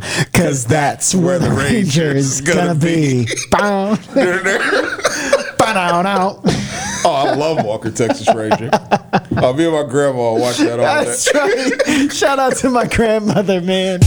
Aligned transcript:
to, 0.00 0.26
Cause 0.32 0.64
that's 0.64 1.14
where 1.14 1.38
the 1.38 1.50
Ranger 1.50 2.10
is 2.10 2.40
gonna 2.40 2.74
be. 2.74 3.26
Bow. 3.50 3.96
Bow 5.58 6.02
now. 6.02 6.40
Oh, 7.04 7.12
I 7.12 7.34
love 7.34 7.64
Walker 7.64 7.90
Texas 7.90 8.32
Ranger. 8.34 8.70
Oh, 9.36 9.52
me 9.52 9.64
and 9.64 9.72
my 9.74 9.84
grandma 9.88 10.34
watch 10.34 10.58
that 10.58 10.80
all 10.80 11.04
day. 11.04 11.04
That's 11.04 11.34
right. 11.34 12.12
Shout 12.12 12.38
out 12.38 12.56
to 12.56 12.70
my 12.70 12.86
grandmother, 12.86 13.60
man. 13.60 14.00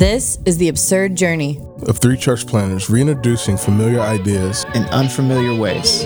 This 0.00 0.38
is 0.46 0.56
The 0.56 0.68
Absurd 0.68 1.14
Journey. 1.14 1.60
Of 1.86 1.98
three 1.98 2.16
church 2.16 2.46
planners 2.46 2.88
reintroducing 2.88 3.56
familiar 3.56 4.00
ideas 4.00 4.64
In 4.74 4.84
unfamiliar 4.84 5.54
ways 5.58 6.02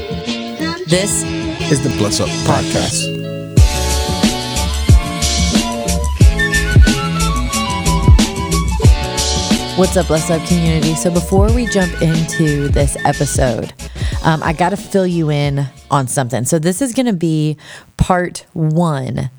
This 0.89 1.23
is 1.71 1.83
the 1.83 1.91
Bless 1.99 2.21
Up 2.21 2.29
podcast. 2.47 3.24
What's 9.77 9.96
up, 9.96 10.07
Bless 10.07 10.31
Up 10.31 10.46
community? 10.46 10.95
So, 10.95 11.11
before 11.11 11.53
we 11.53 11.67
jump 11.67 12.01
into 12.01 12.69
this 12.69 12.96
episode, 13.05 13.73
um, 14.23 14.41
I 14.41 14.53
got 14.53 14.69
to 14.69 14.77
fill 14.77 15.05
you 15.05 15.32
in 15.32 15.67
on 15.91 16.07
something. 16.07 16.45
So, 16.45 16.61
this 16.61 16.81
is 16.81 16.95
going 16.95 17.07
to 17.07 17.13
be 17.13 17.57
part 17.96 18.46
one 18.53 19.31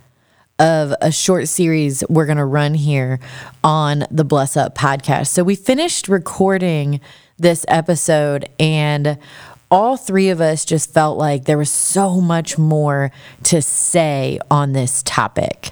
of 0.60 0.94
a 1.00 1.10
short 1.10 1.48
series 1.48 2.04
we're 2.10 2.26
going 2.26 2.38
to 2.38 2.44
run 2.44 2.74
here 2.74 3.22
on 3.64 4.04
the 4.12 4.26
Bless 4.26 4.58
Up 4.58 4.76
podcast. 4.76 5.28
So, 5.28 5.42
we 5.42 5.56
finished 5.56 6.10
recording 6.10 7.00
this 7.38 7.64
episode, 7.70 8.50
and 8.60 9.18
all 9.72 9.96
three 9.96 10.28
of 10.28 10.42
us 10.42 10.66
just 10.66 10.94
felt 10.94 11.18
like 11.18 11.46
there 11.46 11.58
was 11.58 11.72
so 11.72 12.20
much 12.20 12.58
more 12.58 13.10
to 13.44 13.62
say 13.62 14.38
on 14.52 14.74
this 14.74 15.02
topic. 15.04 15.72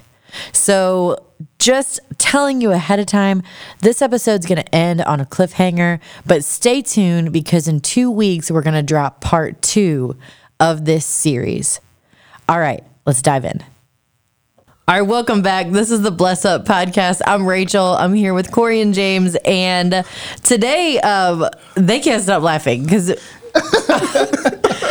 So, 0.52 1.24
just 1.58 2.00
telling 2.18 2.60
you 2.60 2.72
ahead 2.72 3.00
of 3.00 3.06
time, 3.06 3.42
this 3.80 4.02
episode's 4.02 4.46
going 4.46 4.62
to 4.62 4.74
end 4.74 5.00
on 5.02 5.20
a 5.20 5.24
cliffhanger, 5.24 6.00
but 6.26 6.44
stay 6.44 6.82
tuned 6.82 7.32
because 7.32 7.68
in 7.68 7.80
two 7.80 8.10
weeks, 8.10 8.50
we're 8.50 8.62
going 8.62 8.74
to 8.74 8.82
drop 8.82 9.20
part 9.20 9.60
two 9.62 10.16
of 10.60 10.84
this 10.84 11.04
series. 11.06 11.80
All 12.48 12.60
right, 12.60 12.84
let's 13.06 13.22
dive 13.22 13.44
in. 13.44 13.62
All 14.86 14.94
right, 14.94 15.02
welcome 15.02 15.40
back. 15.40 15.70
This 15.70 15.90
is 15.90 16.02
the 16.02 16.10
Bless 16.10 16.44
Up 16.44 16.66
podcast. 16.66 17.22
I'm 17.26 17.46
Rachel. 17.46 17.96
I'm 17.96 18.12
here 18.12 18.34
with 18.34 18.52
Corey 18.52 18.82
and 18.82 18.92
James, 18.92 19.34
and 19.46 20.04
today 20.42 21.00
um, 21.00 21.48
they 21.74 22.00
can't 22.00 22.22
stop 22.22 22.42
laughing 22.42 22.84
because. 22.84 23.14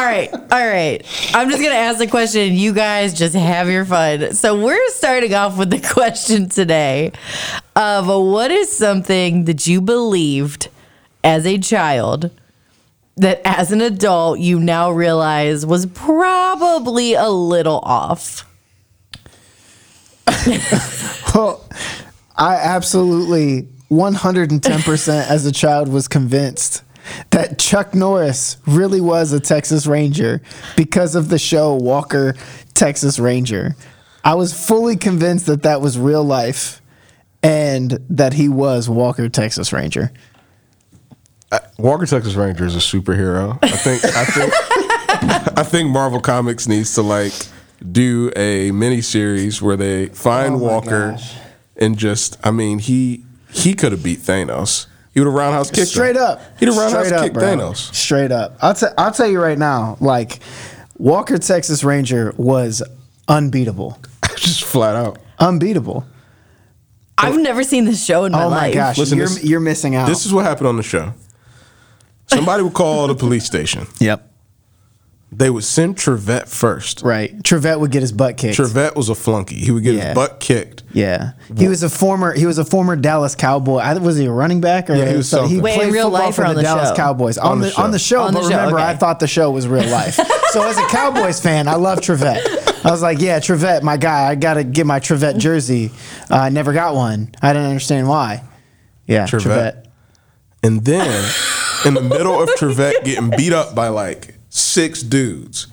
all 0.00 0.06
right, 0.06 0.32
all 0.32 0.66
right. 0.66 1.04
I'm 1.34 1.50
just 1.50 1.62
gonna 1.62 1.74
ask 1.74 1.98
the 1.98 2.06
question. 2.06 2.54
You 2.54 2.72
guys 2.72 3.12
just 3.12 3.34
have 3.34 3.68
your 3.68 3.84
fun. 3.84 4.32
So 4.32 4.58
we're 4.58 4.88
starting 4.92 5.34
off 5.34 5.58
with 5.58 5.68
the 5.68 5.78
question 5.92 6.48
today 6.48 7.12
of 7.76 8.06
what 8.06 8.50
is 8.50 8.74
something 8.74 9.44
that 9.44 9.66
you 9.66 9.82
believed 9.82 10.68
as 11.22 11.44
a 11.44 11.58
child 11.58 12.30
that 13.18 13.42
as 13.44 13.72
an 13.72 13.82
adult 13.82 14.38
you 14.38 14.58
now 14.58 14.90
realize 14.90 15.66
was 15.66 15.84
probably 15.84 17.12
a 17.12 17.28
little 17.28 17.80
off. 17.80 18.46
Well, 21.32 21.64
I 22.36 22.56
absolutely 22.56 23.68
110% 23.88 25.30
as 25.30 25.46
a 25.46 25.52
child 25.52 25.88
was 25.88 26.08
convinced 26.08 26.82
that 27.30 27.58
Chuck 27.58 27.94
Norris 27.94 28.56
really 28.66 29.00
was 29.00 29.32
a 29.32 29.40
Texas 29.40 29.86
Ranger 29.86 30.40
because 30.76 31.14
of 31.14 31.28
the 31.28 31.38
show 31.38 31.74
Walker 31.74 32.34
Texas 32.74 33.18
Ranger. 33.18 33.74
I 34.24 34.34
was 34.34 34.52
fully 34.52 34.96
convinced 34.96 35.46
that 35.46 35.62
that 35.62 35.80
was 35.80 35.98
real 35.98 36.24
life 36.24 36.80
and 37.42 37.98
that 38.10 38.34
he 38.34 38.48
was 38.48 38.88
Walker 38.88 39.28
Texas 39.28 39.72
Ranger. 39.72 40.12
Uh, 41.52 41.58
Walker 41.78 42.06
Texas 42.06 42.34
Ranger 42.34 42.64
is 42.66 42.76
a 42.76 42.78
superhero. 42.78 43.58
I 43.62 43.68
think. 43.70 44.04
I 44.04 44.24
think. 44.24 44.52
I 45.58 45.62
think 45.64 45.90
Marvel 45.90 46.20
Comics 46.20 46.68
needs 46.68 46.94
to 46.94 47.02
like 47.02 47.32
do 47.90 48.30
a 48.36 48.70
mini 48.72 49.00
series 49.00 49.60
where 49.60 49.76
they 49.76 50.06
find 50.06 50.54
Oh 50.54 50.58
Walker 50.58 51.12
gosh. 51.12 51.34
and 51.76 51.98
just. 51.98 52.36
I 52.44 52.50
mean, 52.52 52.78
he 52.78 53.24
he 53.50 53.74
could 53.74 53.90
have 53.92 54.02
beat 54.04 54.20
Thanos. 54.20 54.86
He 55.12 55.20
would 55.20 55.26
have 55.26 55.34
roundhouse 55.34 55.70
kicked 55.70 55.88
Straight 55.88 56.16
him. 56.16 56.22
up. 56.22 56.40
He'd 56.58 56.66
have 56.66 56.76
roundhouse 56.76 57.06
Straight 57.06 57.16
up, 57.18 57.24
kicked 57.24 57.34
bro. 57.34 57.42
Thanos. 57.44 57.94
Straight 57.94 58.30
up. 58.32 58.56
I'll, 58.62 58.74
t- 58.74 58.86
I'll 58.96 59.12
tell 59.12 59.26
you 59.28 59.40
right 59.40 59.58
now, 59.58 59.96
like, 60.00 60.38
Walker 60.98 61.36
Texas 61.38 61.82
Ranger 61.82 62.32
was 62.36 62.82
unbeatable. 63.26 63.98
just 64.36 64.62
flat 64.64 64.94
out. 64.96 65.18
Unbeatable. 65.38 66.04
I've 67.18 67.36
never 67.40 67.64
seen 67.64 67.84
this 67.86 68.04
show 68.04 68.24
in 68.24 68.32
my 68.32 68.44
Oh 68.44 68.50
my 68.50 68.56
life. 68.66 68.74
gosh, 68.74 68.98
Listen, 68.98 69.18
you're, 69.18 69.26
this- 69.28 69.44
you're 69.44 69.60
missing 69.60 69.94
out. 69.94 70.06
This 70.08 70.24
is 70.26 70.32
what 70.32 70.44
happened 70.44 70.68
on 70.68 70.76
the 70.76 70.82
show. 70.82 71.12
Somebody 72.28 72.62
would 72.62 72.74
call 72.74 73.08
the 73.08 73.14
police 73.16 73.44
station. 73.44 73.86
yep. 73.98 74.29
They 75.32 75.48
would 75.48 75.62
send 75.62 75.96
Trivette 75.96 76.48
first. 76.48 77.02
Right. 77.02 77.40
Trivette 77.44 77.78
would 77.78 77.92
get 77.92 78.02
his 78.02 78.10
butt 78.10 78.36
kicked. 78.36 78.56
Trivette 78.56 78.96
was 78.96 79.08
a 79.08 79.14
flunky. 79.14 79.54
He 79.54 79.70
would 79.70 79.84
get 79.84 79.94
Yeah. 79.94 80.06
his 80.06 80.14
butt 80.16 80.40
kicked. 80.40 80.82
Yeah, 80.92 81.32
he 81.56 81.68
was 81.68 81.84
a 81.84 81.88
former 81.88 82.32
he 82.34 82.46
was 82.46 82.58
a 82.58 82.64
former 82.64 82.96
Dallas 82.96 83.36
Cowboy. 83.36 83.76
I, 83.78 83.96
was 83.98 84.16
he 84.16 84.26
a 84.26 84.32
running 84.32 84.60
back 84.60 84.90
or 84.90 84.96
Yeah, 84.96 85.08
he 85.08 85.16
was 85.16 85.28
so 85.28 85.42
something. 85.42 85.62
Wait, 85.62 85.74
in 85.74 85.78
played 85.78 85.92
real 85.92 86.06
football 86.10 86.26
life 86.26 86.34
for 86.34 86.48
the 86.48 86.54
the 86.54 86.62
Dallas 86.62 86.88
show? 86.88 86.94
Cowboys 86.96 87.38
on, 87.38 87.52
On 87.52 87.60
the, 87.60 87.66
the 87.66 87.70
show. 87.70 87.82
on 87.82 87.90
the 87.92 87.98
show. 88.00 88.22
On 88.22 88.34
the 88.34 88.40
but 88.40 88.48
show, 88.48 88.56
remember, 88.56 88.78
okay. 88.80 88.88
I 88.88 88.96
thought 88.96 89.20
the 89.20 89.28
show 89.28 89.52
was 89.52 89.68
real 89.68 89.88
life. 89.88 90.14
so 90.50 90.66
as 90.68 90.76
a 90.78 90.86
Cowboys 90.88 91.40
fan, 91.40 91.68
I 91.68 91.76
love 91.76 92.00
Trivette. 92.00 92.84
I 92.84 92.90
was 92.90 93.00
like, 93.02 93.20
yeah, 93.20 93.38
Trivette, 93.38 93.84
my 93.84 93.96
guy. 93.98 94.28
I 94.28 94.34
got 94.34 94.54
to 94.54 94.64
get 94.64 94.84
my 94.84 94.98
Trivette 94.98 95.38
jersey. 95.38 95.92
Uh, 96.28 96.34
I 96.36 96.48
never 96.48 96.72
got 96.72 96.96
one. 96.96 97.32
I 97.40 97.52
didn't 97.52 97.68
understand 97.68 98.08
why. 98.08 98.42
Yeah, 99.06 99.26
Trivette. 99.26 99.42
Trivette. 99.44 99.86
And 100.64 100.84
then 100.84 101.30
in 101.84 101.94
the 101.94 102.02
middle 102.02 102.42
of 102.42 102.48
Trivette 102.56 103.04
getting 103.04 103.30
beat 103.30 103.52
up 103.52 103.76
by 103.76 103.88
like 103.88 104.39
six 104.50 105.02
dudes, 105.02 105.68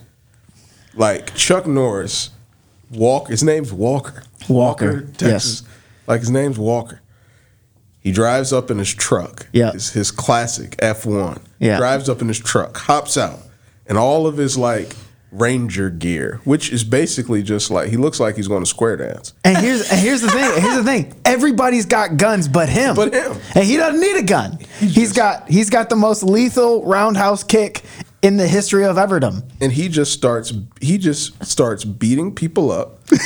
like 0.94 1.34
Chuck 1.34 1.66
Norris, 1.66 2.30
Walker, 2.90 3.30
his 3.30 3.42
name's 3.44 3.72
Walker. 3.72 4.22
Walker, 4.48 5.02
Texas. 5.18 5.62
Like 6.06 6.20
his 6.20 6.30
name's 6.30 6.58
Walker. 6.58 7.02
He 8.00 8.12
drives 8.12 8.52
up 8.52 8.70
in 8.70 8.78
his 8.78 8.94
truck. 8.94 9.46
Yeah. 9.52 9.72
His, 9.72 9.90
his 9.90 10.10
classic 10.10 10.70
F1. 10.78 11.42
Yeah. 11.58 11.76
Drives 11.76 12.08
up 12.08 12.22
in 12.22 12.28
his 12.28 12.38
truck, 12.38 12.76
hops 12.78 13.18
out, 13.18 13.40
and 13.86 13.98
all 13.98 14.26
of 14.26 14.38
his 14.38 14.56
like 14.56 14.94
Ranger 15.30 15.90
gear, 15.90 16.40
which 16.44 16.72
is 16.72 16.84
basically 16.84 17.42
just 17.42 17.70
like 17.70 17.90
he 17.90 17.98
looks 17.98 18.18
like 18.18 18.36
he's 18.36 18.48
going 18.48 18.62
to 18.62 18.68
square 18.70 18.96
dance. 18.96 19.34
And 19.44 19.58
here's 19.58 19.90
and 19.90 20.00
here's 20.00 20.22
the 20.22 20.30
thing. 20.30 20.62
Here's 20.62 20.76
the 20.76 20.84
thing. 20.84 21.14
Everybody's 21.26 21.84
got 21.84 22.16
guns 22.16 22.48
but 22.48 22.70
him. 22.70 22.96
But 22.96 23.12
him. 23.12 23.36
And 23.54 23.64
he 23.64 23.76
doesn't 23.76 24.00
need 24.00 24.16
a 24.16 24.22
gun. 24.22 24.58
he's 24.78 24.94
just- 24.94 25.16
got 25.16 25.46
he's 25.50 25.68
got 25.68 25.90
the 25.90 25.96
most 25.96 26.22
lethal 26.22 26.82
roundhouse 26.86 27.42
kick 27.44 27.82
in 28.22 28.36
the 28.36 28.48
history 28.48 28.84
of 28.84 28.96
Everdom. 28.96 29.42
and 29.60 29.72
he 29.72 29.88
just 29.88 30.12
starts 30.12 30.52
he 30.80 30.98
just 30.98 31.44
starts 31.44 31.84
beating 31.84 32.34
people 32.34 32.70
up 32.72 32.98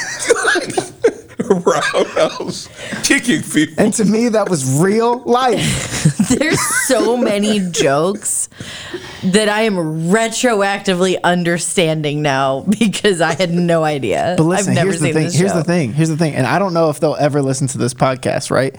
roundhouse 1.38 2.68
kicking 3.04 3.42
people 3.42 3.74
And 3.78 3.92
to 3.94 4.04
me, 4.04 4.28
that 4.28 4.48
was 4.48 4.80
real 4.80 5.18
life. 5.24 6.28
There's 6.28 6.60
so 6.86 7.16
many 7.16 7.58
jokes 7.70 8.48
that 9.24 9.48
I 9.48 9.62
am 9.62 9.74
retroactively 9.74 11.20
understanding 11.22 12.22
now 12.22 12.60
because 12.78 13.20
I 13.20 13.34
had 13.34 13.50
no 13.52 13.84
idea. 13.84 14.34
But 14.38 14.44
listen, 14.44 14.70
I've 14.70 14.74
never 14.76 14.90
here's 14.90 15.00
the 15.00 15.12
thing. 15.12 15.24
this 15.24 15.34
Here's 15.34 15.50
show. 15.52 15.58
the 15.58 15.64
thing. 15.64 15.92
Here's 15.92 16.08
the 16.08 16.16
thing. 16.16 16.34
And 16.34 16.46
I 16.46 16.58
don't 16.58 16.74
know 16.74 16.90
if 16.90 17.00
they'll 17.00 17.16
ever 17.16 17.42
listen 17.42 17.66
to 17.68 17.78
this 17.78 17.92
podcast, 17.94 18.50
right? 18.50 18.74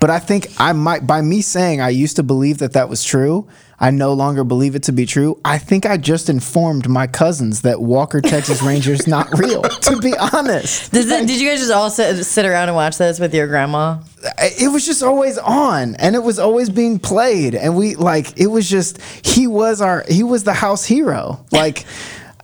But 0.00 0.10
I 0.10 0.18
think 0.18 0.48
I 0.58 0.72
might, 0.72 1.06
by 1.06 1.20
me 1.20 1.42
saying 1.42 1.80
I 1.80 1.90
used 1.90 2.16
to 2.16 2.22
believe 2.22 2.58
that 2.58 2.72
that 2.72 2.88
was 2.88 3.04
true, 3.04 3.46
I 3.84 3.90
no 3.90 4.14
longer 4.14 4.44
believe 4.44 4.74
it 4.76 4.84
to 4.84 4.92
be 4.92 5.04
true. 5.04 5.38
I 5.44 5.58
think 5.58 5.84
I 5.84 5.98
just 5.98 6.30
informed 6.30 6.88
my 6.88 7.06
cousins 7.06 7.60
that 7.62 7.82
Walker 7.82 8.22
Texas 8.22 8.62
Ranger's 8.62 9.06
not 9.06 9.38
real, 9.38 9.60
to 9.60 9.98
be 9.98 10.16
honest. 10.16 10.90
Does 10.90 11.10
it, 11.10 11.26
did 11.26 11.38
you 11.38 11.46
guys 11.50 11.58
just 11.58 11.70
all 11.70 11.90
sit, 11.90 12.24
sit 12.24 12.46
around 12.46 12.70
and 12.70 12.76
watch 12.76 12.96
this 12.96 13.20
with 13.20 13.34
your 13.34 13.46
grandma? 13.46 13.98
it 14.38 14.72
was 14.72 14.86
just 14.86 15.02
always 15.02 15.36
on 15.36 15.96
and 15.96 16.14
it 16.14 16.22
was 16.22 16.38
always 16.38 16.70
being 16.70 16.98
played 16.98 17.54
and 17.54 17.76
we 17.76 17.94
like 17.94 18.40
it 18.40 18.46
was 18.46 18.70
just 18.70 18.98
he 19.22 19.46
was 19.46 19.82
our 19.82 20.02
he 20.08 20.22
was 20.22 20.44
the 20.44 20.54
house 20.54 20.82
hero 20.82 21.44
like 21.52 21.84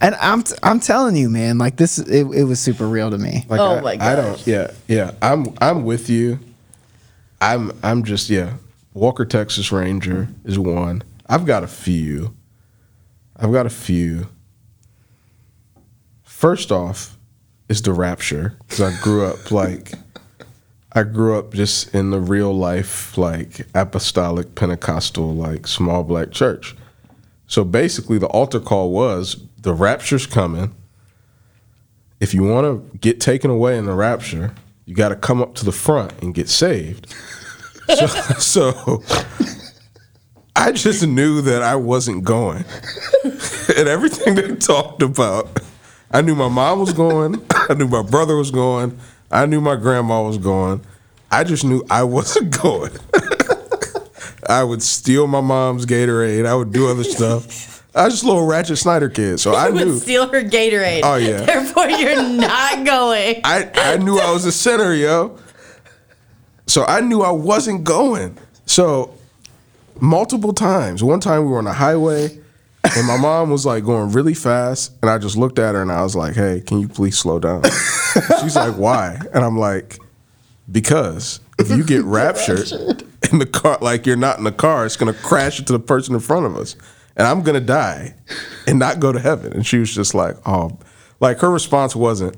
and 0.03 0.15
i'm 0.17 0.43
t- 0.43 0.55
i'm 0.62 0.79
telling 0.79 1.17
you 1.17 1.31
man 1.31 1.56
like 1.56 1.76
this 1.76 1.97
it, 1.97 2.26
it 2.35 2.44
was 2.44 2.61
super 2.61 2.87
real 2.87 3.11
to 3.11 3.17
me 3.17 3.47
like 3.49 3.61
Oh 3.61 3.76
I, 3.76 3.81
my 3.81 3.97
I 3.99 4.15
don't 4.15 4.47
yeah 4.47 4.73
yeah 4.88 5.12
i'm 5.23 5.47
i'm 5.62 5.87
with 5.87 6.11
you 6.11 6.38
i'm 7.41 7.73
i'm 7.82 8.05
just 8.05 8.29
yeah 8.29 8.59
walker 8.93 9.25
texas 9.25 9.73
ranger 9.73 10.29
is 10.44 10.59
one 10.59 11.03
i've 11.31 11.47
got 11.47 11.65
a 11.65 11.69
few 11.69 12.37
i've 13.37 13.53
got 13.53 13.65
a 13.65 13.71
few 13.71 14.29
first 16.23 16.71
off 16.71 17.17
is 17.71 17.81
the 17.82 17.93
rapture 17.93 18.55
because 18.69 18.82
i 18.82 19.03
grew 19.03 19.25
up 19.25 19.50
like 19.50 19.93
I 20.93 21.05
grew 21.05 21.38
up 21.38 21.55
just 21.55 21.94
in 21.94 22.11
the 22.11 22.19
real 22.19 22.53
life, 22.53 23.17
like 23.17 23.67
apostolic 23.75 24.56
Pentecostal, 24.56 25.32
like 25.32 25.69
small 25.69 26.03
black 26.03 26.32
church. 26.32 26.75
So 27.47 27.62
basically, 27.62 28.19
the 28.19 28.27
altar 28.27 28.59
call 28.59 28.91
was 28.91 29.37
the 29.59 29.73
rapture's 29.73 30.27
coming. 30.27 30.75
If 32.19 32.35
you 32.35 32.43
want 32.43 32.67
to 32.93 32.99
get 32.99 33.21
taken 33.21 33.50
away 33.50 33.79
in 33.79 33.87
the 33.87 33.94
rapture, 33.94 34.53
you 34.85 34.94
got 34.97 35.11
to 35.11 35.17
come 35.17 35.41
up 35.41 35.55
to 35.56 35.65
the 35.65 35.73
front 35.73 36.12
and 36.23 36.35
get 36.35 36.49
saved. 36.49 37.15
So, 37.91 38.06
so 38.38 39.03
I 40.56 40.73
just 40.73 41.06
knew 41.06 41.41
that 41.43 41.62
I 41.62 41.76
wasn't 41.76 42.25
going. 42.25 42.64
and 43.25 43.88
everything 43.88 44.35
they 44.35 44.55
talked 44.56 45.02
about, 45.02 45.61
I 46.11 46.20
knew 46.23 46.35
my 46.35 46.49
mom 46.49 46.81
was 46.81 46.93
going, 46.93 47.43
I 47.50 47.75
knew 47.75 47.88
my 47.88 48.02
brother 48.02 48.37
was 48.37 48.50
going, 48.50 48.99
I 49.31 49.47
knew 49.47 49.61
my 49.61 49.76
grandma 49.76 50.23
was 50.23 50.38
going. 50.38 50.82
I 51.31 51.44
just 51.44 51.64
knew 51.64 51.85
I 51.88 52.02
wasn't 52.02 52.61
going. 52.62 52.91
I 54.49 54.64
would 54.64 54.82
steal 54.82 55.29
my 55.29 55.41
mom's 55.41 55.87
Gatorade. 55.87 56.44
I 56.44 56.55
would 56.56 56.73
do 56.73 56.88
other 56.88 57.05
stuff. 57.05 57.85
I 57.94 58.05
was 58.05 58.14
just 58.14 58.25
a 58.25 58.26
little 58.26 58.46
Ratchet 58.46 58.79
Snyder 58.79 59.08
kid, 59.08 59.38
so 59.38 59.55
I 59.55 59.70
would 59.70 59.87
knew. 59.87 59.99
steal 59.99 60.29
her 60.29 60.43
Gatorade. 60.43 61.00
Oh, 61.05 61.17
yeah. 61.17 61.43
Therefore, 61.43 61.88
you're 61.88 62.23
not 62.23 62.85
going. 62.85 63.41
I, 63.44 63.70
I 63.75 63.96
knew 63.99 64.19
I 64.19 64.32
was 64.32 64.44
the 64.44 64.53
center, 64.53 64.94
yo. 64.94 65.38
So 66.67 66.85
I 66.85 67.00
knew 67.00 67.23
I 67.23 67.31
wasn't 67.31 67.85
going. 67.85 68.37
So 68.67 69.14
multiple 70.00 70.52
times. 70.52 71.02
One 71.02 71.20
time 71.20 71.44
we 71.44 71.50
were 71.50 71.58
on 71.58 71.64
the 71.64 71.73
highway 71.73 72.38
and 72.97 73.06
my 73.06 73.17
mom 73.17 73.50
was 73.50 73.67
like 73.67 73.85
going 73.85 74.12
really 74.12 74.35
fast 74.35 74.93
and 75.02 75.11
I 75.11 75.19
just 75.19 75.37
looked 75.37 75.58
at 75.58 75.75
her 75.75 75.82
and 75.82 75.93
I 75.93 76.02
was 76.02 76.17
like, 76.17 76.35
"Hey, 76.35 76.62
can 76.64 76.81
you 76.81 76.88
please 76.88 77.19
slow 77.19 77.38
down?" 77.38 77.62
She's 78.41 78.56
like, 78.56 78.76
"Why?" 78.76 79.19
And 79.35 79.44
I'm 79.44 79.58
like, 79.58 79.99
"Because 80.70 81.41
if 81.58 81.70
you 81.70 81.85
get 81.85 82.05
raptured 82.05 82.73
in 83.31 83.38
the 83.38 83.47
car 83.47 83.79
like 83.81 84.06
you're 84.06 84.17
not 84.17 84.38
in 84.38 84.44
the 84.44 84.52
car, 84.52 84.87
it's 84.87 84.97
going 84.97 85.12
to 85.12 85.20
crash 85.20 85.58
into 85.58 85.73
the 85.73 85.79
person 85.79 86.14
in 86.14 86.20
front 86.20 86.46
of 86.46 86.56
us 86.56 86.76
and 87.17 87.26
I'm 87.26 87.43
going 87.43 87.58
to 87.58 87.64
die 87.64 88.14
and 88.67 88.79
not 88.79 89.00
go 89.00 89.12
to 89.12 89.20
heaven." 89.20 89.53
And 89.53 89.67
she 89.67 89.79
was 89.79 89.94
just 89.94 90.14
like, 90.14 90.37
"Oh, 90.46 90.79
like 91.20 91.41
her 91.41 91.50
response 91.50 91.94
wasn't, 91.94 92.37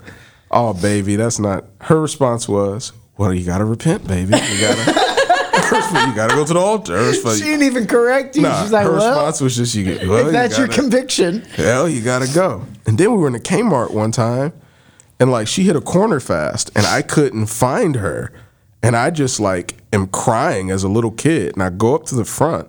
"Oh, 0.50 0.75
baby, 0.75 1.17
that's 1.17 1.38
not." 1.38 1.65
Her 1.82 2.00
response 2.00 2.49
was, 2.49 2.93
"Well, 3.17 3.32
you 3.32 3.47
got 3.47 3.58
to 3.58 3.65
repent, 3.65 4.06
baby. 4.08 4.35
You 4.35 4.61
got 4.61 4.76
to 4.76 5.12
you 5.75 6.15
got 6.15 6.31
to 6.31 6.37
go 6.37 6.45
to 6.45 6.53
the 6.53 6.59
altar." 6.59 7.13
She 7.13 7.43
didn't 7.43 7.63
even 7.65 7.87
correct 7.87 8.37
you. 8.37 8.43
Nah, 8.43 8.63
She's 8.63 8.73
like, 8.73 8.85
her 8.87 8.93
well, 8.93 9.09
response 9.11 9.41
was 9.41 9.57
just, 9.57 9.75
"You 9.75 9.85
get 9.85 10.09
well, 10.09 10.27
if 10.27 10.33
that's 10.33 10.55
you 10.57 10.61
your 10.65 10.69
gotta- 10.69 10.81
conviction. 10.83 11.43
Hell, 11.57 11.89
you 11.89 12.01
gotta 12.03 12.33
go. 12.33 12.65
And 12.87 12.99
then 12.99 13.11
we 13.13 13.19
were 13.19 13.29
in 13.29 13.35
a 13.35 13.39
Kmart 13.41 13.93
one 13.93 14.13
time, 14.13 14.53
and 15.21 15.31
like 15.31 15.49
she 15.49 15.65
hit 15.65 15.77
a 15.77 15.81
corner 15.81 16.21
fast, 16.21 16.71
and 16.75 16.87
I 16.87 17.03
couldn't 17.03 17.47
find 17.47 17.97
her, 17.97 18.33
and 18.83 18.97
I 18.97 19.11
just 19.11 19.41
like 19.41 19.75
am 19.93 20.07
crying 20.09 20.71
as 20.71 20.83
a 20.85 20.89
little 20.89 21.11
kid, 21.13 21.55
and 21.55 21.63
I 21.63 21.71
go 21.71 21.95
up 21.95 22.05
to 22.07 22.15
the 22.15 22.25
front, 22.25 22.69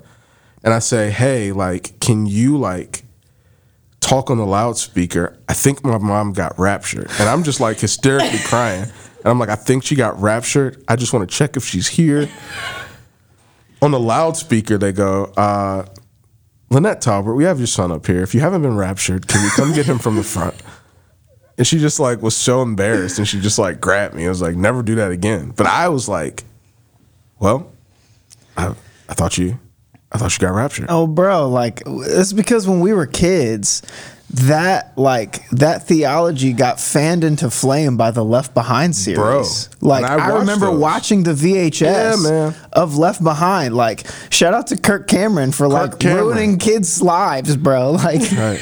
and 0.63 0.73
I 0.73 0.79
say, 0.79 1.09
"Hey, 1.11 1.51
like, 1.51 1.99
can 1.99 2.25
you 2.25 2.57
like?" 2.57 3.03
Talk 3.99 4.29
on 4.29 4.37
the 4.37 4.45
loudspeaker. 4.45 5.37
I 5.47 5.53
think 5.53 5.81
my 5.85 5.97
mom 5.97 6.33
got 6.33 6.59
raptured, 6.59 7.09
and 7.19 7.29
I'm 7.29 7.41
just 7.41 7.61
like 7.61 7.79
hysterically 7.79 8.39
crying. 8.39 8.81
And 8.83 9.25
I'm 9.31 9.39
like, 9.39 9.47
I 9.47 9.55
think 9.55 9.85
she 9.85 9.95
got 9.95 10.21
raptured. 10.21 10.83
I 10.89 10.97
just 10.97 11.13
want 11.13 11.27
to 11.27 11.33
check 11.33 11.55
if 11.55 11.63
she's 11.63 11.87
here. 11.87 12.27
On 13.83 13.91
the 13.91 13.99
loudspeaker, 13.99 14.77
they 14.77 14.93
go, 14.93 15.25
uh, 15.35 15.85
Lynette 16.69 17.01
Talbert, 17.01 17.35
we 17.35 17.43
have 17.43 17.59
your 17.59 17.67
son 17.67 17.91
up 17.91 18.07
here. 18.07 18.23
If 18.23 18.33
you 18.33 18.39
haven't 18.39 18.61
been 18.61 18.77
raptured, 18.77 19.27
can 19.27 19.43
you 19.43 19.51
come 19.57 19.73
get 19.73 19.85
him 19.85 19.99
from 19.99 20.15
the 20.15 20.23
front? 20.23 20.55
And 21.55 21.67
she 21.67 21.77
just 21.77 21.99
like 21.99 22.19
was 22.19 22.35
so 22.35 22.63
embarrassed 22.63 23.19
and 23.19 23.27
she 23.27 23.39
just 23.39 23.59
like 23.59 23.79
grabbed 23.79 24.15
me. 24.15 24.25
I 24.25 24.29
was 24.29 24.41
like, 24.41 24.55
never 24.55 24.81
do 24.81 24.95
that 24.95 25.11
again. 25.11 25.53
But 25.55 25.67
I 25.67 25.87
was 25.87 26.09
like, 26.09 26.45
well, 27.37 27.71
I, 28.57 28.73
I 29.07 29.13
thought 29.13 29.37
you, 29.37 29.59
I 30.11 30.17
thought 30.17 30.35
you 30.35 30.39
got 30.39 30.55
raptured. 30.55 30.87
Oh, 30.89 31.05
bro, 31.05 31.47
like 31.49 31.83
it's 31.85 32.33
because 32.33 32.67
when 32.67 32.79
we 32.79 32.91
were 32.91 33.05
kids, 33.05 33.83
that 34.33 34.97
like 34.97 35.47
that 35.51 35.87
theology 35.87 36.53
got 36.53 36.79
fanned 36.79 37.23
into 37.23 37.49
flame 37.51 37.97
by 37.97 38.09
the 38.11 38.23
Left 38.25 38.53
Behind 38.53 38.95
series. 38.95 39.67
Bro, 39.79 39.89
like 39.89 40.03
I 40.03 40.15
I, 40.15 40.39
remember 40.39 40.65
those. 40.67 40.79
watching 40.79 41.23
the 41.23 41.33
VHS 41.33 41.81
Yeah, 42.29 42.53
of 42.71 42.97
Left 42.97 43.23
Behind. 43.23 43.75
Like 43.75 44.07
shout 44.31 44.53
out 44.55 44.67
to 44.67 44.77
Kirk 44.77 45.07
Cameron 45.07 45.51
for 45.51 45.67
like 45.67 45.99
Cameron. 45.99 46.25
ruining 46.25 46.57
kids' 46.57 47.01
lives, 47.01 47.55
bro. 47.55 47.91
Like 48.03 48.21
Right. 48.31 48.59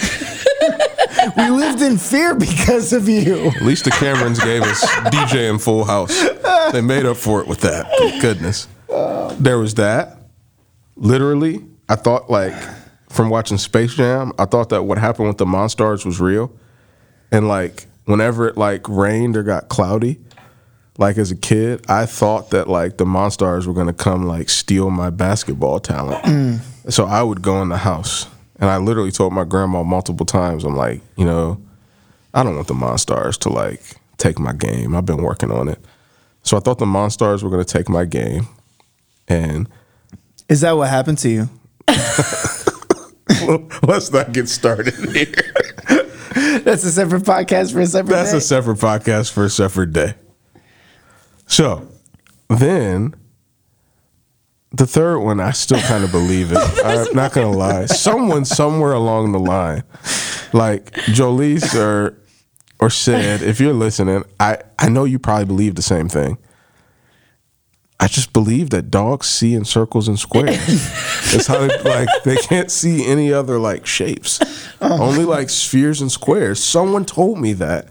we 1.37 1.49
lived 1.49 1.81
in 1.81 1.97
fear 1.97 2.35
because 2.35 2.91
of 2.93 3.07
you. 3.07 3.47
At 3.47 3.61
least 3.61 3.85
the 3.85 3.91
Camerons 3.91 4.43
gave 4.43 4.63
us 4.63 4.83
DJ 5.05 5.49
in 5.49 5.57
Full 5.57 5.85
House. 5.85 6.19
They 6.73 6.81
made 6.81 7.05
up 7.05 7.17
for 7.17 7.39
it 7.41 7.47
with 7.47 7.61
that. 7.61 7.87
Thank 7.97 8.21
goodness. 8.21 8.67
There 9.39 9.57
was 9.57 9.75
that. 9.75 10.17
Literally, 10.97 11.63
I 11.87 11.95
thought 11.95 12.29
like 12.29 12.53
from 13.11 13.29
watching 13.29 13.57
Space 13.57 13.95
Jam, 13.95 14.31
I 14.39 14.45
thought 14.45 14.69
that 14.69 14.83
what 14.83 14.97
happened 14.97 15.27
with 15.27 15.37
the 15.37 15.45
Monstars 15.45 16.05
was 16.05 16.19
real. 16.19 16.51
And 17.31 17.47
like 17.47 17.85
whenever 18.05 18.47
it 18.47 18.57
like 18.57 18.87
rained 18.89 19.37
or 19.37 19.43
got 19.43 19.69
cloudy, 19.69 20.19
like 20.97 21.17
as 21.17 21.31
a 21.31 21.35
kid, 21.35 21.85
I 21.89 22.05
thought 22.05 22.51
that 22.51 22.67
like 22.67 22.97
the 22.97 23.05
Monstars 23.05 23.65
were 23.65 23.73
gonna 23.73 23.93
come 23.93 24.25
like 24.25 24.49
steal 24.49 24.89
my 24.89 25.09
basketball 25.09 25.79
talent. 25.79 26.23
Mm. 26.23 26.59
So 26.91 27.05
I 27.05 27.23
would 27.23 27.41
go 27.41 27.61
in 27.61 27.69
the 27.69 27.77
house 27.77 28.27
and 28.59 28.69
I 28.69 28.77
literally 28.77 29.11
told 29.11 29.33
my 29.33 29.43
grandma 29.43 29.83
multiple 29.83 30.25
times, 30.25 30.63
I'm 30.63 30.75
like, 30.75 31.01
you 31.17 31.25
know, 31.25 31.61
I 32.33 32.43
don't 32.43 32.55
want 32.55 32.67
the 32.67 32.73
Monstars 32.73 33.37
to 33.39 33.49
like 33.49 33.81
take 34.17 34.39
my 34.39 34.53
game. 34.53 34.95
I've 34.95 35.05
been 35.05 35.21
working 35.21 35.51
on 35.51 35.67
it. 35.67 35.79
So 36.43 36.57
I 36.57 36.59
thought 36.59 36.79
the 36.79 36.85
Monstars 36.85 37.43
were 37.43 37.49
gonna 37.49 37.63
take 37.63 37.89
my 37.89 38.05
game. 38.05 38.47
And 39.27 39.69
Is 40.49 40.61
that 40.61 40.73
what 40.73 40.89
happened 40.89 41.17
to 41.19 41.29
you? 41.29 41.49
let's 43.83 44.11
not 44.11 44.31
get 44.31 44.49
started 44.49 44.93
here. 44.93 45.53
That's 46.63 46.83
a 46.83 46.91
separate 46.91 47.23
podcast 47.23 47.73
for 47.73 47.81
a 47.81 47.85
separate 47.87 48.13
That's 48.13 48.31
day. 48.31 48.37
a 48.37 48.41
separate 48.41 48.77
podcast 48.77 49.31
for 49.31 49.45
a 49.45 49.49
separate 49.49 49.93
day. 49.93 50.13
So 51.47 51.87
then 52.49 53.15
the 54.71 54.87
third 54.87 55.19
one, 55.19 55.39
I 55.39 55.51
still 55.51 55.81
kind 55.81 56.03
of 56.03 56.11
believe 56.11 56.51
it. 56.51 56.57
I'm 56.85 57.13
not 57.13 57.33
gonna 57.33 57.51
lie. 57.51 57.85
Someone 57.87 58.45
somewhere 58.45 58.93
along 58.93 59.33
the 59.33 59.39
line, 59.39 59.83
like 60.53 60.91
Jolise 61.07 61.75
or 61.75 62.17
or 62.79 62.89
said, 62.89 63.43
if 63.43 63.59
you're 63.59 63.73
listening, 63.73 64.23
I, 64.39 64.57
I 64.79 64.89
know 64.89 65.03
you 65.03 65.19
probably 65.19 65.45
believe 65.45 65.75
the 65.75 65.83
same 65.83 66.09
thing. 66.09 66.37
I 68.01 68.07
just 68.07 68.33
believe 68.33 68.71
that 68.71 68.89
dogs 68.89 69.27
see 69.27 69.53
in 69.53 69.63
circles 69.63 70.07
and 70.07 70.17
squares. 70.17 70.57
it's 71.33 71.45
how 71.45 71.59
they 71.59 71.77
like 71.83 72.09
they 72.23 72.35
can't 72.35 72.71
see 72.71 73.05
any 73.05 73.31
other 73.31 73.59
like 73.59 73.85
shapes. 73.85 74.39
Oh. 74.81 75.03
Only 75.03 75.23
like 75.23 75.51
spheres 75.51 76.01
and 76.01 76.11
squares. 76.11 76.61
Someone 76.61 77.05
told 77.05 77.39
me 77.39 77.53
that. 77.53 77.89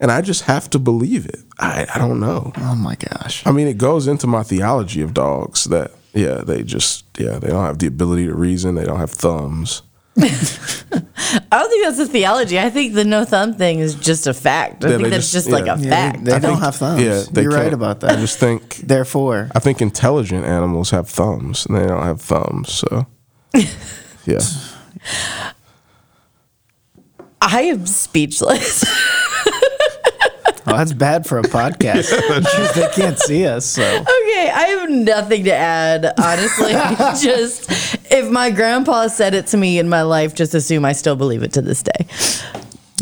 And 0.00 0.10
I 0.10 0.20
just 0.20 0.42
have 0.42 0.68
to 0.70 0.80
believe 0.80 1.26
it. 1.26 1.38
I, 1.60 1.86
I 1.94 1.98
don't 1.98 2.18
know. 2.18 2.52
oh 2.56 2.74
my 2.74 2.96
gosh. 2.96 3.46
I 3.46 3.52
mean, 3.52 3.68
it 3.68 3.78
goes 3.78 4.08
into 4.08 4.26
my 4.26 4.42
theology 4.42 5.00
of 5.00 5.14
dogs 5.14 5.64
that 5.66 5.92
yeah, 6.12 6.38
they 6.38 6.64
just 6.64 7.04
yeah, 7.16 7.38
they 7.38 7.48
don't 7.48 7.64
have 7.64 7.78
the 7.78 7.86
ability 7.86 8.26
to 8.26 8.34
reason. 8.34 8.74
They 8.74 8.84
don't 8.84 8.98
have 8.98 9.12
thumbs. 9.12 9.82
I 10.20 11.58
don't 11.58 11.68
think 11.70 11.84
that's 11.84 11.98
a 11.98 12.06
theology. 12.06 12.58
I 12.60 12.68
think 12.68 12.92
the 12.94 13.04
no 13.04 13.24
thumb 13.24 13.54
thing 13.54 13.78
is 13.78 13.94
just 13.94 14.26
a 14.26 14.34
fact. 14.34 14.84
I 14.84 14.88
Yeah, 14.88 14.92
think 14.96 15.04
they 15.04 15.10
that's 15.10 15.32
just- 15.32 15.46
just, 15.46 15.50
like 15.50 15.64
yeah. 15.66 15.74
a 15.76 15.78
Yeah, 15.78 15.90
fact. 15.90 16.24
they, 16.24 16.30
they 16.30 16.36
I 16.36 16.38
don't 16.38 16.60
have 16.60 16.76
thumbs. 16.76 17.02
Yeah, 17.02 17.22
they 17.32 17.42
You're 17.42 17.50
right 17.52 17.62
can't- 17.62 17.74
about 17.74 18.04
I 18.04 18.08
that. 18.14 18.18
just 18.20 18.38
think 18.38 18.76
Therefore, 18.76 19.48
I 19.54 19.58
think 19.58 19.80
intelligent 19.80 20.44
animals 20.44 20.90
have 20.90 21.08
thumbs, 21.08 21.64
and 21.66 21.76
they 21.78 21.86
don't 21.86 22.02
have 22.04 22.20
thumbs. 22.20 22.72
So 22.72 23.06
yeah, 24.26 24.40
I 27.40 27.62
am 27.62 27.86
speechless. 27.86 28.84
oh, 30.66 30.76
that's 30.76 30.92
bad 30.92 31.26
for 31.26 31.38
a 31.38 31.42
podcast 31.42 32.10
because 32.42 32.74
they 32.74 32.88
can't 32.88 33.18
see 33.18 33.46
us. 33.46 33.66
So 33.66 33.82
Okay, 33.82 34.50
I 34.52 34.76
have 34.78 34.90
nothing 34.90 35.44
to 35.44 35.54
add, 35.54 36.12
honestly. 36.18 36.72
just 37.22 37.70
if 38.10 38.30
my 38.30 38.50
grandpa 38.50 39.06
said 39.08 39.34
it 39.34 39.46
to 39.48 39.56
me 39.56 39.78
in 39.78 39.88
my 39.88 40.02
life, 40.02 40.34
just 40.34 40.54
assume 40.54 40.84
I 40.84 40.92
still 40.92 41.16
believe 41.16 41.42
it 41.42 41.52
to 41.54 41.62
this 41.62 41.82
day. 41.82 42.06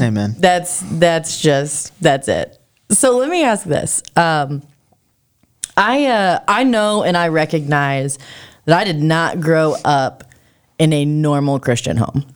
amen. 0.00 0.36
That's 0.38 0.80
that's 0.98 1.40
just 1.40 1.98
that's 2.00 2.28
it. 2.28 2.58
So 2.90 3.16
let 3.18 3.28
me 3.30 3.44
ask 3.44 3.64
this. 3.64 4.02
Um, 4.16 4.62
I 5.76 6.06
uh, 6.06 6.40
I 6.48 6.64
know 6.64 7.02
and 7.02 7.16
I 7.16 7.28
recognize 7.28 8.18
that 8.64 8.78
I 8.78 8.84
did 8.84 9.00
not 9.00 9.40
grow 9.40 9.76
up 9.84 10.24
in 10.78 10.92
a 10.92 11.04
normal 11.04 11.60
Christian 11.60 11.96
home 11.96 12.26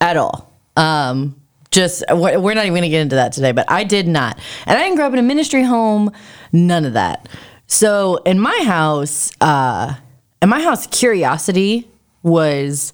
at 0.00 0.16
all. 0.16 0.52
Um, 0.76 1.40
just 1.74 2.04
we're 2.10 2.54
not 2.54 2.64
even 2.64 2.72
going 2.72 2.82
to 2.82 2.88
get 2.88 3.02
into 3.02 3.16
that 3.16 3.32
today, 3.32 3.52
but 3.52 3.70
I 3.70 3.84
did 3.84 4.08
not, 4.08 4.38
and 4.66 4.78
I 4.78 4.82
didn't 4.82 4.96
grow 4.96 5.06
up 5.06 5.12
in 5.12 5.18
a 5.18 5.22
ministry 5.22 5.62
home. 5.62 6.10
None 6.52 6.84
of 6.84 6.94
that. 6.94 7.28
So 7.66 8.16
in 8.24 8.38
my 8.38 8.58
house, 8.64 9.32
uh, 9.40 9.94
in 10.40 10.48
my 10.48 10.62
house, 10.62 10.86
curiosity 10.86 11.88
was 12.22 12.92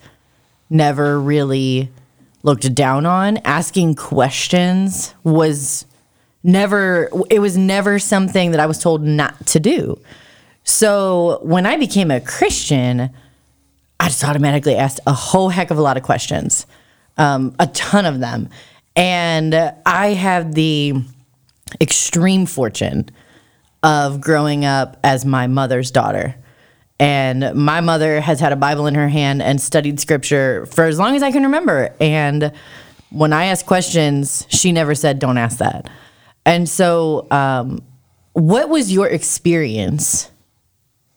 never 0.71 1.21
really 1.21 1.91
looked 2.43 2.75
down 2.75 3.07
on. 3.07 3.39
Asking 3.39 3.95
questions 3.95 5.15
was 5.25 5.85
never 6.43 7.11
it 7.29 7.41
was 7.41 7.57
never 7.57 7.99
something 7.99 8.53
that 8.53 8.61
I 8.61 8.67
was 8.67 8.79
told 8.79 9.03
not 9.03 9.47
to 9.49 9.61
do. 9.61 10.01
So 10.65 11.41
when 11.43 11.67
I 11.67 11.77
became 11.77 12.11
a 12.11 12.21
Christian, 12.21 13.11
I 13.99 14.09
just 14.09 14.25
automatically 14.25 14.77
asked 14.77 15.01
a 15.07 15.13
whole 15.13 15.49
heck 15.49 15.71
of 15.71 15.79
a 15.79 15.83
lot 15.83 15.97
of 15.97 16.03
questions, 16.03 16.67
um, 17.19 17.55
a 17.59 17.67
ton 17.69 18.07
of 18.07 18.21
them, 18.21 18.49
and 18.97 19.55
I 19.87 20.09
have 20.15 20.55
the 20.55 20.95
extreme 21.81 22.47
fortune 22.47 23.11
of 23.83 24.21
growing 24.21 24.65
up 24.65 24.99
as 25.05 25.25
my 25.25 25.47
mother's 25.47 25.91
daughter. 25.91 26.37
And 26.99 27.55
my 27.55 27.81
mother 27.81 28.21
has 28.21 28.41
had 28.41 28.53
a 28.53 28.57
Bible 28.57 28.87
in 28.87 28.95
her 28.95 29.09
hand 29.09 29.41
and 29.41 29.61
studied 29.61 30.01
scripture 30.01 30.67
for 30.67 30.85
as 30.85 30.99
long 30.99 31.17
as 31.17 31.23
I 31.23 31.33
can 31.33 31.45
remember. 31.45 31.95
And 31.99 32.53
when 33.11 33.33
I 33.33 33.47
asked 33.47 33.67
questions, 33.67 34.47
she 34.51 34.71
never 34.71 34.95
said, 34.95 35.19
Don't 35.19 35.39
ask 35.39 35.59
that. 35.59 35.89
And 36.45 36.69
so, 36.69 37.27
um, 37.31 37.83
what 38.33 38.69
was 38.69 38.93
your 38.93 39.07
experience 39.07 40.31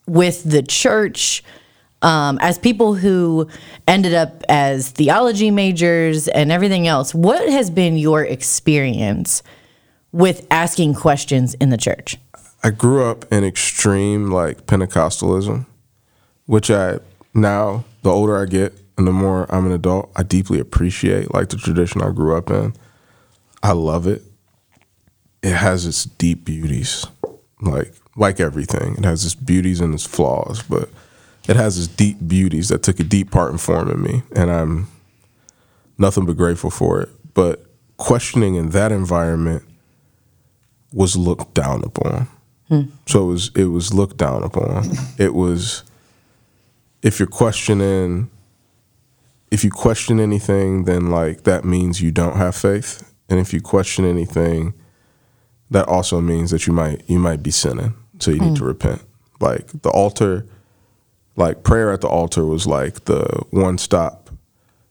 with 0.07 0.43
the 0.43 0.63
church 0.63 1.43
um, 2.03 2.38
as 2.41 2.60
people 2.60 2.93
who 2.93 3.48
ended 3.88 4.13
up 4.13 4.43
as 4.50 4.91
theology 4.91 5.50
majors 5.50 6.27
and 6.27 6.51
everything 6.51 6.88
else? 6.88 7.15
What 7.15 7.50
has 7.50 7.69
been 7.69 7.98
your 7.98 8.24
experience 8.24 9.41
with 10.12 10.45
asking 10.51 10.93
questions 10.93 11.55
in 11.55 11.69
the 11.69 11.77
church? 11.77 12.17
I 12.63 12.69
grew 12.69 13.03
up 13.05 13.25
in 13.31 13.43
extreme 13.43 14.29
like 14.29 14.65
Pentecostalism, 14.67 15.65
which 16.45 16.69
I 16.69 17.00
now 17.33 17.83
the 18.03 18.12
older 18.12 18.39
I 18.39 18.45
get 18.45 18.74
and 18.98 19.07
the 19.07 19.12
more 19.12 19.53
I'm 19.53 19.65
an 19.65 19.72
adult, 19.72 20.12
I 20.15 20.24
deeply 20.24 20.60
appreciate 20.60 21.33
like 21.33 21.50
the 21.50 21.57
tradition 21.57 22.01
I 22.01 22.12
grew 22.12 22.38
up 22.38 22.50
in. 22.50 22.74
I 23.62 23.72
love 23.72 24.07
it. 24.07 24.22
It 25.41 25.53
has 25.53 25.86
its 25.86 26.03
deep 26.05 26.45
beauties, 26.45 27.05
like 27.62 27.93
like 28.15 28.39
everything. 28.39 28.95
It 28.98 29.05
has 29.05 29.25
its 29.25 29.36
beauties 29.36 29.81
and 29.81 29.93
its 29.93 30.05
flaws, 30.05 30.62
but 30.62 30.89
it 31.47 31.55
has 31.55 31.77
its 31.77 31.88
deep 31.88 32.17
beauties 32.25 32.69
that 32.69 32.83
took 32.83 33.00
a 33.00 33.03
deep 33.03 33.31
part 33.31 33.51
in 33.51 33.57
forming 33.57 34.01
me, 34.01 34.23
and 34.35 34.51
I'm 34.51 34.88
nothing 35.97 36.25
but 36.25 36.38
grateful 36.38 36.69
for 36.69 37.01
it. 37.01 37.09
But 37.33 37.65
questioning 37.97 38.55
in 38.55 38.69
that 38.69 38.91
environment 38.91 39.63
was 40.91 41.15
looked 41.15 41.53
down 41.53 41.83
upon. 41.83 42.27
Hmm. 42.67 42.81
So 43.07 43.23
it 43.23 43.27
was 43.27 43.51
it 43.55 43.65
was 43.65 43.93
looked 43.93 44.17
down 44.17 44.43
upon. 44.43 44.85
It 45.17 45.33
was 45.33 45.83
if 47.01 47.19
you're 47.19 47.27
questioning 47.27 48.29
if 49.51 49.63
you 49.63 49.69
question 49.69 50.19
anything, 50.19 50.85
then 50.85 51.12
like 51.12 51.43
that 51.43 51.63
means 51.63 52.01
you 52.01 52.12
don't 52.12 52.38
have 52.38 52.55
faith. 52.55 53.13
And 53.29 53.39
if 53.39 53.53
you 53.53 53.62
question 53.62 54.03
anything, 54.03 54.73
that 55.69 55.88
also 55.88 56.21
means 56.21 56.50
that 56.51 56.65
you 56.65 56.73
might 56.73 57.03
you 57.07 57.19
might 57.19 57.43
be 57.43 57.51
sinning. 57.51 57.93
So 58.19 58.31
you 58.31 58.39
need 58.39 58.50
hmm. 58.50 58.55
to 58.55 58.65
repent. 58.65 59.01
Like 59.39 59.67
the 59.81 59.89
altar, 59.89 60.47
like 61.35 61.63
prayer 61.63 61.91
at 61.91 62.01
the 62.01 62.07
altar 62.07 62.45
was 62.45 62.67
like 62.67 63.05
the 63.05 63.43
one 63.51 63.77
stop 63.77 64.29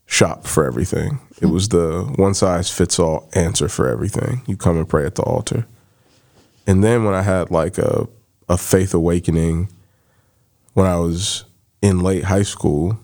shop 0.07 0.47
for 0.47 0.65
everything. 0.65 1.21
It 1.41 1.47
was 1.47 1.69
the 1.69 2.13
one 2.17 2.35
size 2.35 2.71
fits 2.71 2.99
all 2.99 3.29
answer 3.35 3.69
for 3.69 3.89
everything. 3.89 4.43
You 4.47 4.57
come 4.57 4.77
and 4.77 4.89
pray 4.89 5.07
at 5.07 5.15
the 5.15 5.23
altar. 5.23 5.67
And 6.67 6.83
then 6.83 7.05
when 7.05 7.15
I 7.15 7.23
had 7.23 7.51
like 7.51 7.79
a 7.79 8.09
a 8.49 8.59
faith 8.59 8.93
awakening 8.93 9.69
when 10.75 10.87
I 10.87 10.99
was 10.99 11.45
in 11.81 12.01
late 12.01 12.25
high 12.25 12.43
school, 12.43 12.99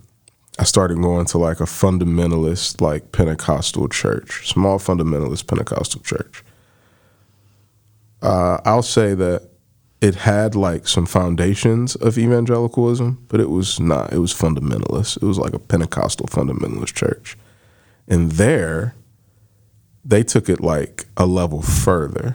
I 0.59 0.65
started 0.65 1.01
going 1.01 1.27
to 1.27 1.39
like 1.39 1.61
a 1.61 1.65
fundamentalist 1.65 2.81
like 2.81 3.13
Pentecostal 3.13 3.89
church, 3.89 4.49
small 4.49 4.79
fundamentalist 4.79 5.47
Pentecostal 5.47 6.01
church. 6.03 6.43
Uh, 8.21 8.59
I'll 8.65 8.83
say 8.83 9.15
that 9.15 9.49
it 10.01 10.15
had 10.15 10.55
like 10.55 10.87
some 10.87 11.07
foundations 11.07 11.97
of 11.97 12.19
evangelicalism, 12.19 13.25
but 13.29 13.41
it 13.41 13.51
was 13.51 13.81
not. 13.81 14.13
It 14.13 14.19
was 14.19 14.33
fundamentalist. 14.33 15.17
It 15.17 15.27
was 15.27 15.39
like 15.39 15.55
a 15.55 15.59
Pentecostal 15.59 16.27
fundamentalist 16.27 16.95
church. 16.95 17.37
And 18.07 18.33
there, 18.33 18.95
they 20.05 20.23
took 20.23 20.49
it 20.49 20.61
like 20.61 21.07
a 21.17 21.27
level 21.27 21.63
further. 21.63 22.35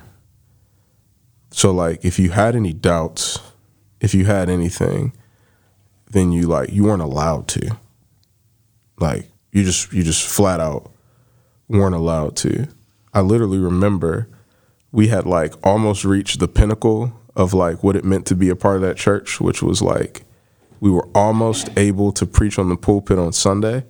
So 1.51 1.72
like 1.72 2.03
if 2.03 2.20
you 2.20 2.32
had 2.32 2.55
any 2.55 2.74
doubts, 2.74 3.39
if 4.01 4.13
you 4.13 4.25
had 4.25 4.50
anything, 4.50 5.13
then 6.12 6.32
you 6.32 6.48
like 6.48 6.72
you 6.72 6.84
weren't 6.84 7.01
allowed 7.01 7.48
to. 7.50 7.77
Like 9.00 9.29
you 9.51 9.63
just 9.63 9.93
you 9.93 10.03
just 10.03 10.27
flat 10.27 10.60
out 10.60 10.91
weren't 11.70 11.96
allowed 11.96 12.36
to. 12.38 12.67
I 13.13 13.22
literally 13.22 13.60
remember 13.60 14.27
we 14.91 15.08
had 15.08 15.25
like 15.25 15.53
almost 15.65 16.03
reached 16.03 16.39
the 16.39 16.48
pinnacle 16.48 17.13
of 17.36 17.54
like 17.54 17.84
what 17.84 17.96
it 17.96 18.06
meant 18.06 18.25
to 18.28 18.36
be 18.36 18.50
a 18.50 18.56
part 18.56 18.75
of 18.75 18.82
that 18.82 18.98
church, 18.98 19.42
which 19.42 19.62
was 19.62 19.82
like 19.82 20.24
we 20.80 20.92
were 20.92 21.08
almost 21.16 21.70
able 21.78 22.12
to 22.12 22.25
preach 22.25 22.60
on 22.60 22.70
the 22.70 22.75
pulpit 22.75 23.18
on 23.18 23.32
Sunday. 23.32 23.86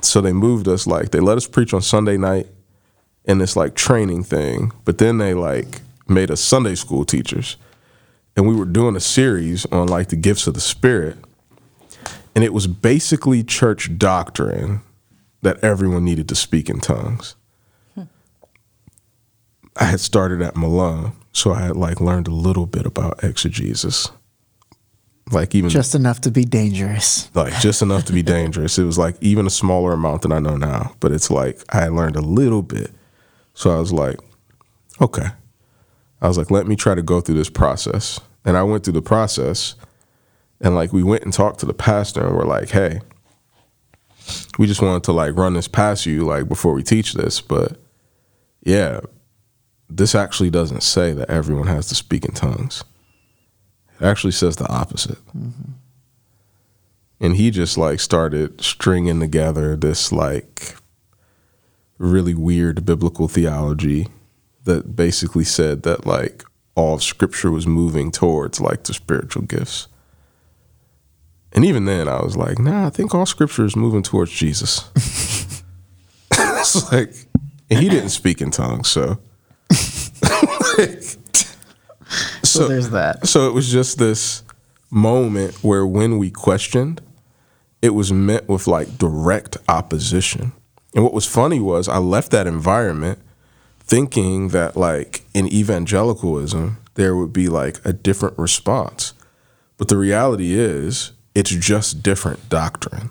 So 0.00 0.20
they 0.20 0.32
moved 0.32 0.68
us 0.68 0.86
like 0.86 1.10
they 1.10 1.20
let 1.20 1.36
us 1.36 1.46
preach 1.46 1.74
on 1.74 1.82
Sunday 1.82 2.16
night 2.16 2.46
in 3.26 3.38
this 3.38 3.56
like 3.56 3.74
training 3.74 4.24
thing, 4.24 4.72
but 4.84 4.98
then 4.98 5.18
they 5.18 5.34
like 5.34 5.82
made 6.08 6.30
us 6.30 6.40
Sunday 6.40 6.74
school 6.74 7.04
teachers. 7.04 7.56
And 8.36 8.46
we 8.46 8.54
were 8.54 8.64
doing 8.64 8.96
a 8.96 9.00
series 9.00 9.66
on 9.66 9.88
like 9.88 10.08
the 10.08 10.16
gifts 10.16 10.46
of 10.46 10.54
the 10.54 10.60
spirit. 10.60 11.16
And 12.34 12.44
it 12.44 12.52
was 12.52 12.66
basically 12.66 13.42
church 13.42 13.98
doctrine 13.98 14.80
that 15.42 15.62
everyone 15.62 16.04
needed 16.04 16.28
to 16.28 16.34
speak 16.34 16.68
in 16.68 16.80
tongues. 16.80 17.34
Hmm. 17.94 18.02
I 19.76 19.84
had 19.84 20.00
started 20.00 20.42
at 20.42 20.56
Malone, 20.56 21.12
so 21.36 21.52
I 21.52 21.60
had 21.60 21.76
like 21.76 22.00
learned 22.00 22.28
a 22.28 22.34
little 22.34 22.64
bit 22.64 22.86
about 22.86 23.22
exegesis. 23.22 24.10
Like 25.30 25.54
even 25.54 25.68
Just 25.68 25.94
enough 25.94 26.20
to 26.22 26.30
be 26.30 26.44
dangerous. 26.44 27.28
like 27.34 27.52
just 27.60 27.82
enough 27.82 28.04
to 28.06 28.12
be 28.14 28.22
dangerous. 28.22 28.78
It 28.78 28.84
was 28.84 28.96
like 28.96 29.16
even 29.20 29.46
a 29.46 29.50
smaller 29.50 29.92
amount 29.92 30.22
than 30.22 30.32
I 30.32 30.38
know 30.38 30.56
now, 30.56 30.94
but 31.00 31.12
it's 31.12 31.30
like 31.30 31.62
I 31.68 31.80
had 31.82 31.92
learned 31.92 32.16
a 32.16 32.20
little 32.22 32.62
bit. 32.62 32.90
So 33.52 33.70
I 33.76 33.78
was 33.78 33.92
like, 33.92 34.18
okay. 35.00 35.26
I 36.22 36.28
was 36.28 36.38
like, 36.38 36.50
let 36.50 36.66
me 36.66 36.74
try 36.74 36.94
to 36.94 37.02
go 37.02 37.20
through 37.20 37.34
this 37.34 37.50
process. 37.50 38.18
And 38.44 38.56
I 38.56 38.62
went 38.62 38.84
through 38.84 38.94
the 38.94 39.02
process 39.02 39.74
and 40.62 40.74
like 40.74 40.92
we 40.94 41.02
went 41.02 41.24
and 41.24 41.32
talked 41.34 41.60
to 41.60 41.66
the 41.66 41.74
pastor 41.74 42.26
and 42.26 42.34
we're 42.34 42.44
like, 42.46 42.70
hey, 42.70 43.00
we 44.58 44.66
just 44.66 44.80
wanted 44.80 45.04
to 45.04 45.12
like 45.12 45.36
run 45.36 45.52
this 45.52 45.68
past 45.68 46.06
you 46.06 46.24
like 46.24 46.48
before 46.48 46.72
we 46.72 46.82
teach 46.82 47.12
this, 47.12 47.42
but 47.42 47.76
yeah, 48.62 49.00
this 49.88 50.14
actually 50.14 50.50
doesn't 50.50 50.82
say 50.82 51.12
that 51.12 51.30
everyone 51.30 51.68
has 51.68 51.86
to 51.88 51.94
speak 51.94 52.24
in 52.24 52.32
tongues. 52.32 52.84
It 54.00 54.04
actually 54.04 54.32
says 54.32 54.56
the 54.56 54.68
opposite. 54.68 55.24
Mm-hmm. 55.28 55.72
And 57.20 57.36
he 57.36 57.50
just 57.50 57.78
like 57.78 58.00
started 58.00 58.60
stringing 58.60 59.20
together 59.20 59.74
this 59.74 60.12
like 60.12 60.76
really 61.98 62.34
weird 62.34 62.84
biblical 62.84 63.26
theology 63.26 64.08
that 64.64 64.94
basically 64.96 65.44
said 65.44 65.82
that 65.84 66.04
like 66.04 66.44
all 66.74 66.94
of 66.94 67.02
scripture 67.02 67.50
was 67.50 67.66
moving 67.66 68.10
towards 68.10 68.60
like 68.60 68.84
the 68.84 68.92
spiritual 68.92 69.42
gifts. 69.42 69.88
And 71.52 71.64
even 71.64 71.86
then 71.86 72.06
I 72.06 72.22
was 72.22 72.36
like, 72.36 72.58
nah, 72.58 72.86
I 72.86 72.90
think 72.90 73.14
all 73.14 73.24
scripture 73.24 73.64
is 73.64 73.76
moving 73.76 74.02
towards 74.02 74.30
Jesus. 74.30 74.90
it's 76.30 76.92
like 76.92 77.14
and 77.70 77.80
he 77.80 77.88
didn't 77.88 78.10
speak 78.10 78.40
in 78.40 78.50
tongues, 78.50 78.88
so 78.88 79.18
So, 82.44 82.68
there's 82.68 82.90
that. 82.90 83.26
so 83.26 83.48
it 83.48 83.52
was 83.52 83.70
just 83.70 83.98
this 83.98 84.44
moment 84.90 85.56
where 85.64 85.84
when 85.84 86.18
we 86.18 86.30
questioned, 86.30 87.00
it 87.82 87.90
was 87.90 88.12
met 88.12 88.48
with 88.48 88.66
like 88.66 88.96
direct 88.96 89.56
opposition. 89.68 90.52
And 90.94 91.04
what 91.04 91.12
was 91.12 91.26
funny 91.26 91.60
was 91.60 91.88
I 91.88 91.98
left 91.98 92.30
that 92.30 92.46
environment 92.46 93.18
thinking 93.80 94.48
that 94.48 94.76
like 94.76 95.22
in 95.34 95.46
evangelicalism 95.52 96.78
there 96.94 97.14
would 97.14 97.32
be 97.32 97.48
like 97.48 97.80
a 97.84 97.92
different 97.92 98.38
response. 98.38 99.12
But 99.76 99.88
the 99.88 99.98
reality 99.98 100.54
is 100.54 101.12
it's 101.34 101.50
just 101.50 102.02
different 102.02 102.48
doctrine. 102.48 103.10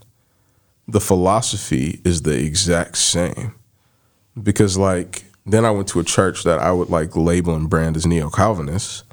The 0.87 1.01
philosophy 1.01 2.01
is 2.03 2.23
the 2.23 2.43
exact 2.43 2.97
same. 2.97 3.53
Because 4.41 4.77
like 4.77 5.25
then 5.45 5.65
I 5.65 5.71
went 5.71 5.87
to 5.89 5.99
a 5.99 6.03
church 6.03 6.43
that 6.43 6.59
I 6.59 6.71
would 6.71 6.89
like 6.89 7.15
label 7.15 7.53
and 7.55 7.69
brand 7.69 7.95
as 7.97 8.05
neo 8.05 8.29
Calvinist. 8.29 9.03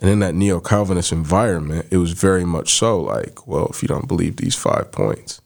And 0.00 0.08
in 0.10 0.18
that 0.20 0.34
neo 0.34 0.60
Calvinist 0.60 1.10
environment, 1.12 1.86
it 1.90 1.96
was 1.98 2.12
very 2.12 2.44
much 2.44 2.72
so 2.74 3.00
like, 3.00 3.46
well, 3.46 3.66
if 3.68 3.82
you 3.82 3.88
don't 3.88 4.06
believe 4.08 4.36
these 4.36 4.54
five 4.54 4.92
points, 4.92 5.40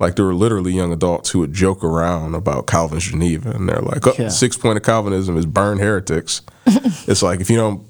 like 0.00 0.16
there 0.16 0.24
were 0.24 0.34
literally 0.34 0.72
young 0.72 0.92
adults 0.92 1.30
who 1.30 1.40
would 1.40 1.52
joke 1.52 1.84
around 1.84 2.34
about 2.34 2.66
Calvin's 2.66 3.04
Geneva, 3.04 3.50
and 3.50 3.68
they're 3.68 3.80
like, 3.82 4.06
"Oh, 4.06 4.14
Yeah. 4.18 4.28
six 4.28 4.56
point 4.56 4.76
of 4.78 4.82
Calvinism 4.82 5.36
is 5.36 5.46
burn 5.46 5.78
heretics." 5.78 6.40
it's 6.66 7.22
like 7.22 7.40
if 7.40 7.50
you 7.50 7.56
don't, 7.56 7.82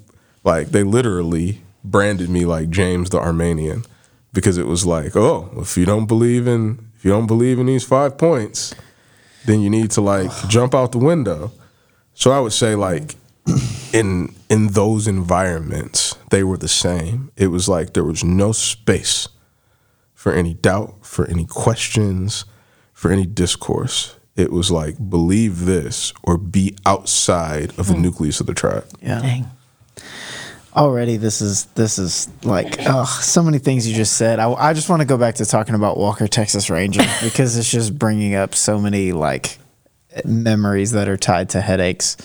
like 0.43 0.69
they 0.69 0.83
literally 0.83 1.61
branded 1.83 2.29
me 2.29 2.45
like 2.45 2.69
James 2.69 3.09
the 3.11 3.19
Arminian 3.19 3.85
because 4.33 4.57
it 4.57 4.67
was 4.67 4.85
like, 4.85 5.15
"Oh, 5.15 5.49
if 5.57 5.77
you 5.77 5.85
don't 5.85 6.05
believe 6.05 6.47
in 6.47 6.85
if 6.97 7.05
you 7.05 7.11
don't 7.11 7.27
believe 7.27 7.57
in 7.59 7.65
these 7.67 7.83
five 7.85 8.17
points, 8.17 8.75
then 9.45 9.61
you 9.61 9.69
need 9.69 9.91
to 9.91 10.01
like 10.01 10.31
jump 10.47 10.73
out 10.73 10.91
the 10.91 10.97
window." 10.97 11.51
So 12.13 12.31
I 12.31 12.39
would 12.39 12.53
say 12.53 12.75
like 12.75 13.15
in 13.93 14.33
in 14.49 14.67
those 14.69 15.07
environments, 15.07 16.15
they 16.29 16.43
were 16.43 16.57
the 16.57 16.67
same. 16.67 17.31
It 17.35 17.47
was 17.47 17.67
like 17.67 17.93
there 17.93 18.03
was 18.03 18.23
no 18.23 18.51
space 18.51 19.27
for 20.13 20.33
any 20.33 20.53
doubt, 20.53 20.93
for 21.01 21.27
any 21.27 21.45
questions, 21.45 22.45
for 22.93 23.11
any 23.11 23.25
discourse. 23.25 24.15
it 24.35 24.51
was 24.51 24.71
like 24.71 24.95
believe 25.09 25.65
this 25.65 26.13
or 26.23 26.37
be 26.37 26.73
outside 26.85 27.69
of 27.77 27.87
the 27.87 27.93
hmm. 27.93 28.01
nucleus 28.01 28.39
of 28.39 28.45
the 28.47 28.53
tribe. 28.53 28.87
Yeah. 29.01 29.19
Dang. 29.21 29.51
Already, 30.75 31.17
this 31.17 31.41
is 31.41 31.65
this 31.75 31.99
is 31.99 32.29
like 32.43 32.77
oh, 32.87 33.03
so 33.21 33.43
many 33.43 33.59
things 33.59 33.87
you 33.87 33.93
just 33.93 34.13
said. 34.13 34.39
I, 34.39 34.51
I 34.53 34.73
just 34.73 34.89
want 34.89 35.01
to 35.01 35.05
go 35.05 35.17
back 35.17 35.35
to 35.35 35.45
talking 35.45 35.75
about 35.75 35.97
Walker 35.97 36.27
Texas 36.27 36.69
Ranger 36.69 37.03
because 37.23 37.57
it's 37.57 37.69
just 37.69 37.97
bringing 37.99 38.35
up 38.35 38.55
so 38.55 38.79
many 38.79 39.11
like 39.11 39.57
memories 40.23 40.91
that 40.91 41.09
are 41.09 41.17
tied 41.17 41.49
to 41.49 41.61
headaches. 41.61 42.15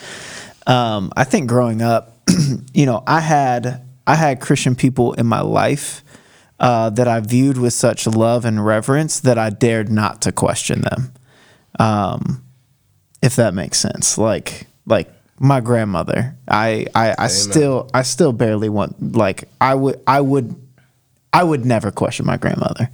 Um, 0.66 1.12
I 1.16 1.24
think 1.24 1.48
growing 1.48 1.82
up, 1.82 2.18
you 2.72 2.86
know, 2.86 3.02
I 3.06 3.20
had 3.20 3.84
I 4.06 4.14
had 4.14 4.40
Christian 4.40 4.76
people 4.76 5.14
in 5.14 5.26
my 5.26 5.40
life 5.40 6.04
uh, 6.60 6.90
that 6.90 7.08
I 7.08 7.20
viewed 7.20 7.58
with 7.58 7.72
such 7.72 8.06
love 8.06 8.44
and 8.44 8.64
reverence 8.64 9.20
that 9.20 9.38
I 9.38 9.50
dared 9.50 9.90
not 9.90 10.22
to 10.22 10.32
question 10.32 10.82
them. 10.82 11.12
Um, 11.78 12.44
if 13.22 13.36
that 13.36 13.54
makes 13.54 13.78
sense, 13.78 14.16
like 14.18 14.66
like 14.86 15.12
my 15.38 15.60
grandmother, 15.60 16.36
I 16.48 16.86
I, 16.94 17.14
I 17.18 17.26
still 17.28 17.90
I 17.92 18.02
still 18.02 18.32
barely 18.32 18.68
want 18.68 19.16
like 19.16 19.48
I 19.60 19.74
would 19.74 20.00
I 20.06 20.20
would 20.20 20.54
I 21.32 21.42
would 21.44 21.64
never 21.66 21.90
question 21.90 22.26
my 22.26 22.36
grandmother. 22.38 22.88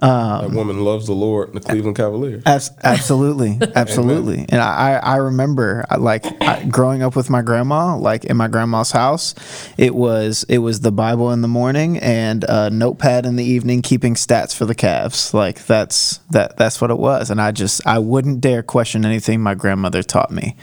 that 0.00 0.50
woman 0.50 0.84
loves 0.84 1.06
the 1.06 1.14
Lord, 1.14 1.52
the 1.54 1.60
Cleveland 1.60 1.96
Cavaliers. 1.96 2.42
Abs- 2.46 2.70
absolutely, 2.82 3.58
absolutely. 3.74 4.46
And 4.48 4.60
I, 4.60 4.92
I 4.92 4.96
I 4.96 5.16
remember 5.16 5.84
like 5.98 6.24
I, 6.42 6.64
growing 6.64 7.02
up 7.02 7.16
with 7.16 7.30
my 7.30 7.40
grandma, 7.42 7.96
like 7.96 8.24
in 8.24 8.36
my 8.36 8.48
grandma's 8.48 8.90
house, 8.92 9.34
it 9.78 9.94
was 9.94 10.44
it 10.48 10.58
was 10.58 10.80
the 10.80 10.92
Bible 10.92 11.32
in 11.32 11.40
the 11.40 11.48
morning 11.48 11.98
and 11.98 12.44
a 12.48 12.68
notepad 12.68 13.24
in 13.24 13.36
the 13.36 13.44
evening, 13.44 13.80
keeping 13.82 14.14
stats 14.14 14.54
for 14.54 14.66
the 14.66 14.74
Cavs. 14.74 15.32
Like 15.32 15.64
that's 15.64 16.18
that 16.30 16.56
that's 16.58 16.80
what 16.80 16.90
it 16.90 16.98
was. 16.98 17.30
And 17.30 17.40
I 17.40 17.52
just 17.52 17.86
I 17.86 17.98
wouldn't 17.98 18.40
dare 18.42 18.62
question 18.62 19.06
anything 19.06 19.40
my 19.40 19.54
grandmother 19.54 20.02
taught 20.02 20.30
me, 20.30 20.56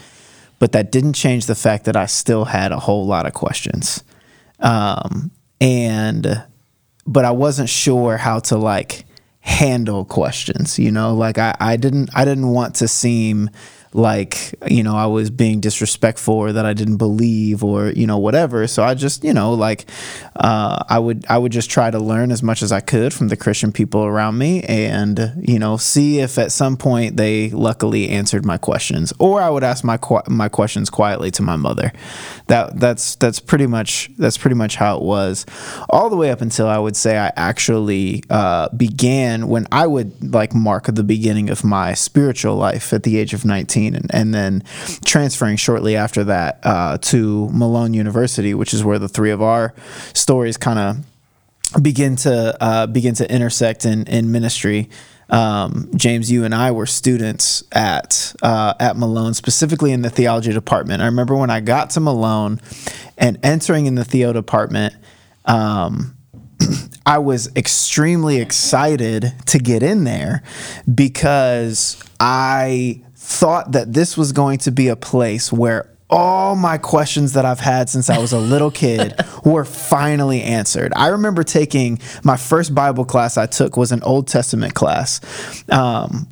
but 0.59 0.71
that 0.71 0.91
didn't 0.91 1.13
change 1.13 1.45
the 1.45 1.55
fact 1.55 1.85
that 1.85 1.95
I 1.95 2.05
still 2.05 2.45
had 2.45 2.71
a 2.71 2.79
whole 2.79 3.05
lot 3.05 3.25
of 3.25 3.33
questions, 3.33 4.03
um, 4.59 5.31
and 5.61 6.43
but 7.05 7.25
I 7.25 7.31
wasn't 7.31 7.69
sure 7.69 8.17
how 8.17 8.39
to 8.39 8.57
like 8.57 9.05
handle 9.47 10.03
questions 10.03 10.77
you 10.77 10.91
know? 10.91 11.15
Like 11.15 11.37
I, 11.37 11.55
I 11.59 11.77
didn't 11.77 12.09
i 12.13 12.25
didn't 12.25 12.49
want 12.49 12.75
to 12.75 12.87
seem 12.87 13.49
like 13.93 14.53
you 14.67 14.83
know 14.83 14.95
i 14.95 15.05
was 15.05 15.29
being 15.29 15.59
disrespectful 15.59 16.33
or 16.33 16.51
that 16.51 16.65
i 16.65 16.73
didn't 16.73 16.97
believe 16.97 17.63
or 17.63 17.89
you 17.89 18.05
know 18.05 18.17
whatever. 18.17 18.67
So 18.67 18.83
i 18.83 18.93
just 18.93 19.23
you 19.23 19.33
know 19.33 19.53
like 19.53 19.85
uh, 20.35 20.83
i 20.89 20.99
would 20.99 21.25
i 21.29 21.37
would 21.37 21.51
just 21.51 21.69
try 21.69 21.89
to 21.89 21.99
learn 21.99 22.31
as 22.31 22.43
much 22.43 22.61
as 22.61 22.71
i 22.71 22.79
could 22.79 23.13
from 23.13 23.27
the 23.29 23.37
christian 23.37 23.71
people 23.71 24.03
around 24.03 24.37
me 24.37 24.61
and 24.63 25.33
you 25.41 25.59
know 25.59 25.77
see 25.77 26.19
if 26.19 26.37
at 26.37 26.51
some 26.51 26.77
point 26.77 27.17
they 27.17 27.49
luckily 27.49 28.09
answered 28.09 28.45
my 28.45 28.57
questions 28.57 29.13
or 29.19 29.41
i 29.41 29.49
would 29.49 29.63
ask 29.63 29.83
my 29.83 29.97
qu- 29.97 30.21
my 30.27 30.49
questions 30.49 30.89
quietly 30.89 31.31
to 31.31 31.41
my 31.41 31.55
mother. 31.55 31.91
That 32.47 32.79
that's 32.79 33.15
that's 33.15 33.39
pretty 33.39 33.67
much 33.67 34.09
that's 34.17 34.37
pretty 34.37 34.55
much 34.55 34.75
how 34.75 34.97
it 34.97 35.03
was. 35.03 35.45
All 35.89 36.09
the 36.09 36.15
way 36.15 36.31
up 36.31 36.41
until 36.41 36.67
i 36.67 36.77
would 36.77 36.95
say 36.95 37.17
i 37.17 37.31
actually 37.35 38.23
uh, 38.29 38.69
began 38.69 39.47
when 39.47 39.67
i 39.71 39.85
would 39.85 40.33
like 40.33 40.53
mark 40.53 40.85
the 40.87 41.03
beginning 41.03 41.49
of 41.49 41.63
my 41.63 41.93
spiritual 41.93 42.55
life 42.55 42.93
at 42.93 43.03
the 43.03 43.17
age 43.17 43.33
of 43.33 43.45
19 43.45 43.76
and, 43.85 44.09
and 44.13 44.33
then 44.33 44.63
transferring 45.05 45.57
shortly 45.57 45.95
after 45.95 46.23
that 46.23 46.59
uh, 46.63 46.97
to 46.97 47.49
malone 47.49 47.93
university 47.93 48.53
which 48.53 48.73
is 48.73 48.83
where 48.83 48.99
the 48.99 49.09
three 49.09 49.31
of 49.31 49.41
our 49.41 49.73
stories 50.13 50.57
kind 50.57 50.79
of 50.79 50.97
begin 51.81 52.15
to 52.17 52.57
uh, 52.61 52.87
begin 52.87 53.13
to 53.15 53.31
intersect 53.31 53.85
in, 53.85 54.05
in 54.07 54.31
ministry. 54.31 54.89
Um, 55.29 55.89
James, 55.95 56.31
you 56.31 56.45
and 56.45 56.55
I 56.55 56.71
were 56.71 56.85
students 56.85 57.63
at 57.73 58.33
uh, 58.41 58.73
at 58.79 58.95
Malone, 58.95 59.33
specifically 59.33 59.91
in 59.91 60.01
the 60.01 60.09
theology 60.09 60.53
department. 60.53 61.01
I 61.01 61.05
remember 61.05 61.35
when 61.35 61.49
I 61.49 61.59
got 61.59 61.89
to 61.91 61.99
Malone 61.99 62.61
and 63.17 63.37
entering 63.43 63.85
in 63.85 63.95
the 63.95 64.05
theo 64.05 64.31
department. 64.31 64.93
Um, 65.45 66.15
I 67.05 67.19
was 67.19 67.53
extremely 67.55 68.39
excited 68.39 69.33
to 69.47 69.59
get 69.59 69.83
in 69.83 70.03
there 70.03 70.43
because 70.93 72.01
I 72.19 73.01
thought 73.27 73.73
that 73.73 73.91
this 73.91 74.15
was 74.15 74.31
going 74.31 74.57
to 74.57 74.71
be 74.71 74.87
a 74.87 74.95
place 74.95 75.51
where 75.51 75.89
all 76.09 76.55
my 76.55 76.77
questions 76.77 77.33
that 77.33 77.43
I've 77.43 77.59
had 77.59 77.89
since 77.89 78.09
I 78.09 78.19
was 78.19 78.31
a 78.31 78.39
little 78.39 78.71
kid 78.71 79.15
were 79.43 79.65
finally 79.65 80.41
answered. 80.41 80.93
I 80.95 81.07
remember 81.07 81.43
taking 81.43 81.99
my 82.23 82.37
first 82.37 82.73
Bible 82.73 83.03
class 83.03 83.37
I 83.37 83.45
took 83.45 83.75
was 83.75 83.91
an 83.91 84.01
Old 84.03 84.29
Testament 84.29 84.75
class. 84.75 85.19
Um, 85.69 86.29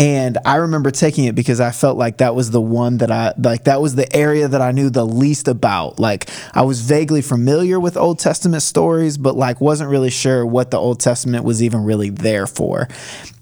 and 0.00 0.36
I 0.44 0.56
remember 0.56 0.90
taking 0.90 1.26
it 1.26 1.36
because 1.36 1.60
I 1.60 1.70
felt 1.70 1.96
like 1.96 2.18
that 2.18 2.34
was 2.34 2.50
the 2.50 2.60
one 2.60 2.98
that 2.98 3.12
I 3.12 3.34
like 3.38 3.64
that 3.64 3.80
was 3.80 3.94
the 3.94 4.12
area 4.16 4.48
that 4.48 4.60
I 4.60 4.72
knew 4.72 4.90
the 4.90 5.06
least 5.06 5.46
about. 5.46 6.00
Like 6.00 6.28
I 6.54 6.62
was 6.62 6.80
vaguely 6.80 7.22
familiar 7.22 7.78
with 7.78 7.96
Old 7.96 8.18
Testament 8.18 8.64
stories, 8.64 9.16
but 9.16 9.36
like 9.36 9.60
wasn't 9.60 9.90
really 9.90 10.10
sure 10.10 10.44
what 10.44 10.72
the 10.72 10.76
Old 10.78 10.98
Testament 10.98 11.44
was 11.44 11.62
even 11.62 11.84
really 11.84 12.10
there 12.10 12.48
for. 12.48 12.88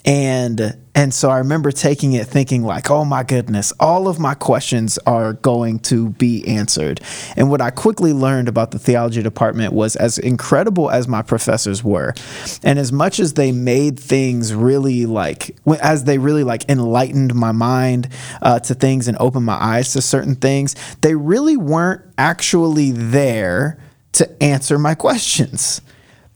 And 0.05 0.77
and 0.95 1.15
so 1.15 1.31
I 1.31 1.39
remember 1.39 1.71
taking 1.71 2.15
it 2.15 2.27
thinking 2.27 2.63
like, 2.63 2.91
"Oh 2.91 3.05
my 3.05 3.23
goodness, 3.23 3.73
all 3.79 4.09
of 4.09 4.19
my 4.19 4.35
questions 4.35 4.99
are 5.07 5.35
going 5.35 5.79
to 5.81 6.11
be 6.11 6.47
answered." 6.49 7.01
And 7.37 7.51
what 7.51 7.61
I 7.61 7.71
quickly 7.71 8.13
learned 8.13 8.49
about 8.49 8.71
the 8.71 8.79
theology 8.79 9.23
department 9.23 9.73
was 9.75 9.97
as 9.97 10.19
incredible 10.19 10.91
as 10.91 11.07
my 11.07 11.21
professors 11.23 11.85
were, 11.85 12.15
and 12.63 12.79
as 12.79 12.93
much 12.93 13.21
as 13.21 13.35
they 13.35 13.53
made 13.53 14.01
things 14.01 14.55
really 14.55 15.05
like 15.05 15.57
as 15.83 16.05
they 16.05 16.19
really 16.19 16.45
like 16.45 16.69
enlightened 16.69 17.35
my 17.35 17.53
mind 17.53 18.09
uh, 18.41 18.59
to 18.61 18.75
things 18.75 19.07
and 19.07 19.19
opened 19.21 19.45
my 19.45 19.63
eyes 19.63 19.93
to 19.93 20.03
certain 20.03 20.35
things, 20.35 20.75
they 21.03 21.15
really 21.15 21.59
weren't 21.59 22.03
actually 22.17 22.91
there 22.91 23.79
to 24.13 24.43
answer 24.43 24.79
my 24.79 24.95
questions. 24.95 25.83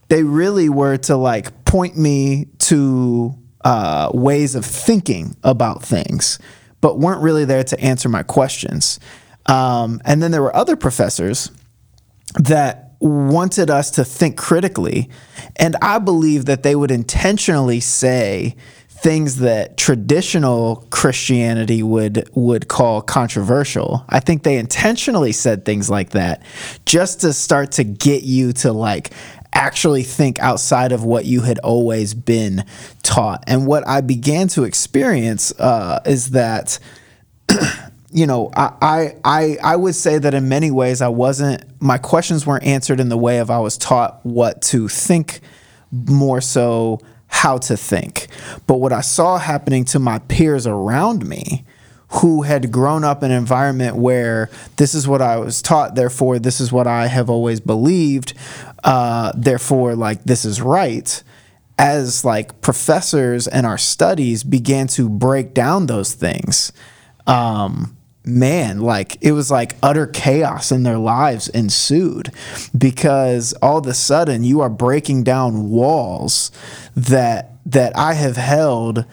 They 0.09 0.22
really 0.22 0.68
were 0.68 0.98
to 0.98 1.16
like 1.16 1.64
point 1.64 1.96
me 1.96 2.46
to 2.59 3.37
uh, 3.64 4.11
ways 4.12 4.55
of 4.55 4.64
thinking 4.64 5.37
about 5.42 5.83
things, 5.83 6.38
but 6.81 6.98
weren't 6.98 7.22
really 7.22 7.44
there 7.44 7.64
to 7.64 7.81
answer 7.81 8.09
my 8.09 8.22
questions. 8.22 9.00
Um, 9.46 10.00
and 10.05 10.22
then 10.22 10.31
there 10.31 10.42
were 10.42 10.55
other 10.55 10.77
professors 10.77 11.50
that 12.38 12.92
wanted 13.00 13.70
us 13.70 13.90
to 13.92 14.05
think 14.05 14.37
critically. 14.37 15.11
And 15.57 15.77
I 15.83 15.98
believe 15.98 16.46
that 16.46 16.62
they 16.62 16.74
would 16.74 16.90
intentionally 16.90 17.81
say 17.81 18.57
things 18.88 19.37
that 19.37 19.77
traditional 19.77 20.87
Christianity 20.88 21.83
would 21.83 22.27
would 22.35 22.68
call 22.68 23.03
controversial. 23.03 24.03
I 24.09 24.20
think 24.20 24.42
they 24.42 24.57
intentionally 24.57 25.33
said 25.33 25.66
things 25.66 25.90
like 25.90 26.11
that 26.11 26.42
just 26.87 27.20
to 27.20 27.35
start 27.35 27.72
to 27.72 27.85
get 27.85 28.22
you 28.22 28.55
to 28.55 28.72
like 28.72 29.11
actually 29.55 30.03
think 30.03 30.38
outside 30.40 30.93
of 30.93 31.05
what 31.05 31.25
you 31.25 31.43
had 31.43 31.59
always 31.61 32.12
been 32.12 32.64
taught. 33.03 33.45
And 33.47 33.67
what 33.67 33.87
I 33.87 34.01
began 34.01 34.49
to 34.49 34.64
experience 34.64 35.53
uh, 35.59 36.01
is 36.05 36.31
that 36.31 36.79
you 38.14 38.27
know, 38.27 38.51
I, 38.55 39.17
I 39.25 39.57
I 39.62 39.77
would 39.77 39.97
say 39.97 40.19
that 40.19 40.35
in 40.35 40.49
many 40.49 40.71
ways 40.71 41.03
I 41.03 41.09
wasn't 41.09 41.64
my 41.81 41.99
questions 41.99 42.47
weren't 42.47 42.64
answered 42.64 43.01
in 43.01 43.09
the 43.09 43.19
way 43.19 43.38
of 43.38 43.51
I 43.51 43.59
was 43.59 43.77
taught 43.77 44.25
what 44.25 44.62
to 44.62 44.87
think 44.88 45.40
more 45.90 46.40
so 46.40 47.01
how 47.27 47.59
to 47.59 47.77
think. 47.77 48.29
But 48.69 48.77
what 48.77 48.93
I 48.93 49.01
saw 49.01 49.38
happening 49.38 49.85
to 49.87 49.99
my 49.99 50.21
peers 50.21 50.67
around 50.67 51.27
me 51.27 51.64
who 52.09 52.43
had 52.43 52.71
grown 52.71 53.05
up 53.05 53.23
in 53.23 53.31
an 53.31 53.37
environment 53.37 53.97
where 53.97 54.51
this 54.77 54.95
is 54.95 55.09
what 55.09 55.21
I 55.21 55.37
was 55.37 55.61
taught, 55.62 55.95
therefore 55.95 56.38
this 56.38 56.61
is 56.61 56.71
what 56.71 56.87
I 56.87 57.07
have 57.09 57.29
always 57.29 57.61
believed, 57.61 58.35
uh, 58.85 59.33
therefore 59.37 59.97
like 59.97 60.25
this 60.25 60.45
is 60.45 60.61
right. 60.61 61.23
As 61.77 62.25
like 62.25 62.61
professors 62.61 63.49
and 63.49 63.67
our 63.67 63.79
studies 63.79 64.45
began 64.45 64.87
to 64.88 65.09
break 65.09 65.55
down 65.55 65.87
those 65.87 66.14
things, 66.14 66.73
um, 67.27 67.97
man, 68.25 68.81
like 68.81 69.17
it 69.21 69.33
was 69.33 69.51
like 69.51 69.77
utter 69.83 70.07
chaos 70.07 70.73
in 70.73 70.83
their 70.83 70.99
lives 70.99 71.49
ensued 71.49 72.31
because 72.77 73.53
all 73.55 73.79
of 73.79 73.87
a 73.87 73.95
sudden 73.95 74.45
you 74.45 74.61
are 74.61 74.71
breaking 74.71 75.25
down 75.25 75.69
walls 75.69 76.51
that 76.97 77.51
that 77.67 77.97
I 77.97 78.14
have 78.14 78.37
held 78.37 79.05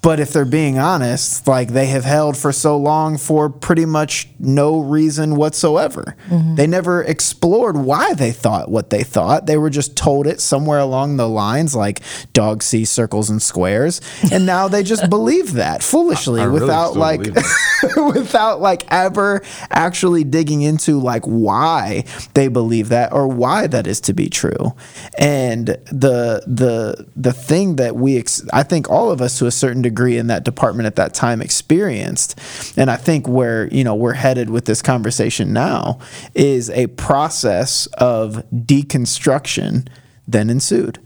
but 0.00 0.20
if 0.20 0.32
they're 0.32 0.44
being 0.44 0.78
honest, 0.78 1.46
like 1.46 1.68
they 1.68 1.86
have 1.86 2.04
held 2.04 2.36
for 2.36 2.52
so 2.52 2.76
long 2.76 3.18
for 3.18 3.50
pretty 3.50 3.84
much 3.84 4.28
no 4.38 4.80
reason 4.80 5.36
whatsoever. 5.36 6.16
Mm-hmm. 6.28 6.54
They 6.54 6.66
never 6.66 7.02
explored 7.02 7.76
why 7.76 8.14
they 8.14 8.30
thought 8.30 8.70
what 8.70 8.90
they 8.90 9.02
thought. 9.02 9.46
They 9.46 9.56
were 9.56 9.70
just 9.70 9.96
told 9.96 10.26
it 10.26 10.40
somewhere 10.40 10.78
along 10.78 11.16
the 11.16 11.28
lines, 11.28 11.74
like 11.74 12.00
dogs 12.32 12.66
see 12.66 12.84
circles 12.84 13.30
and 13.30 13.42
squares, 13.42 14.00
and 14.30 14.46
now 14.46 14.68
they 14.68 14.82
just 14.82 15.10
believe 15.10 15.54
that 15.54 15.82
foolishly 15.82 16.40
I 16.40 16.44
really 16.44 16.60
without 16.60 16.90
still 16.90 17.00
like 17.00 17.20
without 18.14 18.60
like 18.60 18.84
ever 18.90 19.42
actually 19.70 20.24
digging 20.24 20.62
into 20.62 21.00
like 21.00 21.24
why 21.24 22.04
they 22.34 22.48
believe 22.48 22.90
that 22.90 23.12
or 23.12 23.26
why 23.26 23.66
that 23.66 23.86
is 23.86 24.00
to 24.02 24.12
be 24.12 24.28
true. 24.28 24.74
And 25.18 25.66
the 25.66 26.42
the 26.46 27.06
the 27.16 27.32
thing 27.32 27.76
that 27.76 27.96
we 27.96 28.18
ex- 28.18 28.46
I 28.52 28.62
think 28.62 28.88
all 28.88 29.10
of 29.10 29.20
us 29.20 29.38
to 29.38 29.46
a 29.46 29.50
certain 29.50 29.82
degree 29.82 30.16
in 30.16 30.28
that 30.28 30.44
department 30.44 30.86
at 30.86 30.96
that 30.96 31.12
time 31.14 31.42
experienced 31.42 32.38
and 32.76 32.90
I 32.90 32.96
think 32.96 33.26
where 33.26 33.66
you 33.68 33.82
know 33.84 33.94
we're 33.94 34.12
headed 34.12 34.27
with 34.36 34.66
this 34.66 34.82
conversation 34.82 35.52
now 35.52 35.98
is 36.34 36.70
a 36.70 36.86
process 36.88 37.86
of 37.94 38.44
deconstruction 38.52 39.88
then 40.26 40.50
ensued. 40.50 40.98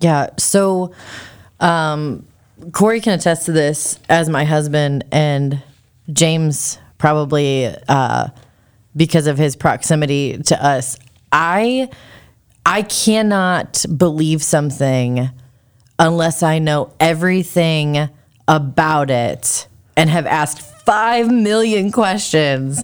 Yeah. 0.00 0.30
So, 0.36 0.92
um, 1.60 2.26
Corey 2.72 3.00
can 3.00 3.14
attest 3.14 3.46
to 3.46 3.52
this 3.52 3.98
as 4.08 4.28
my 4.28 4.44
husband, 4.44 5.04
and 5.12 5.62
James 6.12 6.78
probably 6.98 7.66
uh, 7.88 8.28
because 8.94 9.26
of 9.26 9.38
his 9.38 9.56
proximity 9.56 10.38
to 10.38 10.64
us. 10.64 10.98
I 11.30 11.88
I 12.64 12.82
cannot 12.82 13.84
believe 13.96 14.42
something 14.42 15.30
unless 15.98 16.42
I 16.42 16.58
know 16.58 16.92
everything 17.00 18.08
about 18.46 19.10
it 19.10 19.66
and 19.96 20.10
have 20.10 20.26
asked 20.26 20.71
five 20.84 21.30
million 21.30 21.92
questions 21.92 22.82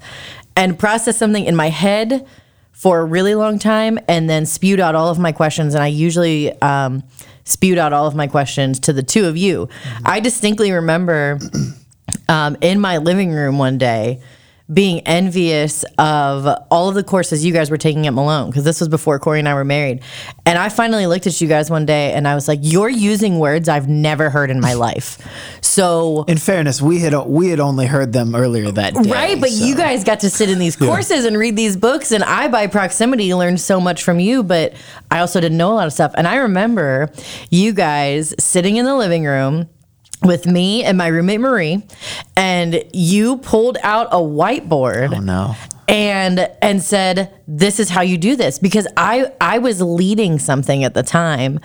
and 0.56 0.78
process 0.78 1.16
something 1.16 1.44
in 1.44 1.54
my 1.56 1.68
head 1.68 2.26
for 2.72 3.00
a 3.00 3.04
really 3.04 3.34
long 3.34 3.58
time 3.58 3.98
and 4.08 4.30
then 4.30 4.46
spewed 4.46 4.80
out 4.80 4.94
all 4.94 5.08
of 5.08 5.18
my 5.18 5.32
questions. 5.32 5.74
And 5.74 5.82
I 5.82 5.88
usually 5.88 6.52
um, 6.62 7.02
spewed 7.44 7.78
out 7.78 7.92
all 7.92 8.06
of 8.06 8.14
my 8.14 8.26
questions 8.26 8.78
to 8.80 8.92
the 8.92 9.02
two 9.02 9.26
of 9.26 9.36
you. 9.36 9.68
I 10.04 10.20
distinctly 10.20 10.70
remember 10.70 11.38
um, 12.28 12.56
in 12.60 12.80
my 12.80 12.98
living 12.98 13.32
room 13.32 13.58
one 13.58 13.78
day 13.78 14.20
being 14.72 15.00
envious 15.06 15.82
of 15.96 16.46
all 16.70 16.88
of 16.90 16.94
the 16.94 17.02
courses 17.02 17.44
you 17.44 17.52
guys 17.54 17.70
were 17.70 17.78
taking 17.78 18.06
at 18.06 18.12
Malone 18.12 18.50
because 18.50 18.64
this 18.64 18.80
was 18.80 18.88
before 18.88 19.18
Corey 19.18 19.38
and 19.38 19.48
I 19.48 19.54
were 19.54 19.64
married. 19.64 20.02
And 20.44 20.58
I 20.58 20.68
finally 20.68 21.06
looked 21.06 21.26
at 21.26 21.40
you 21.40 21.48
guys 21.48 21.70
one 21.70 21.86
day 21.86 22.12
and 22.12 22.28
I 22.28 22.34
was 22.34 22.48
like, 22.48 22.58
"You're 22.62 22.90
using 22.90 23.38
words 23.38 23.68
I've 23.68 23.88
never 23.88 24.28
heard 24.28 24.50
in 24.50 24.60
my 24.60 24.74
life." 24.74 25.18
So 25.78 26.24
In 26.26 26.38
fairness, 26.38 26.82
we 26.82 26.98
had 26.98 27.14
we 27.26 27.50
had 27.50 27.60
only 27.60 27.86
heard 27.86 28.12
them 28.12 28.34
earlier 28.34 28.68
that 28.72 28.94
day. 28.94 29.08
Right, 29.08 29.40
but 29.40 29.50
so- 29.50 29.64
you 29.64 29.76
guys 29.76 30.02
got 30.02 30.18
to 30.20 30.30
sit 30.30 30.50
in 30.50 30.58
these 30.58 30.74
courses 30.88 31.24
and 31.24 31.38
read 31.38 31.54
these 31.54 31.76
books, 31.76 32.10
and 32.10 32.24
I, 32.24 32.48
by 32.48 32.66
proximity, 32.66 33.32
learned 33.32 33.60
so 33.60 33.80
much 33.80 34.02
from 34.02 34.18
you. 34.18 34.42
But 34.42 34.72
I 35.08 35.20
also 35.20 35.40
didn't 35.40 35.56
know 35.56 35.72
a 35.72 35.76
lot 35.76 35.86
of 35.86 35.92
stuff. 35.92 36.12
And 36.16 36.26
I 36.26 36.36
remember 36.36 37.12
you 37.50 37.72
guys 37.72 38.34
sitting 38.40 38.74
in 38.74 38.86
the 38.86 38.96
living 38.96 39.24
room 39.24 39.68
with 40.24 40.46
me 40.46 40.82
and 40.82 40.98
my 40.98 41.06
roommate 41.06 41.38
Marie, 41.38 41.86
and 42.36 42.82
you 42.92 43.36
pulled 43.38 43.78
out 43.84 44.08
a 44.10 44.16
whiteboard 44.16 45.14
Oh 45.16 45.20
no. 45.20 45.54
And 45.88 46.50
and 46.60 46.82
said 46.82 47.34
this 47.48 47.80
is 47.80 47.88
how 47.88 48.02
you 48.02 48.18
do 48.18 48.36
this 48.36 48.58
because 48.58 48.86
I 48.96 49.32
I 49.40 49.58
was 49.58 49.80
leading 49.80 50.38
something 50.38 50.84
at 50.84 50.92
the 50.92 51.02
time 51.02 51.60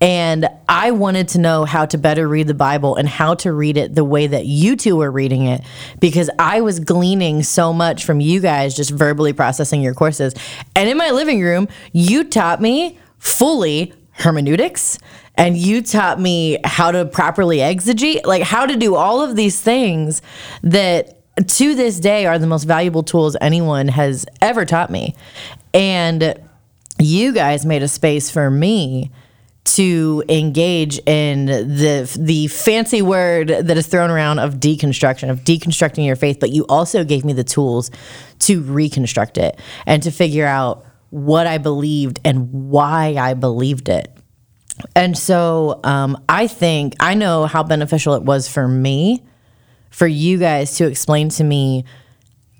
and 0.00 0.48
I 0.68 0.90
wanted 0.92 1.28
to 1.28 1.38
know 1.38 1.66
how 1.66 1.84
to 1.86 1.98
better 1.98 2.26
read 2.26 2.46
the 2.46 2.54
Bible 2.54 2.96
and 2.96 3.06
how 3.06 3.34
to 3.36 3.52
read 3.52 3.76
it 3.76 3.94
the 3.94 4.04
way 4.04 4.26
that 4.26 4.46
you 4.46 4.76
two 4.76 4.96
were 4.96 5.10
reading 5.10 5.44
it 5.44 5.60
because 6.00 6.30
I 6.38 6.62
was 6.62 6.80
gleaning 6.80 7.42
so 7.42 7.72
much 7.72 8.04
from 8.04 8.20
you 8.20 8.40
guys 8.40 8.74
just 8.74 8.90
verbally 8.90 9.34
processing 9.34 9.82
your 9.82 9.94
courses. 9.94 10.34
And 10.74 10.88
in 10.88 10.96
my 10.96 11.10
living 11.10 11.42
room 11.42 11.68
you 11.92 12.24
taught 12.24 12.62
me 12.62 12.98
fully 13.18 13.92
hermeneutics 14.12 14.98
and 15.34 15.58
you 15.58 15.82
taught 15.82 16.18
me 16.18 16.58
how 16.64 16.90
to 16.90 17.04
properly 17.04 17.58
exegete 17.58 18.24
like 18.24 18.42
how 18.42 18.64
to 18.64 18.76
do 18.76 18.94
all 18.94 19.20
of 19.20 19.36
these 19.36 19.60
things 19.60 20.22
that 20.62 21.16
to 21.44 21.74
this 21.74 22.00
day 22.00 22.26
are 22.26 22.38
the 22.38 22.46
most 22.46 22.64
valuable 22.64 23.02
tools 23.02 23.36
anyone 23.40 23.88
has 23.88 24.26
ever 24.40 24.64
taught 24.64 24.90
me. 24.90 25.14
And 25.74 26.40
you 26.98 27.32
guys 27.32 27.66
made 27.66 27.82
a 27.82 27.88
space 27.88 28.30
for 28.30 28.50
me 28.50 29.10
to 29.64 30.22
engage 30.28 30.98
in 31.06 31.46
the 31.46 32.16
the 32.18 32.46
fancy 32.46 33.02
word 33.02 33.48
that 33.48 33.76
is 33.76 33.88
thrown 33.88 34.10
around 34.10 34.38
of 34.38 34.54
deconstruction 34.54 35.28
of 35.28 35.40
deconstructing 35.40 36.06
your 36.06 36.14
faith 36.14 36.38
but 36.38 36.50
you 36.50 36.64
also 36.68 37.02
gave 37.02 37.24
me 37.24 37.32
the 37.32 37.42
tools 37.42 37.90
to 38.38 38.62
reconstruct 38.62 39.36
it 39.36 39.58
and 39.84 40.04
to 40.04 40.12
figure 40.12 40.46
out 40.46 40.86
what 41.10 41.48
I 41.48 41.58
believed 41.58 42.20
and 42.24 42.70
why 42.70 43.16
I 43.18 43.34
believed 43.34 43.88
it 43.88 44.16
and 44.94 45.18
so 45.18 45.80
um, 45.82 46.22
I 46.28 46.46
think 46.46 46.94
I 47.00 47.14
know 47.14 47.46
how 47.46 47.64
beneficial 47.64 48.14
it 48.14 48.22
was 48.22 48.48
for 48.48 48.68
me 48.68 49.24
for 49.96 50.06
you 50.06 50.36
guys 50.36 50.76
to 50.76 50.86
explain 50.86 51.30
to 51.30 51.42
me 51.42 51.82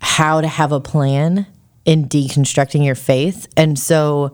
how 0.00 0.40
to 0.40 0.48
have 0.48 0.72
a 0.72 0.80
plan 0.80 1.46
in 1.84 2.08
deconstructing 2.08 2.82
your 2.82 2.94
faith. 2.94 3.46
And 3.58 3.78
so 3.78 4.32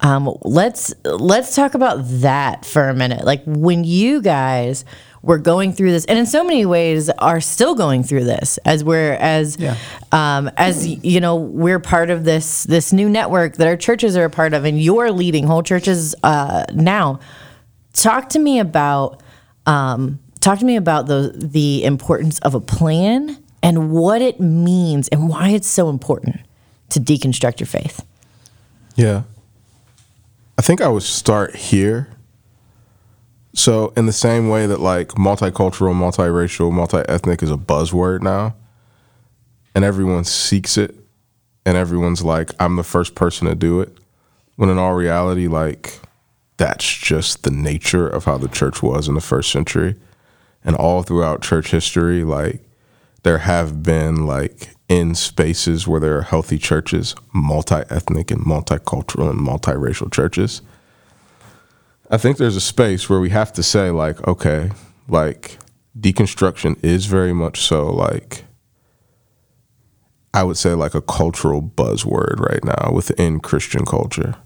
um, 0.00 0.34
let's 0.40 0.94
let's 1.04 1.54
talk 1.54 1.74
about 1.74 1.98
that 2.22 2.64
for 2.64 2.88
a 2.88 2.94
minute. 2.94 3.26
Like 3.26 3.42
when 3.44 3.84
you 3.84 4.22
guys 4.22 4.86
were 5.20 5.36
going 5.36 5.74
through 5.74 5.90
this, 5.90 6.06
and 6.06 6.18
in 6.18 6.24
so 6.24 6.42
many 6.42 6.64
ways 6.64 7.10
are 7.10 7.42
still 7.42 7.74
going 7.74 8.02
through 8.04 8.24
this, 8.24 8.56
as 8.64 8.82
we're 8.82 9.12
as 9.12 9.58
Yeah. 9.58 9.76
um, 10.10 10.50
as 10.56 10.88
you 10.88 11.20
know 11.20 11.36
we're 11.36 11.78
part 11.78 12.08
of 12.08 12.24
this 12.24 12.64
this 12.64 12.90
new 12.90 13.10
network 13.10 13.56
that 13.56 13.66
our 13.66 13.76
churches 13.76 14.16
are 14.16 14.24
a 14.24 14.30
part 14.30 14.54
of, 14.54 14.64
and 14.64 14.80
you're 14.80 15.12
leading 15.12 15.46
whole 15.46 15.62
churches 15.62 16.14
uh, 16.22 16.64
now. 16.72 17.20
Talk 17.92 18.30
to 18.30 18.38
me 18.38 18.60
about 18.60 19.22
um, 19.66 20.20
talk 20.40 20.58
to 20.58 20.64
me 20.64 20.76
about 20.76 21.06
the 21.06 21.32
the 21.34 21.84
importance 21.84 22.38
of 22.40 22.54
a 22.54 22.60
plan 22.60 23.42
and 23.62 23.90
what 23.90 24.22
it 24.22 24.40
means 24.40 25.08
and 25.08 25.28
why 25.28 25.50
it's 25.50 25.68
so 25.68 25.88
important 25.88 26.40
to 26.90 27.00
deconstruct 27.00 27.60
your 27.60 27.66
faith. 27.66 28.04
Yeah. 28.96 29.22
I 30.58 30.62
think 30.62 30.80
I 30.80 30.88
would 30.88 31.02
start 31.02 31.54
here. 31.56 32.08
So, 33.54 33.92
in 33.96 34.06
the 34.06 34.12
same 34.12 34.48
way 34.48 34.66
that 34.66 34.80
like 34.80 35.08
multicultural, 35.10 35.94
multiracial, 35.94 36.70
multi-ethnic 36.70 37.42
is 37.42 37.50
a 37.50 37.56
buzzword 37.56 38.22
now, 38.22 38.54
and 39.74 39.84
everyone 39.84 40.24
seeks 40.24 40.76
it, 40.76 40.94
and 41.66 41.76
everyone's 41.76 42.22
like, 42.22 42.52
"I'm 42.60 42.76
the 42.76 42.84
first 42.84 43.14
person 43.14 43.48
to 43.48 43.54
do 43.54 43.80
it," 43.80 43.96
when 44.56 44.68
in 44.68 44.78
all 44.78 44.94
reality, 44.94 45.48
like 45.48 46.00
that's 46.58 46.84
just 46.84 47.42
the 47.42 47.50
nature 47.50 48.06
of 48.06 48.26
how 48.26 48.38
the 48.38 48.48
church 48.48 48.82
was 48.82 49.08
in 49.08 49.14
the 49.14 49.20
first 49.20 49.50
century, 49.50 49.96
and 50.64 50.76
all 50.76 51.02
throughout 51.02 51.42
church 51.42 51.70
history, 51.70 52.24
like 52.24 52.62
there 53.22 53.38
have 53.38 53.82
been 53.82 54.26
like 54.26 54.74
in 54.88 55.14
spaces 55.14 55.86
where 55.86 56.00
there 56.00 56.16
are 56.18 56.22
healthy 56.22 56.58
churches, 56.58 57.14
multi-ethnic 57.32 58.30
and 58.30 58.44
multicultural 58.44 59.30
and 59.30 59.40
multiracial 59.40 60.12
churches. 60.12 60.62
I 62.10 62.16
think 62.16 62.38
there's 62.38 62.56
a 62.56 62.60
space 62.60 63.08
where 63.08 63.20
we 63.20 63.30
have 63.30 63.52
to 63.52 63.62
say 63.62 63.90
like, 63.90 64.26
okay, 64.26 64.70
like 65.08 65.58
deconstruction 65.98 66.82
is 66.84 67.06
very 67.06 67.32
much 67.32 67.60
so 67.60 67.90
like 67.92 68.44
I 70.32 70.44
would 70.44 70.56
say 70.56 70.74
like 70.74 70.94
a 70.94 71.00
cultural 71.00 71.60
buzzword 71.60 72.38
right 72.38 72.64
now 72.64 72.92
within 72.92 73.40
Christian 73.40 73.84
culture. 73.84 74.36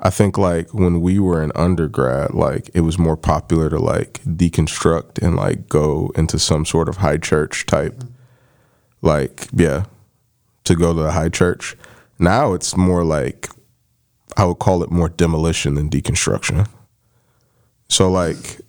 I 0.00 0.10
think 0.10 0.36
like 0.36 0.74
when 0.74 1.00
we 1.00 1.18
were 1.18 1.42
in 1.42 1.52
undergrad, 1.54 2.34
like 2.34 2.70
it 2.74 2.80
was 2.80 2.98
more 2.98 3.16
popular 3.16 3.70
to 3.70 3.78
like 3.78 4.20
deconstruct 4.24 5.22
and 5.22 5.36
like 5.36 5.68
go 5.68 6.10
into 6.16 6.38
some 6.38 6.64
sort 6.64 6.88
of 6.88 6.98
high 6.98 7.16
church 7.16 7.66
type, 7.66 8.02
like 9.02 9.48
yeah, 9.52 9.84
to 10.64 10.74
go 10.74 10.94
to 10.94 11.02
the 11.02 11.12
high 11.12 11.28
church. 11.28 11.76
Now 12.18 12.52
it's 12.54 12.76
more 12.76 13.04
like 13.04 13.48
I 14.36 14.44
would 14.44 14.58
call 14.58 14.82
it 14.82 14.90
more 14.90 15.08
demolition 15.08 15.74
than 15.74 15.88
deconstruction. 15.88 16.68
So 17.88 18.10
like 18.10 18.60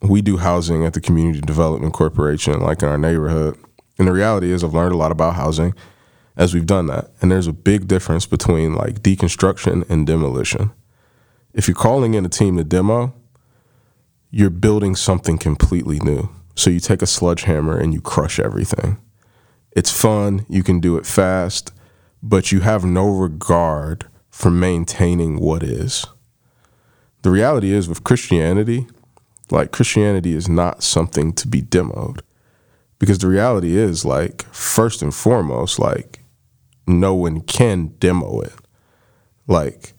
we 0.00 0.22
do 0.22 0.36
housing 0.36 0.84
at 0.84 0.94
the 0.94 1.00
Community 1.00 1.40
Development 1.40 1.92
Corporation, 1.92 2.60
like 2.60 2.82
in 2.82 2.88
our 2.88 2.98
neighborhood. 2.98 3.58
And 3.98 4.08
the 4.08 4.12
reality 4.12 4.52
is 4.52 4.62
I've 4.64 4.74
learned 4.74 4.94
a 4.94 4.96
lot 4.96 5.12
about 5.12 5.34
housing 5.34 5.74
as 6.36 6.54
we've 6.54 6.66
done 6.66 6.86
that. 6.86 7.10
And 7.20 7.30
there's 7.30 7.46
a 7.46 7.52
big 7.52 7.88
difference 7.88 8.26
between 8.26 8.74
like 8.74 9.02
deconstruction 9.02 9.88
and 9.90 10.06
demolition. 10.06 10.72
If 11.54 11.68
you're 11.68 11.74
calling 11.74 12.14
in 12.14 12.24
a 12.24 12.30
team 12.30 12.56
to 12.56 12.64
demo, 12.64 13.14
you're 14.30 14.50
building 14.50 14.96
something 14.96 15.38
completely 15.38 16.00
new. 16.00 16.30
So 16.54 16.70
you 16.70 16.80
take 16.80 17.02
a 17.02 17.06
sledgehammer 17.06 17.78
and 17.78 17.94
you 17.94 18.00
crush 18.00 18.40
everything. 18.40 18.98
It's 19.72 19.90
fun, 19.90 20.46
you 20.48 20.62
can 20.62 20.80
do 20.80 20.96
it 20.98 21.06
fast, 21.06 21.72
but 22.22 22.52
you 22.52 22.60
have 22.60 22.84
no 22.84 23.08
regard 23.08 24.06
for 24.30 24.50
maintaining 24.50 25.40
what 25.40 25.62
is. 25.62 26.06
The 27.22 27.30
reality 27.30 27.72
is 27.72 27.88
with 27.88 28.04
Christianity, 28.04 28.86
like 29.50 29.72
Christianity 29.72 30.34
is 30.34 30.48
not 30.48 30.82
something 30.82 31.32
to 31.34 31.48
be 31.48 31.62
demoed 31.62 32.20
Because 32.98 33.18
the 33.18 33.28
reality 33.28 33.76
is, 33.76 34.04
like, 34.04 34.44
first 34.54 35.02
and 35.02 35.14
foremost, 35.14 35.78
like, 35.78 36.21
no 36.86 37.14
one 37.14 37.40
can 37.40 37.88
demo 37.98 38.40
it. 38.40 38.54
Like, 39.46 39.94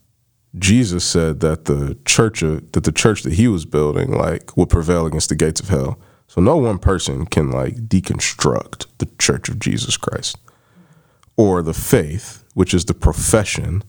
Jesus 0.58 1.04
said 1.04 1.39
that 1.39 1.65
the 1.65 1.98
church 2.06 2.43
of, 2.43 2.72
that 2.74 2.84
the 2.84 2.91
church 2.91 3.24
that 3.24 3.34
he 3.34 3.48
was 3.48 3.65
building 3.65 4.12
like 4.12 4.56
would 4.56 4.69
prevail 4.69 5.06
against 5.06 5.30
the 5.30 5.36
gates 5.36 5.60
of 5.60 5.69
hell. 5.69 6.00
So 6.28 6.41
no 6.41 6.58
one 6.58 6.80
person 6.80 7.26
can 7.26 7.52
like 7.52 7.88
deconstruct 7.88 8.86
the 9.00 9.10
church 9.19 9.50
of 9.50 9.60
Jesus 9.60 9.98
Christ 9.98 10.38
or 11.36 11.62
the 11.62 11.74
faith, 11.74 12.43
which 12.54 12.74
is 12.74 12.86
the 12.86 12.93
profession 12.93 13.84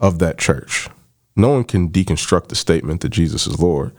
of 0.00 0.18
that 0.18 0.38
church. 0.38 0.88
No 1.36 1.50
one 1.50 1.64
can 1.64 1.90
deconstruct 1.90 2.48
the 2.48 2.54
statement 2.54 3.00
that 3.00 3.08
Jesus 3.08 3.46
is 3.46 3.60
Lord. 3.60 3.92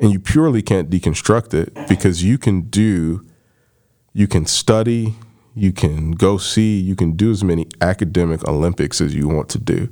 And 0.00 0.12
you 0.12 0.20
purely 0.20 0.62
can't 0.62 0.90
deconstruct 0.90 1.54
it 1.54 1.74
because 1.88 2.22
you 2.22 2.38
can 2.38 2.62
do 2.62 3.26
you 4.12 4.26
can 4.26 4.46
study, 4.46 5.14
you 5.58 5.72
can 5.72 6.12
go 6.12 6.38
see, 6.38 6.78
you 6.78 6.94
can 6.96 7.12
do 7.12 7.30
as 7.30 7.42
many 7.42 7.66
academic 7.80 8.46
Olympics 8.46 9.00
as 9.00 9.14
you 9.14 9.28
want 9.28 9.48
to 9.50 9.58
do. 9.58 9.88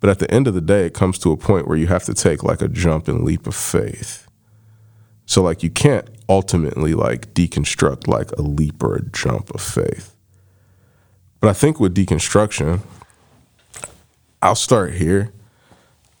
But 0.00 0.10
at 0.10 0.18
the 0.18 0.30
end 0.30 0.48
of 0.48 0.54
the 0.54 0.60
day, 0.60 0.86
it 0.86 0.94
comes 0.94 1.18
to 1.20 1.32
a 1.32 1.36
point 1.36 1.68
where 1.68 1.76
you 1.76 1.86
have 1.86 2.04
to 2.04 2.14
take 2.14 2.42
like 2.42 2.60
a 2.60 2.68
jump 2.68 3.08
and 3.08 3.24
leap 3.24 3.46
of 3.46 3.54
faith. 3.54 4.26
So 5.26 5.42
like 5.42 5.62
you 5.62 5.70
can't 5.70 6.08
ultimately 6.28 6.94
like 6.94 7.32
deconstruct 7.34 8.08
like 8.08 8.32
a 8.32 8.42
leap 8.42 8.82
or 8.82 8.96
a 8.96 9.02
jump 9.02 9.50
of 9.54 9.60
faith. 9.60 10.16
But 11.40 11.48
I 11.48 11.52
think 11.52 11.80
with 11.80 11.94
deconstruction, 11.94 12.80
I'll 14.40 14.54
start 14.54 14.94
here. 14.94 15.32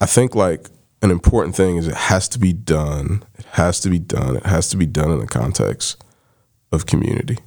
I 0.00 0.06
think 0.06 0.34
like 0.34 0.68
an 1.02 1.10
important 1.10 1.56
thing 1.56 1.76
is 1.76 1.88
it 1.88 1.94
has 1.94 2.28
to 2.30 2.38
be 2.38 2.52
done. 2.52 3.24
It 3.38 3.46
has 3.52 3.80
to 3.80 3.90
be 3.90 3.98
done. 3.98 4.36
It 4.36 4.46
has 4.46 4.68
to 4.70 4.76
be 4.76 4.86
done 4.86 5.10
in 5.10 5.18
the 5.18 5.26
context 5.26 6.02
of 6.70 6.86
community. 6.86 7.38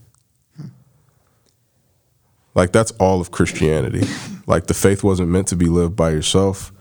Like 2.56 2.72
that's 2.72 2.92
all 2.92 3.22
of 3.22 3.32
Christianity. 3.32 4.08
like 4.48 4.68
the 4.68 4.74
faith 4.74 5.04
wasn't 5.04 5.30
meant 5.30 5.48
to 5.50 5.56
be 5.56 5.68
lived 5.68 5.96
by 5.96 6.10
yourself. 6.12 6.72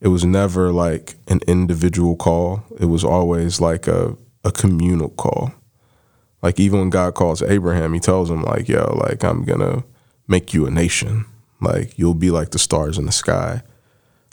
It 0.00 0.08
was 0.08 0.24
never 0.24 0.72
like 0.72 1.14
an 1.28 1.40
individual 1.46 2.16
call. 2.16 2.64
It 2.78 2.86
was 2.86 3.04
always 3.04 3.60
like 3.60 3.86
a 3.86 4.16
a 4.42 4.50
communal 4.50 5.10
call. 5.10 5.52
Like 6.42 6.58
even 6.58 6.80
when 6.80 6.90
God 6.90 7.14
calls 7.14 7.42
Abraham, 7.42 7.92
he 7.92 8.00
tells 8.00 8.30
him 8.30 8.42
like, 8.42 8.68
"Yo, 8.68 8.98
like 9.06 9.22
I'm 9.22 9.44
to 9.44 9.84
make 10.26 10.54
you 10.54 10.66
a 10.66 10.70
nation. 10.70 11.26
Like 11.60 11.98
you'll 11.98 12.14
be 12.14 12.30
like 12.30 12.50
the 12.50 12.58
stars 12.58 12.96
in 12.96 13.04
the 13.04 13.12
sky. 13.12 13.62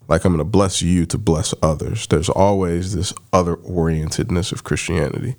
Like 0.08 0.24
I'm 0.24 0.38
to 0.38 0.46
bless 0.46 0.82
you 0.82 1.06
to 1.08 1.18
bless 1.18 1.54
others." 1.62 2.08
There's 2.08 2.30
always 2.30 2.96
this 2.96 3.14
other 3.34 3.58
orientedness 3.58 4.54
of 4.54 4.64
Christianity. 4.64 5.36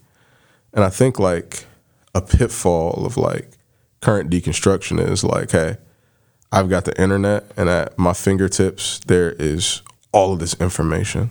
And 0.74 0.84
I 0.84 0.90
think 0.90 1.18
like 1.18 1.64
a 2.14 2.20
pitfall 2.20 3.06
of 3.06 3.16
like 3.16 3.57
current 4.00 4.30
deconstruction 4.30 5.00
is 5.06 5.24
like, 5.24 5.50
hey, 5.50 5.76
I've 6.50 6.70
got 6.70 6.84
the 6.84 7.00
internet 7.00 7.44
and 7.56 7.68
at 7.68 7.98
my 7.98 8.12
fingertips 8.12 9.00
there 9.06 9.32
is 9.32 9.82
all 10.12 10.32
of 10.32 10.38
this 10.38 10.54
information. 10.60 11.30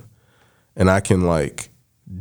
And 0.75 0.89
I 0.89 0.99
can 0.99 1.21
like 1.21 1.69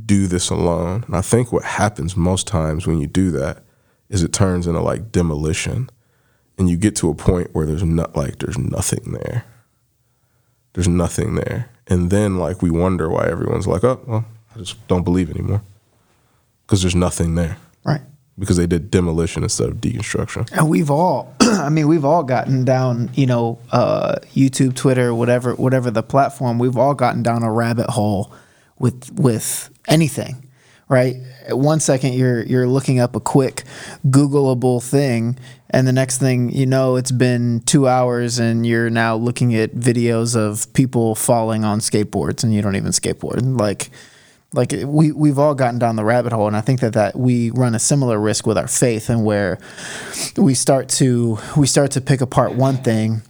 do 0.07 0.27
this 0.27 0.51
alone. 0.51 1.05
And 1.07 1.17
I 1.17 1.21
think 1.21 1.53
what 1.53 1.65
happens 1.65 2.17
most 2.17 2.47
times 2.47 2.87
when 2.87 2.99
you 2.99 3.07
do 3.07 3.31
that 3.33 3.63
is 4.09 4.23
it 4.23 4.33
turns 4.33 4.67
into 4.67 4.81
like 4.81 5.13
demolition. 5.13 5.91
And 6.59 6.71
you 6.71 6.79
get 6.79 6.97
to 6.97 7.11
a 7.11 7.15
point 7.15 7.51
where 7.53 7.67
there's 7.67 7.85
not 7.85 8.17
like 8.17 8.39
there's 8.39 8.57
nothing 8.57 9.13
there. 9.13 9.45
There's 10.73 10.89
nothing 10.89 11.35
there. 11.35 11.69
And 11.87 12.11
then 12.11 12.39
like 12.39 12.63
we 12.63 12.71
wonder 12.71 13.11
why 13.11 13.27
everyone's 13.27 13.67
like, 13.67 13.85
oh, 13.85 14.01
well, 14.07 14.25
I 14.55 14.59
just 14.59 14.87
don't 14.89 15.05
believe 15.05 15.31
anymore. 15.31 15.63
Because 16.65 16.83
there's 16.83 16.97
nothing 16.97 17.35
there. 17.35 17.59
Because 18.39 18.59
they 18.59 18.67
did 18.67 18.91
demolition 18.91 19.43
instead 19.43 19.69
of 19.71 19.77
deconstruction. 19.77 20.51
And 20.53 20.69
we've 20.69 20.91
all, 20.91 21.35
I 21.41 21.71
mean, 21.71 21.89
we've 21.89 22.05
all 22.05 22.23
gotten 22.23 22.65
down, 22.67 23.11
you 23.15 23.27
know, 23.27 23.59
uh, 23.73 24.17
YouTube, 24.35 24.75
Twitter, 24.75 25.15
whatever, 25.15 25.55
whatever 25.55 25.91
the 25.91 26.03
platform. 26.03 26.59
We've 26.59 26.77
all 26.77 26.95
gotten 26.95 27.23
down 27.23 27.43
a 27.43 27.51
rabbit 27.51 27.89
hole 27.89 28.31
with 28.79 29.11
with 29.19 29.71
anything, 29.89 30.47
right? 30.89 31.17
One 31.51 31.81
second 31.81 32.15
you're 32.15 32.43
you're 32.43 32.69
looking 32.69 33.01
up 33.01 33.17
a 33.17 33.21
quick 33.21 33.65
Googleable 34.07 34.83
thing, 34.83 35.39
and 35.71 35.87
the 35.87 35.93
next 35.93 36.19
thing 36.19 36.51
you 36.51 36.67
know, 36.67 36.97
it's 36.97 37.13
been 37.13 37.61
two 37.61 37.89
hours, 37.89 38.39
and 38.39 38.67
you're 38.67 38.91
now 38.91 39.17
looking 39.17 39.55
at 39.55 39.75
videos 39.75 40.37
of 40.37 40.73
people 40.75 41.15
falling 41.15 41.65
on 41.65 41.81
skateboards, 41.81 42.45
and 42.45 42.55
you 42.55 42.63
don't 42.63 42.77
even 42.77 42.93
skateboard, 42.93 43.59
like 43.59 43.91
like 44.57 44.73
we 44.85 45.13
we've 45.13 45.39
all 45.39 45.55
gotten 45.55 45.79
down 45.79 45.97
the 45.97 46.05
rabbit 46.05 46.33
hole 46.33 46.47
and 46.47 46.57
i 46.57 46.61
think 46.61 46.81
that 46.81 46.95
that 46.95 47.15
we 47.17 47.51
run 47.51 47.75
a 47.75 47.79
similar 47.79 48.19
risk 48.19 48.47
with 48.47 48.59
our 48.59 48.67
faith 48.67 49.11
and 49.11 49.25
where 49.25 49.59
we 50.37 50.55
start 50.55 50.89
to 50.89 51.39
we 51.57 51.67
start 51.67 51.91
to 51.91 52.01
pick 52.01 52.21
apart 52.21 52.55
one 52.55 52.77
thing 52.77 53.23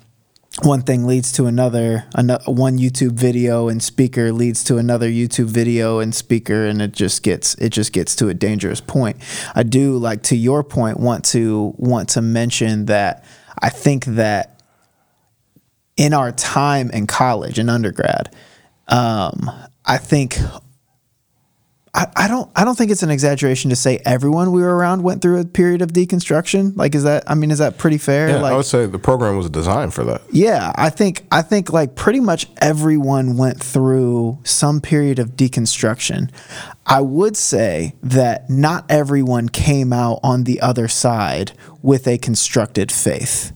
one 0.63 0.81
thing 0.81 1.07
leads 1.07 1.33
to 1.33 1.45
another, 1.45 2.07
another 2.15 2.45
one 2.51 2.79
youtube 2.79 3.13
video 3.13 3.69
and 3.69 3.83
speaker 3.83 4.33
leads 4.33 4.65
to 4.65 4.79
another 4.79 5.09
youtube 5.09 5.47
video 5.47 5.99
and 5.99 6.15
speaker 6.15 6.65
and 6.67 6.81
it 6.81 6.93
just 6.93 7.23
gets 7.23 7.55
it 7.57 7.71
just 7.71 7.93
gets 7.93 8.17
to 8.17 8.29
a 8.29 8.35
dangerous 8.35 8.81
point. 8.81 9.19
I 9.55 9.65
do 9.65 9.99
like 9.99 10.23
to 10.25 10.37
your 10.37 10.65
point 10.65 10.99
want 10.99 11.25
to 11.27 11.75
want 11.77 12.09
to 12.11 12.23
mention 12.23 12.87
that 12.87 13.25
i 13.59 13.69
think 13.69 14.07
that 14.07 14.63
in 15.97 16.15
our 16.15 16.33
time 16.33 16.91
in 16.91 17.07
college 17.07 17.59
and 17.59 17.69
undergrad 17.69 18.35
um, 18.89 19.51
i 19.85 19.99
think 19.99 20.39
I, 21.97 22.07
I 22.15 22.29
don't 22.29 22.51
I 22.55 22.65
don't 22.65 22.77
think 22.77 22.91
it's 22.91 23.03
an 23.03 23.11
exaggeration 23.11 23.71
to 23.71 23.77
say 23.77 24.01
everyone 24.05 24.53
we 24.53 24.61
were 24.61 24.77
around 24.77 25.03
went 25.03 25.23
through 25.23 25.41
a 25.41 25.47
period 25.47 25.81
of 25.81 25.93
deconstruction. 25.95 26.77
Like 26.77 26.95
is 26.95 27.05
that 27.05 27.25
I 27.27 27.35
mean 27.35 27.51
is 27.51 27.59
that 27.59 27.79
pretty 27.79 27.97
fair? 27.97 28.29
Yeah, 28.29 28.41
like 28.41 28.53
I 28.53 28.57
would 28.57 28.67
say 28.67 28.85
the 28.85 28.99
program 28.99 29.39
was 29.39 29.49
designed 29.49 29.95
for 29.95 30.05
that. 30.05 30.21
yeah, 30.31 30.73
I 30.77 30.91
think 30.91 31.27
I 31.33 31.41
think 31.41 31.73
like 31.73 31.95
pretty 31.95 32.21
much 32.21 32.49
everyone 32.61 33.39
went 33.39 33.63
through 33.63 34.39
some 34.45 34.83
period 34.83 35.19
of 35.19 35.37
deconstruction. 35.37 36.31
I 36.85 37.01
would 37.01 37.37
say 37.37 37.95
that 38.03 38.51
not 38.51 38.85
everyone 38.91 39.49
came 39.49 39.93
out 39.93 40.21
on 40.23 40.45
the 40.45 40.61
other 40.61 40.89
side 40.89 41.53
with 41.83 42.07
a 42.07 42.19
constructed 42.19 42.93
faith. 42.93 43.53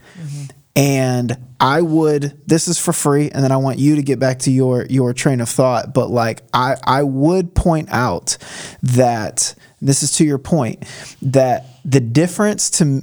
And 0.81 1.37
I 1.61 1.83
would 1.83 2.41
this 2.47 2.67
is 2.67 2.79
for 2.79 2.95
free 2.95 3.31
and 3.31 3.45
then 3.45 3.53
I 3.53 3.59
want 3.59 3.79
you 3.79 3.97
to 3.97 4.03
get 4.03 4.19
back 4.19 4.39
to 4.41 4.51
your 4.51 4.87
your 4.87 5.13
train 5.13 5.43
of 5.43 5.51
thought, 5.51 5.93
but 5.93 6.09
like 6.09 6.43
I 6.55 6.77
I 6.83 7.03
would 7.03 7.55
point 7.55 7.91
out 7.91 8.39
that 8.83 9.55
this 9.83 10.03
is 10.03 10.17
to 10.17 10.25
your 10.25 10.39
point 10.39 10.87
that 11.21 11.67
the 11.85 12.01
difference 12.01 12.71
to 12.71 13.03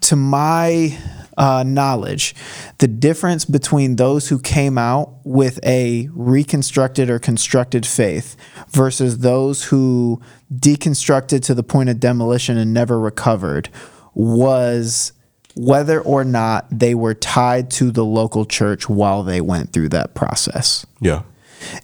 to 0.00 0.16
my 0.16 0.98
uh, 1.36 1.64
knowledge, 1.66 2.34
the 2.78 2.88
difference 2.88 3.44
between 3.44 3.96
those 3.96 4.30
who 4.30 4.38
came 4.38 4.78
out 4.78 5.18
with 5.24 5.60
a 5.64 6.08
reconstructed 6.12 7.10
or 7.10 7.18
constructed 7.18 7.84
faith 7.84 8.36
versus 8.70 9.18
those 9.18 9.64
who 9.64 10.18
deconstructed 10.52 11.42
to 11.44 11.54
the 11.54 11.62
point 11.62 11.90
of 11.90 12.00
demolition 12.00 12.56
and 12.56 12.72
never 12.72 12.98
recovered 12.98 13.68
was 14.14 15.12
whether 15.58 16.00
or 16.00 16.24
not 16.24 16.66
they 16.70 16.94
were 16.94 17.14
tied 17.14 17.68
to 17.72 17.90
the 17.90 18.04
local 18.04 18.44
church 18.46 18.88
while 18.88 19.24
they 19.24 19.40
went 19.40 19.72
through 19.72 19.88
that 19.88 20.14
process 20.14 20.86
Yeah. 21.00 21.22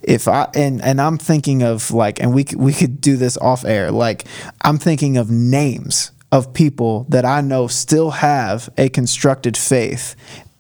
if 0.03 0.29
I 0.29 0.49
and 0.55 0.81
and 0.81 1.01
I'm 1.01 1.19
thinking 1.19 1.63
of 1.65 1.91
like, 1.91 2.21
and 2.23 2.33
we 2.33 2.45
could, 2.45 2.61
we 2.61 2.73
could 2.73 3.01
do 3.01 3.17
this 3.17 3.37
off 3.39 3.65
air. 3.65 3.91
Like, 3.91 4.25
I'm 4.63 4.79
thinking 4.79 5.17
of 5.17 5.29
names 5.31 6.13
of 6.31 6.53
people 6.55 7.07
that 7.09 7.25
I 7.25 7.41
know 7.41 7.67
still 7.67 8.11
have 8.13 8.69
a 8.79 8.89
constructed 8.89 9.57
faith, 9.57 10.15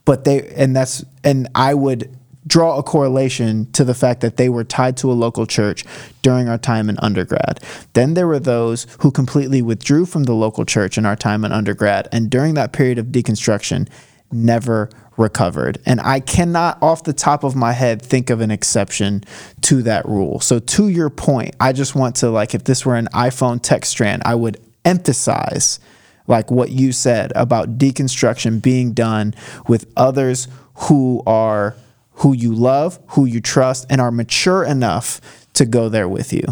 but 0.04 0.24
they 0.24 0.48
and 0.56 0.74
that's 0.74 1.04
and 1.22 1.48
I 1.54 1.74
would 1.74 2.10
draw 2.46 2.78
a 2.78 2.82
correlation 2.82 3.70
to 3.72 3.84
the 3.84 3.94
fact 3.94 4.20
that 4.20 4.36
they 4.36 4.48
were 4.48 4.64
tied 4.64 4.96
to 4.98 5.10
a 5.10 5.14
local 5.14 5.46
church 5.46 5.84
during 6.22 6.48
our 6.48 6.58
time 6.58 6.88
in 6.88 6.98
undergrad. 6.98 7.60
Then 7.94 8.14
there 8.14 8.26
were 8.26 8.38
those 8.38 8.86
who 9.00 9.10
completely 9.10 9.62
withdrew 9.62 10.06
from 10.06 10.24
the 10.24 10.34
local 10.34 10.64
church 10.64 10.98
in 10.98 11.06
our 11.06 11.16
time 11.16 11.44
in 11.44 11.52
undergrad, 11.52 12.08
and 12.12 12.30
during 12.30 12.54
that 12.54 12.72
period 12.72 12.98
of 12.98 13.06
deconstruction, 13.06 13.88
never 14.30 14.90
recovered. 15.16 15.78
And 15.86 16.00
I 16.00 16.20
cannot, 16.20 16.82
off 16.82 17.04
the 17.04 17.12
top 17.12 17.44
of 17.44 17.54
my 17.54 17.72
head, 17.72 18.02
think 18.02 18.30
of 18.30 18.40
an 18.40 18.50
exception 18.50 19.24
to 19.62 19.82
that 19.82 20.06
rule. 20.06 20.40
So, 20.40 20.58
to 20.58 20.88
your 20.88 21.10
point, 21.10 21.54
I 21.60 21.72
just 21.72 21.94
want 21.94 22.16
to, 22.16 22.30
like, 22.30 22.54
if 22.54 22.64
this 22.64 22.84
were 22.84 22.96
an 22.96 23.08
iPhone 23.14 23.62
text 23.62 23.92
strand, 23.92 24.22
I 24.24 24.34
would 24.34 24.60
emphasize, 24.84 25.78
like, 26.26 26.50
what 26.50 26.70
you 26.70 26.92
said 26.92 27.32
about 27.36 27.78
deconstruction 27.78 28.60
being 28.60 28.92
done 28.92 29.34
with 29.68 29.90
others 29.96 30.48
who 30.74 31.22
are, 31.26 31.76
who 32.16 32.34
you 32.34 32.54
love, 32.54 32.98
who 33.08 33.24
you 33.24 33.40
trust, 33.40 33.86
and 33.90 34.00
are 34.00 34.10
mature 34.10 34.64
enough 34.64 35.20
to 35.54 35.66
go 35.66 35.88
there 35.88 36.08
with 36.08 36.32
you. 36.32 36.42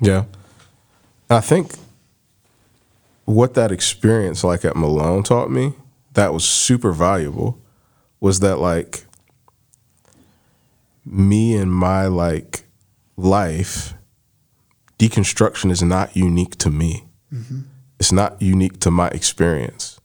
Yeah. 0.00 0.24
I 1.30 1.40
think 1.40 1.72
what 3.24 3.54
that 3.54 3.72
experience 3.72 4.44
like 4.44 4.64
at 4.64 4.76
Malone 4.76 5.22
taught 5.22 5.50
me 5.50 5.74
that 6.12 6.32
was 6.32 6.44
super 6.44 6.92
valuable 6.92 7.58
was 8.20 8.40
that 8.40 8.58
like 8.58 9.04
me 11.04 11.56
and 11.56 11.72
my 11.72 12.06
like 12.06 12.64
life 13.16 13.94
deconstruction 14.98 15.70
is 15.70 15.82
not 15.82 16.16
unique 16.16 16.56
to 16.58 16.70
me. 16.70 17.04
Mm-hmm. 17.32 17.60
it's 17.98 18.12
not 18.12 18.40
unique 18.40 18.78
to 18.80 18.92
my 18.92 19.08
experience. 19.08 19.98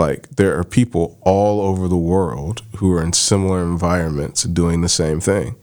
Like 0.00 0.30
there 0.36 0.58
are 0.58 0.64
people 0.64 1.18
all 1.20 1.60
over 1.60 1.86
the 1.86 2.04
world 2.14 2.62
who 2.78 2.90
are 2.94 3.02
in 3.02 3.12
similar 3.12 3.62
environments 3.62 4.44
doing 4.44 4.80
the 4.80 4.88
same 4.88 5.20
thing. 5.20 5.56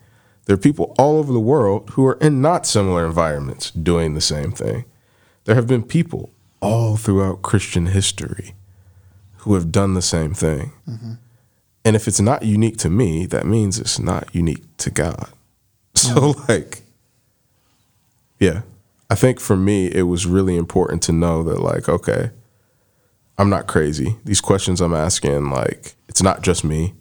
There 0.45 0.53
are 0.53 0.59
people 0.59 0.93
all 0.99 1.17
over 1.17 1.33
the 1.33 1.39
world 1.39 1.89
who 1.93 2.05
are 2.05 2.19
in 2.21 2.39
not 2.39 2.67
similar 2.67 3.03
environments 3.03 3.71
doing 3.71 4.13
the 4.13 4.21
same 4.21 4.51
thing. 4.51 4.85
There 5.45 5.55
have 5.55 5.65
been 5.65 5.81
people 5.81 6.29
all 6.61 6.97
throughout 6.97 7.41
Christian 7.41 7.87
history 7.87 8.53
who 9.37 9.55
have 9.55 9.71
done 9.71 9.95
the 9.95 10.03
same 10.03 10.35
thing. 10.35 10.71
Mm-hmm. 10.87 11.13
And 11.83 11.95
if 11.95 12.07
it's 12.07 12.21
not 12.21 12.43
unique 12.43 12.77
to 12.77 12.91
me, 12.91 13.25
that 13.25 13.47
means 13.47 13.79
it's 13.79 13.97
not 13.97 14.29
unique 14.35 14.65
to 14.77 14.91
God. 14.91 15.29
So, 15.95 16.35
like, 16.47 16.83
yeah, 18.39 18.61
I 19.09 19.15
think 19.15 19.39
for 19.39 19.57
me, 19.57 19.87
it 19.87 20.03
was 20.03 20.27
really 20.27 20.55
important 20.55 21.01
to 21.03 21.11
know 21.11 21.41
that, 21.41 21.59
like, 21.59 21.89
okay, 21.89 22.29
I'm 23.37 23.49
not 23.49 23.67
crazy. 23.67 24.17
These 24.25 24.41
questions 24.41 24.81
I'm 24.81 24.95
asking, 24.95 25.49
like, 25.51 25.95
it's 26.09 26.23
not 26.23 26.41
just 26.41 26.63
me, 26.63 26.93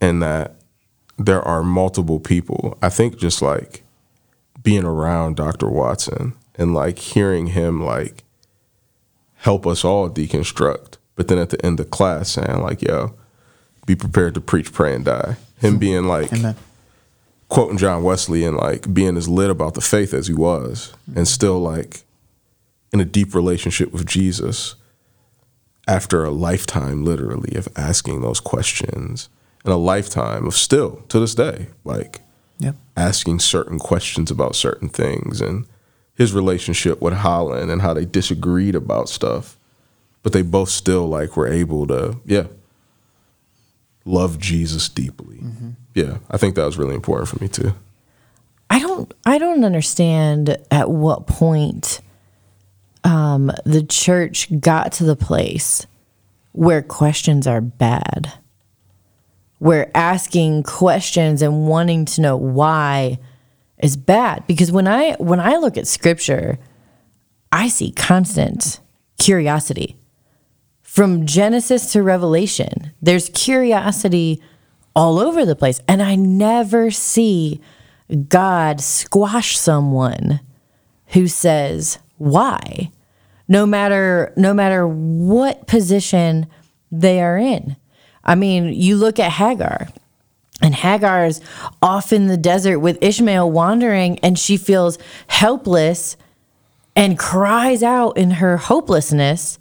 and 0.00 0.22
that 0.22 0.54
there 1.18 1.42
are 1.42 1.64
multiple 1.64 2.20
people. 2.20 2.78
I 2.80 2.88
think 2.88 3.18
just 3.18 3.42
like 3.42 3.82
being 4.62 4.84
around 4.84 5.36
Dr. 5.36 5.68
Watson 5.68 6.34
and 6.54 6.74
like 6.74 6.98
hearing 6.98 7.48
him, 7.48 7.84
like, 7.84 8.22
help 9.38 9.66
us 9.66 9.84
all 9.84 10.08
deconstruct. 10.08 10.96
But 11.16 11.26
then 11.26 11.38
at 11.38 11.50
the 11.50 11.64
end 11.66 11.80
of 11.80 11.90
class, 11.90 12.30
saying, 12.30 12.62
like, 12.62 12.80
yo, 12.80 13.14
be 13.84 13.96
prepared 13.96 14.34
to 14.34 14.40
preach, 14.40 14.72
pray, 14.72 14.94
and 14.94 15.04
die. 15.04 15.36
Him 15.60 15.74
hmm. 15.74 15.78
being 15.80 16.04
like, 16.04 16.32
Amen. 16.32 16.54
quoting 17.48 17.78
John 17.78 18.04
Wesley 18.04 18.44
and 18.44 18.56
like 18.56 18.94
being 18.94 19.16
as 19.16 19.28
lit 19.28 19.50
about 19.50 19.74
the 19.74 19.80
faith 19.80 20.14
as 20.14 20.28
he 20.28 20.34
was, 20.34 20.92
and 21.08 21.18
hmm. 21.18 21.24
still 21.24 21.58
like 21.58 22.02
in 22.92 23.00
a 23.00 23.04
deep 23.04 23.34
relationship 23.34 23.92
with 23.92 24.06
Jesus 24.06 24.76
after 25.88 26.24
a 26.24 26.30
lifetime, 26.30 27.04
literally, 27.04 27.56
of 27.56 27.68
asking 27.74 28.20
those 28.20 28.38
questions 28.38 29.28
and 29.64 29.72
a 29.72 29.76
lifetime 29.76 30.46
of 30.46 30.54
still 30.54 31.02
to 31.08 31.18
this 31.18 31.34
day, 31.34 31.68
like 31.84 32.20
asking 32.96 33.38
certain 33.38 33.78
questions 33.78 34.30
about 34.30 34.56
certain 34.56 34.88
things 34.88 35.40
and 35.40 35.66
his 36.14 36.32
relationship 36.32 37.00
with 37.00 37.14
Holland 37.14 37.70
and 37.70 37.80
how 37.80 37.94
they 37.94 38.04
disagreed 38.04 38.74
about 38.74 39.08
stuff, 39.08 39.56
but 40.22 40.32
they 40.32 40.42
both 40.42 40.68
still 40.68 41.06
like 41.06 41.36
were 41.36 41.46
able 41.46 41.86
to, 41.86 42.18
yeah, 42.26 42.48
love 44.04 44.38
Jesus 44.38 44.88
deeply. 44.88 45.36
Mm-hmm. 45.36 45.70
Yeah, 45.94 46.18
I 46.30 46.36
think 46.36 46.56
that 46.56 46.64
was 46.64 46.76
really 46.76 46.96
important 46.96 47.28
for 47.28 47.42
me 47.42 47.48
too. 47.48 47.72
I 48.68 48.80
don't 48.80 49.14
I 49.24 49.38
don't 49.38 49.64
understand 49.64 50.58
at 50.70 50.90
what 50.90 51.26
point 51.26 52.00
um, 53.08 53.50
the 53.64 53.82
church 53.82 54.60
got 54.60 54.92
to 54.92 55.04
the 55.04 55.16
place 55.16 55.86
where 56.52 56.82
questions 56.82 57.46
are 57.46 57.62
bad. 57.62 58.34
Where 59.58 59.90
asking 59.96 60.64
questions 60.64 61.40
and 61.40 61.66
wanting 61.66 62.04
to 62.04 62.20
know 62.20 62.36
why 62.36 63.18
is 63.82 63.96
bad. 63.96 64.46
Because 64.46 64.70
when 64.70 64.86
I 64.86 65.12
when 65.14 65.40
I 65.40 65.56
look 65.56 65.78
at 65.78 65.88
scripture, 65.88 66.58
I 67.50 67.68
see 67.68 67.92
constant 67.92 68.78
curiosity. 69.16 69.96
From 70.82 71.24
Genesis 71.24 71.92
to 71.92 72.02
Revelation, 72.02 72.92
there's 73.00 73.30
curiosity 73.30 74.42
all 74.94 75.18
over 75.18 75.46
the 75.46 75.56
place. 75.56 75.80
And 75.88 76.02
I 76.02 76.14
never 76.14 76.90
see 76.90 77.60
God 78.28 78.80
squash 78.80 79.56
someone 79.56 80.40
who 81.08 81.26
says 81.26 82.00
why 82.18 82.90
no 83.48 83.66
matter 83.66 84.32
no 84.36 84.54
matter 84.54 84.86
what 84.86 85.66
position 85.66 86.46
they 86.92 87.20
are 87.20 87.38
in 87.38 87.76
i 88.24 88.34
mean 88.34 88.72
you 88.72 88.96
look 88.96 89.18
at 89.18 89.32
hagar 89.32 89.88
and 90.60 90.74
Hagar 90.74 91.26
is 91.26 91.40
off 91.80 92.12
in 92.12 92.26
the 92.26 92.36
desert 92.36 92.80
with 92.80 93.02
ishmael 93.02 93.50
wandering 93.50 94.18
and 94.20 94.38
she 94.38 94.56
feels 94.56 94.98
helpless 95.28 96.16
and 96.96 97.18
cries 97.18 97.82
out 97.82 98.16
in 98.16 98.32
her 98.32 98.56
hopelessness 98.56 99.58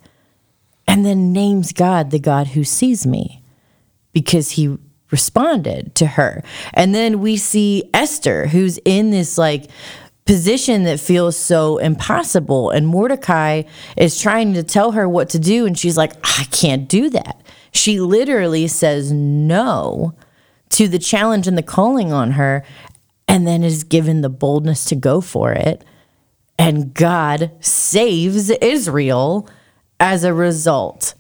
and 0.88 1.06
then 1.06 1.32
names 1.32 1.72
god 1.72 2.12
the 2.12 2.20
god 2.20 2.48
who 2.48 2.64
sees 2.64 3.06
me 3.06 3.44
because 4.12 4.52
he 4.52 4.78
responded 5.12 5.96
to 5.96 6.06
her. 6.06 6.44
And 6.74 6.94
then 6.94 7.20
we 7.20 7.38
see 7.38 7.90
Esther, 7.94 8.48
who's 8.48 8.80
in 8.84 9.12
this 9.12 9.38
like 9.38 9.70
position 10.28 10.84
that 10.84 11.00
feels 11.00 11.36
so 11.36 11.78
impossible. 11.78 12.70
And 12.70 12.86
Mordecai 12.86 13.64
is 13.96 14.22
trying 14.22 14.54
to 14.54 14.62
tell 14.62 14.92
her 14.92 15.10
what 15.10 15.30
to 15.30 15.40
do. 15.40 15.66
And 15.66 15.80
she's 15.80 15.98
like, 15.98 16.14
I 16.24 16.44
can't 16.52 16.88
do 16.88 17.10
that. 17.10 17.42
She 17.72 18.00
literally 18.00 18.68
says 18.68 19.12
no 19.12 20.14
to 20.70 20.88
the 20.88 21.00
challenge 21.00 21.48
and 21.48 21.58
the 21.58 21.64
calling 21.64 22.12
on 22.12 22.32
her, 22.32 22.64
and 23.28 23.48
then 23.48 23.64
is 23.64 23.84
given 23.84 24.22
the 24.22 24.30
boldness 24.30 24.86
to 24.86 24.96
go 24.96 25.22
for 25.22 25.54
it. 25.54 25.84
And 26.60 26.94
God 26.94 27.52
saves 27.60 28.50
Israel 28.50 29.50
as 30.00 30.24
a 30.24 30.34
result. 30.34 31.14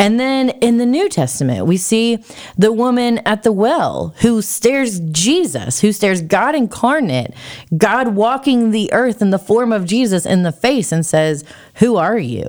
And 0.00 0.18
then 0.18 0.48
in 0.48 0.78
the 0.78 0.86
New 0.86 1.10
Testament, 1.10 1.66
we 1.66 1.76
see 1.76 2.24
the 2.56 2.72
woman 2.72 3.18
at 3.26 3.42
the 3.42 3.52
well 3.52 4.14
who 4.22 4.40
stares 4.40 4.98
Jesus, 4.98 5.80
who 5.82 5.92
stares 5.92 6.22
God 6.22 6.54
incarnate, 6.54 7.34
God 7.76 8.14
walking 8.14 8.70
the 8.70 8.90
earth 8.94 9.20
in 9.20 9.28
the 9.28 9.38
form 9.38 9.72
of 9.72 9.84
Jesus 9.84 10.24
in 10.24 10.42
the 10.42 10.52
face 10.52 10.90
and 10.90 11.04
says, 11.04 11.44
Who 11.74 11.96
are 11.96 12.18
you? 12.18 12.48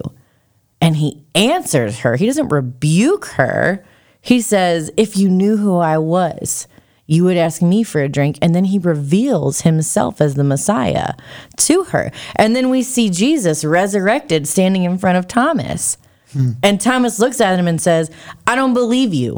And 0.79 0.95
he 0.95 1.25
answers 1.35 1.99
her. 1.99 2.15
He 2.15 2.25
doesn't 2.25 2.47
rebuke 2.47 3.25
her. 3.25 3.83
He 4.21 4.39
says, 4.39 4.89
If 4.95 5.17
you 5.17 5.27
knew 5.27 5.57
who 5.57 5.75
I 5.75 5.97
was, 5.97 6.69
you 7.05 7.25
would 7.25 7.35
ask 7.35 7.61
me 7.61 7.83
for 7.83 7.99
a 7.99 8.07
drink. 8.07 8.37
And 8.41 8.55
then 8.55 8.63
he 8.63 8.79
reveals 8.79 9.61
himself 9.61 10.21
as 10.21 10.35
the 10.35 10.45
Messiah 10.45 11.15
to 11.57 11.83
her. 11.83 12.13
And 12.37 12.55
then 12.55 12.69
we 12.69 12.81
see 12.81 13.09
Jesus 13.09 13.65
resurrected 13.65 14.47
standing 14.47 14.85
in 14.85 14.97
front 14.97 15.17
of 15.17 15.27
Thomas. 15.27 15.97
Hmm. 16.33 16.51
And 16.63 16.79
Thomas 16.79 17.19
looks 17.19 17.41
at 17.41 17.59
him 17.59 17.67
and 17.67 17.81
says, 17.81 18.11
I 18.47 18.55
don't 18.55 18.73
believe 18.73 19.13
you. 19.13 19.37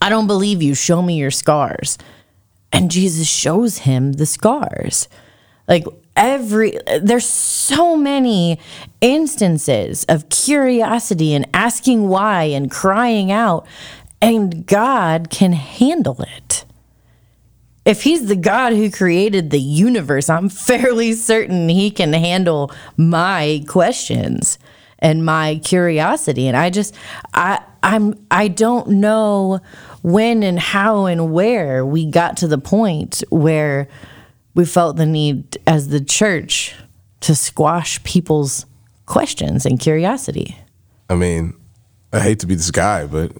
I 0.00 0.08
don't 0.08 0.26
believe 0.26 0.62
you. 0.62 0.74
Show 0.74 1.02
me 1.02 1.16
your 1.16 1.30
scars. 1.30 1.98
And 2.72 2.90
Jesus 2.90 3.28
shows 3.28 3.78
him 3.78 4.14
the 4.14 4.26
scars. 4.26 5.08
Like 5.68 5.84
every, 6.14 6.78
there's 7.00 7.26
so 7.26 7.96
many 7.96 8.58
instances 9.00 10.04
of 10.04 10.28
curiosity 10.28 11.34
and 11.34 11.46
asking 11.54 12.08
why 12.08 12.44
and 12.44 12.70
crying 12.70 13.30
out, 13.30 13.66
and 14.20 14.66
God 14.66 15.30
can 15.30 15.52
handle 15.52 16.20
it 16.22 16.64
if 17.86 18.02
he's 18.02 18.26
the 18.26 18.36
God 18.36 18.72
who 18.72 18.90
created 18.90 19.50
the 19.50 19.60
universe, 19.60 20.28
I'm 20.28 20.48
fairly 20.50 21.14
certain 21.14 21.68
he 21.70 21.90
can 21.90 22.12
handle 22.12 22.70
my 22.98 23.64
questions 23.66 24.58
and 25.06 25.24
my 25.24 25.60
curiosity. 25.62 26.48
And 26.48 26.56
I 26.56 26.68
just 26.68 26.92
I 27.32 27.62
I'm 27.84 28.26
I 28.28 28.48
don't 28.48 28.88
know 28.88 29.60
when 30.02 30.42
and 30.42 30.58
how 30.58 31.06
and 31.06 31.32
where 31.32 31.86
we 31.86 32.06
got 32.06 32.36
to 32.38 32.48
the 32.48 32.58
point 32.58 33.22
where 33.30 33.86
we 34.54 34.64
felt 34.64 34.96
the 34.96 35.06
need 35.06 35.58
as 35.64 35.88
the 35.88 36.00
church 36.00 36.74
to 37.20 37.36
squash 37.36 38.02
people's 38.02 38.66
questions 39.06 39.64
and 39.64 39.78
curiosity. 39.78 40.58
I 41.08 41.14
mean, 41.14 41.54
I 42.12 42.18
hate 42.18 42.40
to 42.40 42.48
be 42.48 42.56
this 42.56 42.72
guy, 42.72 43.06
but 43.06 43.30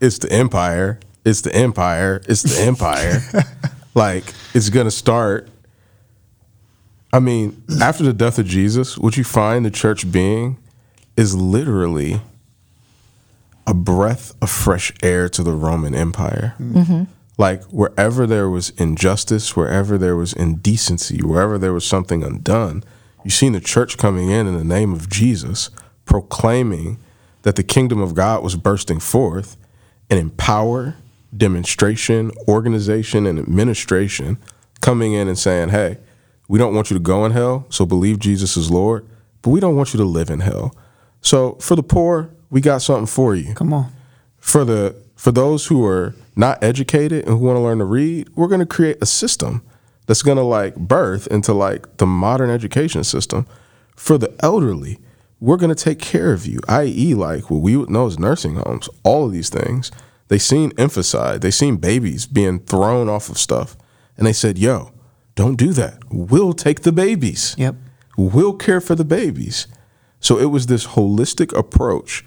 it's 0.00 0.18
the 0.18 0.32
empire. 0.32 0.98
It's 1.26 1.42
the 1.42 1.54
empire. 1.54 2.22
It's 2.26 2.42
the 2.42 2.62
empire. 2.62 3.20
like 3.94 4.32
it's 4.54 4.70
gonna 4.70 4.90
start. 4.90 5.50
I 7.12 7.18
mean, 7.18 7.62
after 7.82 8.02
the 8.02 8.14
death 8.14 8.38
of 8.38 8.46
Jesus, 8.46 8.96
would 8.96 9.18
you 9.18 9.24
find 9.24 9.66
the 9.66 9.70
church 9.70 10.10
being 10.10 10.56
is 11.16 11.34
literally 11.34 12.20
a 13.66 13.74
breath 13.74 14.34
of 14.42 14.50
fresh 14.50 14.92
air 15.02 15.28
to 15.28 15.42
the 15.42 15.52
Roman 15.52 15.94
Empire. 15.94 16.54
Mm-hmm. 16.60 17.04
Like 17.38 17.62
wherever 17.64 18.26
there 18.26 18.48
was 18.48 18.70
injustice, 18.70 19.56
wherever 19.56 19.96
there 19.96 20.16
was 20.16 20.32
indecency, 20.32 21.22
wherever 21.22 21.58
there 21.58 21.72
was 21.72 21.86
something 21.86 22.22
undone, 22.22 22.84
you've 23.24 23.34
seen 23.34 23.52
the 23.52 23.60
church 23.60 23.98
coming 23.98 24.30
in 24.30 24.46
in 24.46 24.56
the 24.56 24.64
name 24.64 24.92
of 24.92 25.08
Jesus, 25.08 25.70
proclaiming 26.04 26.98
that 27.42 27.56
the 27.56 27.62
kingdom 27.62 28.00
of 28.00 28.14
God 28.14 28.42
was 28.42 28.56
bursting 28.56 29.00
forth, 29.00 29.56
and 30.10 30.18
in 30.18 30.30
power, 30.30 30.96
demonstration, 31.34 32.30
organization, 32.46 33.26
and 33.26 33.38
administration, 33.38 34.38
coming 34.80 35.12
in 35.14 35.26
and 35.26 35.38
saying, 35.38 35.70
"Hey, 35.70 35.98
we 36.48 36.58
don't 36.58 36.74
want 36.74 36.90
you 36.90 36.96
to 36.96 37.02
go 37.02 37.24
in 37.24 37.32
hell, 37.32 37.66
so 37.70 37.86
believe 37.86 38.18
Jesus 38.18 38.56
is 38.56 38.70
Lord, 38.70 39.06
but 39.40 39.50
we 39.50 39.60
don't 39.60 39.76
want 39.76 39.94
you 39.94 39.98
to 39.98 40.04
live 40.04 40.28
in 40.30 40.40
hell." 40.40 40.74
So 41.22 41.54
for 41.54 41.74
the 41.76 41.82
poor, 41.82 42.30
we 42.50 42.60
got 42.60 42.82
something 42.82 43.06
for 43.06 43.34
you 43.34 43.54
Come 43.54 43.72
on. 43.72 43.90
for 44.38 44.64
the 44.64 44.94
for 45.16 45.32
those 45.32 45.66
who 45.66 45.86
are 45.86 46.14
not 46.36 46.62
educated 46.62 47.26
and 47.26 47.38
who 47.38 47.46
want 47.46 47.56
to 47.56 47.60
learn 47.60 47.78
to 47.78 47.84
read, 47.84 48.28
we're 48.34 48.48
going 48.48 48.60
to 48.60 48.66
create 48.66 48.98
a 49.00 49.06
system 49.06 49.62
that's 50.06 50.22
going 50.22 50.36
to 50.36 50.42
like 50.42 50.74
birth 50.76 51.26
into 51.28 51.52
like 51.54 51.96
the 51.98 52.06
modern 52.06 52.50
education 52.50 53.04
system. 53.04 53.46
For 53.94 54.18
the 54.18 54.34
elderly, 54.40 54.98
we're 55.38 55.58
going 55.58 55.74
to 55.74 55.84
take 55.84 56.00
care 56.00 56.32
of 56.32 56.44
you, 56.46 56.58
i.e., 56.68 57.14
like 57.14 57.50
what 57.50 57.60
we 57.62 57.76
would 57.76 57.90
know 57.90 58.06
as 58.06 58.18
nursing 58.18 58.56
homes, 58.56 58.88
all 59.04 59.26
of 59.26 59.32
these 59.32 59.48
things. 59.48 59.92
They 60.28 60.38
seen 60.38 60.72
emphasized. 60.78 61.42
they 61.42 61.50
seen 61.50 61.76
babies 61.76 62.26
being 62.26 62.58
thrown 62.60 63.08
off 63.08 63.28
of 63.28 63.38
stuff, 63.38 63.76
and 64.16 64.26
they 64.26 64.32
said, 64.32 64.58
yo, 64.58 64.92
don't 65.34 65.56
do 65.56 65.72
that. 65.74 65.98
We'll 66.10 66.52
take 66.52 66.80
the 66.82 66.92
babies. 66.92 67.54
Yep. 67.58 67.76
We'll 68.16 68.54
care 68.54 68.80
for 68.80 68.94
the 68.94 69.04
babies. 69.04 69.66
So 70.22 70.38
it 70.38 70.46
was 70.46 70.66
this 70.66 70.86
holistic 70.86 71.54
approach 71.56 72.24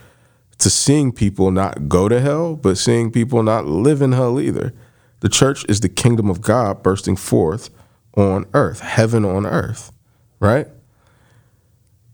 to 0.59 0.69
seeing 0.69 1.11
people 1.11 1.49
not 1.49 1.89
go 1.89 2.07
to 2.07 2.21
hell, 2.21 2.55
but 2.55 2.77
seeing 2.77 3.11
people 3.11 3.41
not 3.41 3.65
live 3.65 4.01
in 4.01 4.11
hell 4.11 4.39
either. 4.39 4.73
The 5.21 5.29
church 5.29 5.65
is 5.67 5.79
the 5.79 5.89
kingdom 5.89 6.29
of 6.29 6.41
God 6.41 6.83
bursting 6.83 7.15
forth 7.15 7.69
on 8.15 8.45
earth, 8.53 8.81
heaven 8.81 9.25
on 9.25 9.45
earth, 9.45 9.91
right? 10.39 10.67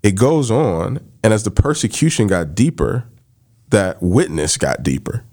It 0.01 0.13
goes 0.13 0.49
on, 0.49 0.99
and 1.23 1.33
as 1.33 1.43
the 1.43 1.51
persecution 1.51 2.27
got 2.27 2.55
deeper, 2.55 3.05
that 3.69 4.01
witness 4.01 4.57
got 4.57 4.83
deeper. 4.83 5.23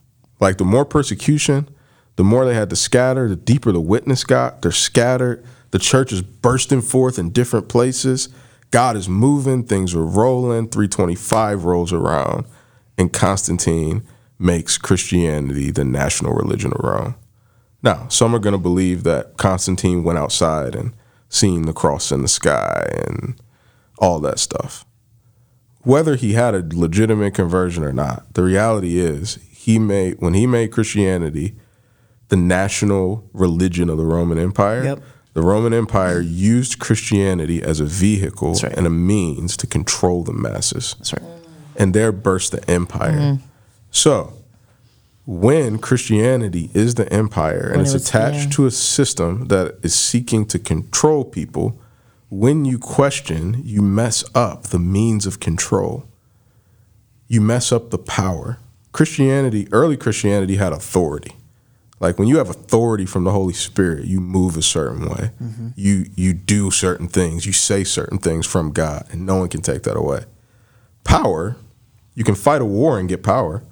Like 0.41 0.59
the 0.59 0.65
more 0.65 0.85
persecution, 0.85 1.69
the 2.17 2.25
more 2.25 2.45
they 2.45 2.55
had 2.55 2.71
to 2.71 2.77
scatter, 2.77 3.29
the 3.29 3.37
deeper 3.37 3.71
the 3.71 3.81
witness 3.81 4.25
got. 4.25 4.63
They're 4.63 4.73
scattered. 4.73 5.45
The 5.71 5.79
church 5.79 6.13
is 6.13 6.23
bursting 6.23 6.81
forth 6.81 7.19
in 7.19 7.31
different 7.31 7.69
places. 7.69 8.29
God 8.71 8.97
is 8.97 9.09
moving, 9.09 9.64
things 9.64 9.95
are 9.95 10.05
rolling. 10.05 10.69
325 10.69 11.64
rolls 11.64 11.93
around, 11.93 12.47
and 12.97 13.12
Constantine 13.12 14.03
makes 14.39 14.79
Christianity 14.79 15.71
the 15.71 15.85
national 15.85 16.35
religion 16.35 16.73
of 16.73 16.85
Rome. 16.85 17.16
Now, 17.83 18.09
some 18.09 18.35
are 18.35 18.41
going 18.41 18.53
to 18.53 18.59
believe 18.59 19.05
that 19.05 19.37
Constantine 19.37 20.05
went 20.05 20.19
outside 20.19 20.75
and 20.75 20.93
seen 21.29 21.62
the 21.62 21.73
cross 21.73 22.11
in 22.11 22.23
the 22.23 22.29
sky 22.29 22.91
and 23.07 23.41
all 23.99 24.19
that 24.21 24.39
stuff. 24.39 24.85
Whether 25.83 26.16
he 26.16 26.33
had 26.33 26.55
a 26.55 26.66
legitimate 26.73 27.35
conversion 27.35 27.85
or 27.85 27.93
not, 27.93 28.35
the 28.35 28.43
reality 28.43 28.99
is 28.99 29.39
he 29.51 29.79
made 29.79 30.21
when 30.21 30.35
he 30.35 30.47
made 30.47 30.73
Christianity 30.73 31.55
the 32.29 32.37
national 32.37 33.29
religion 33.33 33.89
of 33.89 33.97
the 33.97 34.05
Roman 34.05 34.39
Empire. 34.39 34.85
Yep. 34.85 35.03
The 35.39 35.47
Roman 35.47 35.72
Empire 35.72 36.20
used 36.20 36.80
Christianity 36.80 37.62
as 37.62 37.78
a 37.78 37.84
vehicle 37.84 38.55
right. 38.55 38.72
and 38.76 38.89
a 38.89 38.91
means 38.91 39.57
to 39.59 39.68
control 39.68 40.24
the 40.24 40.32
masses. 40.32 40.97
That's 40.99 41.12
right. 41.12 41.22
And 41.76 41.95
there 41.95 42.11
burst 42.11 42.51
the 42.51 42.68
empire. 42.68 43.12
Mm-hmm. 43.12 43.45
So, 43.93 44.32
when 45.26 45.78
Christianity 45.78 46.72
is 46.74 46.97
the 46.97 47.09
empire 47.12 47.68
and 47.68 47.76
When 47.76 47.80
it's 47.82 47.95
it 47.95 48.03
attached 48.03 48.47
yeah. 48.47 48.51
to 48.51 48.66
a 48.66 48.72
system 48.72 49.47
that 49.47 49.78
is 49.84 49.95
seeking 49.95 50.45
to 50.47 50.59
control 50.59 51.24
people, 51.24 51.80
when 52.30 52.64
you 52.64 52.76
question, 52.76 53.62
you 53.64 53.80
mess 53.80 54.24
up 54.34 54.64
the 54.64 54.80
means 54.80 55.24
of 55.24 55.39
control. 55.39 56.09
You 57.28 57.41
mess 57.41 57.70
up 57.70 57.91
the 57.91 57.99
power. 57.99 58.59
Christianity, 58.91 59.68
early 59.70 59.97
Christianity 59.97 60.57
had 60.57 60.72
authority. 60.72 61.38
Like 62.01 62.19
when 62.19 62.29
you 62.29 62.39
have 62.39 62.49
authority 62.49 63.07
from 63.07 63.25
the 63.25 63.33
Holy 63.33 63.53
Spirit, 63.53 64.05
you 64.05 64.21
move 64.21 64.57
a 64.57 64.63
certain 64.63 65.09
way. 65.09 65.33
Mm-hmm. 65.43 65.69
You 65.75 66.07
you 66.15 66.33
do 66.33 66.71
certain 66.71 67.09
things. 67.09 67.45
You 67.45 67.53
say 67.53 67.85
certain 67.85 68.19
things 68.19 68.47
from 68.47 68.73
God, 68.73 69.07
and 69.11 69.27
no 69.27 69.37
one 69.37 69.49
can 69.49 69.63
take 69.63 69.83
that 69.83 69.97
away. 69.97 70.25
Power, 71.03 71.57
you 72.15 72.25
can 72.25 72.35
fight 72.35 72.61
a 72.61 72.65
war 72.65 72.99
and 72.99 73.09
get 73.09 73.23
power. 73.23 73.63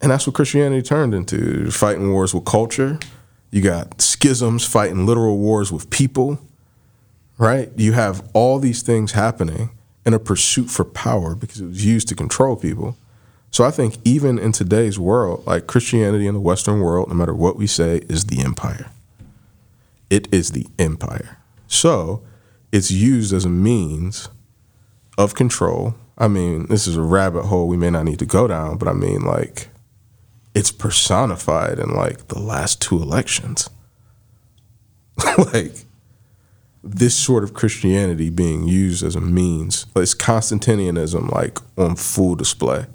And 0.00 0.10
that's 0.10 0.26
what 0.26 0.36
Christianity 0.36 0.82
turned 0.82 1.14
into 1.14 1.70
fighting 1.70 2.12
wars 2.12 2.32
with 2.32 2.44
culture. 2.44 2.98
You 3.50 3.62
got 3.62 4.00
schisms, 4.00 4.64
fighting 4.64 5.06
literal 5.06 5.38
wars 5.38 5.72
with 5.72 5.90
people, 5.90 6.38
right? 7.38 7.70
You 7.76 7.92
have 7.94 8.28
all 8.34 8.58
these 8.58 8.82
things 8.82 9.12
happening 9.12 9.70
in 10.04 10.14
a 10.14 10.18
pursuit 10.18 10.70
for 10.70 10.84
power 10.84 11.34
because 11.34 11.60
it 11.60 11.66
was 11.66 11.84
used 11.84 12.08
to 12.08 12.14
control 12.14 12.56
people. 12.56 12.96
So 13.50 13.64
I 13.64 13.70
think 13.70 13.96
even 14.04 14.38
in 14.38 14.52
today's 14.52 14.98
world, 14.98 15.46
like 15.46 15.66
Christianity 15.66 16.26
in 16.26 16.34
the 16.34 16.40
Western 16.40 16.80
world, 16.80 17.08
no 17.08 17.14
matter 17.14 17.34
what 17.34 17.56
we 17.56 17.66
say, 17.66 17.98
is 18.08 18.26
the 18.26 18.42
empire. 18.42 18.90
It 20.10 20.32
is 20.32 20.52
the 20.52 20.66
empire. 20.78 21.38
So 21.66 22.22
it's 22.72 22.90
used 22.90 23.32
as 23.32 23.44
a 23.44 23.50
means 23.50 24.28
of 25.16 25.34
control. 25.34 25.94
I 26.16 26.28
mean, 26.28 26.66
this 26.66 26.86
is 26.86 26.96
a 26.96 27.02
rabbit 27.02 27.44
hole 27.44 27.68
we 27.68 27.76
may 27.76 27.90
not 27.90 28.04
need 28.04 28.18
to 28.18 28.26
go 28.26 28.46
down, 28.46 28.76
but 28.76 28.88
I 28.88 28.92
mean, 28.92 29.22
like, 29.22 29.68
it's 30.54 30.72
personified 30.72 31.78
in 31.78 31.94
like 31.94 32.28
the 32.28 32.38
last 32.38 32.80
two 32.80 33.00
elections. 33.00 33.70
like, 35.52 35.84
this 36.82 37.14
sort 37.14 37.44
of 37.44 37.54
Christianity 37.54 38.30
being 38.30 38.64
used 38.64 39.04
as 39.04 39.16
a 39.16 39.20
means, 39.20 39.86
it's 39.96 40.14
Constantinianism, 40.14 41.30
like, 41.32 41.58
on 41.76 41.96
full 41.96 42.34
display. 42.34 42.86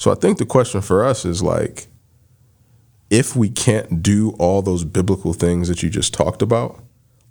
So 0.00 0.10
I 0.10 0.14
think 0.14 0.38
the 0.38 0.46
question 0.46 0.80
for 0.80 1.04
us 1.04 1.26
is 1.26 1.42
like, 1.42 1.88
if 3.10 3.36
we 3.36 3.50
can't 3.50 4.02
do 4.02 4.30
all 4.38 4.62
those 4.62 4.82
biblical 4.82 5.34
things 5.34 5.68
that 5.68 5.82
you 5.82 5.90
just 5.90 6.14
talked 6.14 6.40
about, 6.40 6.82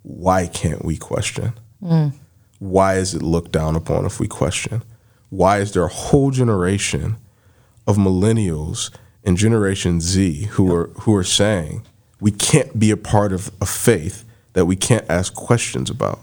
why 0.02 0.46
can't 0.46 0.84
we 0.84 0.96
question? 0.96 1.54
Mm. 1.82 2.12
Why 2.60 2.94
is 2.94 3.12
it 3.12 3.22
looked 3.22 3.50
down 3.50 3.74
upon 3.74 4.06
if 4.06 4.20
we 4.20 4.28
question? 4.28 4.84
Why 5.30 5.58
is 5.58 5.72
there 5.72 5.82
a 5.82 5.88
whole 5.88 6.30
generation 6.30 7.16
of 7.88 7.96
millennials 7.96 8.96
and 9.24 9.36
Generation 9.36 10.00
Z 10.00 10.44
who 10.52 10.72
are 10.72 10.90
who 11.00 11.12
are 11.16 11.24
saying 11.24 11.84
we 12.20 12.30
can't 12.30 12.78
be 12.78 12.92
a 12.92 12.96
part 12.96 13.32
of 13.32 13.50
a 13.60 13.66
faith 13.66 14.24
that 14.52 14.66
we 14.66 14.76
can't 14.76 15.10
ask 15.10 15.34
questions 15.34 15.90
about? 15.90 16.20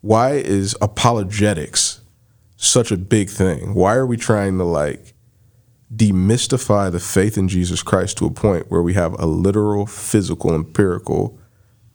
Why 0.00 0.32
is 0.32 0.74
apologetics 0.80 2.00
such 2.56 2.90
a 2.90 2.96
big 2.96 3.30
thing? 3.30 3.74
Why 3.74 3.94
are 3.94 4.06
we 4.06 4.16
trying 4.16 4.58
to 4.58 4.64
like 4.64 5.14
demystify 5.94 6.90
the 6.92 7.00
faith 7.00 7.38
in 7.38 7.48
Jesus 7.48 7.82
Christ 7.82 8.18
to 8.18 8.26
a 8.26 8.30
point 8.30 8.70
where 8.70 8.82
we 8.82 8.94
have 8.94 9.18
a 9.18 9.26
literal, 9.26 9.86
physical, 9.86 10.54
empirical 10.54 11.38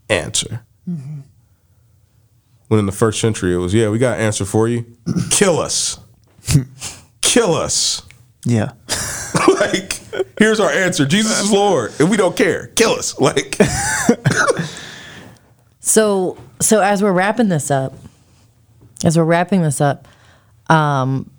answer? 0.09 0.65
When 0.85 2.79
in 2.79 2.85
the 2.85 2.91
first 2.91 3.19
century 3.19 3.53
it 3.53 3.57
was, 3.57 3.73
yeah, 3.73 3.89
we 3.89 3.99
got 3.99 4.17
an 4.17 4.25
answer 4.25 4.45
for 4.45 4.67
you. 4.67 4.85
Kill 5.29 5.59
us. 5.59 5.99
Kill 7.21 7.53
us. 7.53 8.01
Yeah. 8.45 8.71
like, 9.59 9.99
here's 10.37 10.59
our 10.59 10.71
answer. 10.71 11.05
Jesus 11.05 11.39
is 11.39 11.51
Lord, 11.51 11.93
and 11.99 12.09
we 12.09 12.17
don't 12.17 12.35
care. 12.35 12.67
Kill 12.67 12.91
us. 12.91 13.17
Like, 13.19 13.57
So 15.83 16.37
so 16.61 16.79
as 16.79 17.03
we're 17.03 17.11
wrapping 17.11 17.49
this 17.49 17.69
up, 17.69 17.93
as 19.03 19.17
we're 19.17 19.25
wrapping 19.25 19.61
this 19.61 19.81
up, 19.81 20.07
um, 20.69 21.29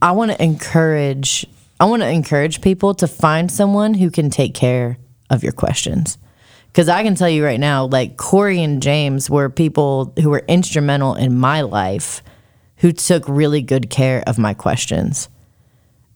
I 0.00 0.12
want 0.12 0.30
to 0.30 0.42
encourage 0.42 1.46
I 1.80 1.84
want 1.84 2.02
to 2.02 2.08
encourage 2.08 2.60
people 2.60 2.94
to 2.94 3.06
find 3.06 3.50
someone 3.50 3.94
who 3.94 4.10
can 4.10 4.30
take 4.30 4.54
care 4.54 4.98
of 5.30 5.42
your 5.42 5.52
questions. 5.52 6.18
Because 6.66 6.88
I 6.88 7.02
can 7.02 7.14
tell 7.14 7.28
you 7.28 7.44
right 7.44 7.60
now, 7.60 7.86
like 7.86 8.16
Corey 8.16 8.62
and 8.62 8.82
James 8.82 9.30
were 9.30 9.48
people 9.48 10.12
who 10.20 10.30
were 10.30 10.44
instrumental 10.48 11.14
in 11.14 11.38
my 11.38 11.62
life 11.62 12.22
who 12.76 12.92
took 12.92 13.24
really 13.28 13.62
good 13.62 13.90
care 13.90 14.22
of 14.26 14.38
my 14.38 14.54
questions. 14.54 15.28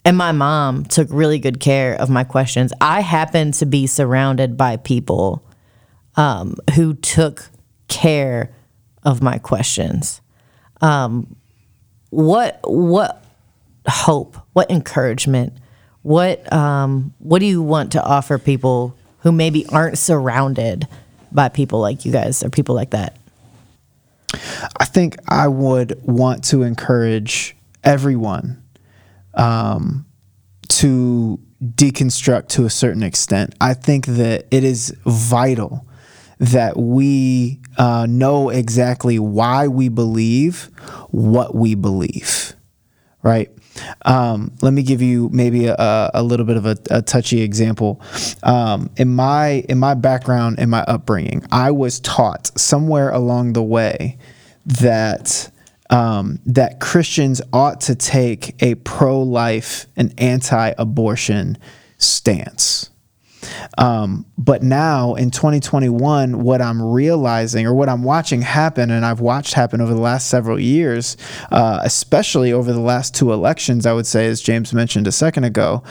And 0.04 0.16
my 0.16 0.32
mom 0.32 0.84
took 0.84 1.08
really 1.10 1.38
good 1.38 1.60
care 1.60 1.94
of 1.94 2.10
my 2.10 2.24
questions. 2.24 2.72
I 2.80 3.00
happen 3.00 3.52
to 3.52 3.66
be 3.66 3.86
surrounded 3.86 4.56
by 4.56 4.76
people 4.76 5.44
um, 6.16 6.56
who 6.74 6.94
took 6.94 7.48
care 7.88 8.54
of 9.04 9.22
my 9.22 9.38
questions. 9.38 10.20
Um, 10.80 11.36
what 12.10 12.60
what 12.64 13.21
hope? 13.88 14.36
What 14.52 14.70
encouragement? 14.70 15.54
What 16.02 16.52
um, 16.52 17.14
what 17.18 17.38
do 17.38 17.46
you 17.46 17.62
want 17.62 17.92
to 17.92 18.02
offer 18.02 18.38
people 18.38 18.96
who 19.20 19.32
maybe 19.32 19.66
aren't 19.66 19.98
surrounded 19.98 20.86
by 21.30 21.48
people 21.48 21.80
like 21.80 22.04
you 22.04 22.12
guys 22.12 22.42
or 22.42 22.50
people 22.50 22.74
like 22.74 22.90
that? 22.90 23.16
I 24.78 24.84
think 24.84 25.16
I 25.28 25.48
would 25.48 26.00
want 26.02 26.44
to 26.44 26.62
encourage 26.62 27.56
everyone 27.84 28.62
um, 29.34 30.06
to 30.68 31.38
deconstruct 31.62 32.48
to 32.48 32.64
a 32.64 32.70
certain 32.70 33.02
extent. 33.02 33.54
I 33.60 33.74
think 33.74 34.06
that 34.06 34.46
it 34.50 34.64
is 34.64 34.94
vital 35.04 35.86
that 36.38 36.76
we 36.76 37.60
uh, 37.78 38.06
know 38.08 38.48
exactly 38.48 39.18
why 39.18 39.68
we 39.68 39.88
believe 39.88 40.70
what 41.10 41.54
we 41.54 41.74
believe, 41.74 42.54
right? 43.22 43.50
Um, 44.04 44.52
let 44.62 44.72
me 44.72 44.82
give 44.82 45.02
you 45.02 45.28
maybe 45.32 45.66
a, 45.66 46.10
a 46.14 46.22
little 46.22 46.46
bit 46.46 46.56
of 46.56 46.66
a, 46.66 46.76
a 46.90 47.02
touchy 47.02 47.42
example. 47.42 48.00
Um, 48.42 48.90
in 48.96 49.14
my 49.14 49.64
in 49.68 49.78
my 49.78 49.94
background, 49.94 50.58
in 50.58 50.70
my 50.70 50.82
upbringing, 50.82 51.44
I 51.50 51.70
was 51.70 52.00
taught 52.00 52.58
somewhere 52.58 53.10
along 53.10 53.54
the 53.54 53.62
way 53.62 54.18
that 54.66 55.50
um, 55.90 56.38
that 56.46 56.80
Christians 56.80 57.42
ought 57.52 57.80
to 57.82 57.94
take 57.94 58.62
a 58.62 58.76
pro-life 58.76 59.86
and 59.96 60.14
anti-abortion 60.18 61.58
stance. 61.98 62.90
Um, 63.78 64.26
but 64.38 64.62
now 64.62 65.14
in 65.14 65.30
2021, 65.30 66.42
what 66.42 66.60
I'm 66.60 66.82
realizing 66.82 67.66
or 67.66 67.74
what 67.74 67.88
I'm 67.88 68.02
watching 68.02 68.42
happen, 68.42 68.90
and 68.90 69.04
I've 69.04 69.20
watched 69.20 69.54
happen 69.54 69.80
over 69.80 69.94
the 69.94 70.00
last 70.00 70.28
several 70.28 70.58
years, 70.58 71.16
uh, 71.50 71.80
especially 71.82 72.52
over 72.52 72.72
the 72.72 72.80
last 72.80 73.14
two 73.14 73.32
elections, 73.32 73.86
I 73.86 73.92
would 73.92 74.06
say, 74.06 74.26
as 74.26 74.40
James 74.40 74.72
mentioned 74.72 75.06
a 75.06 75.12
second 75.12 75.44
ago, 75.44 75.82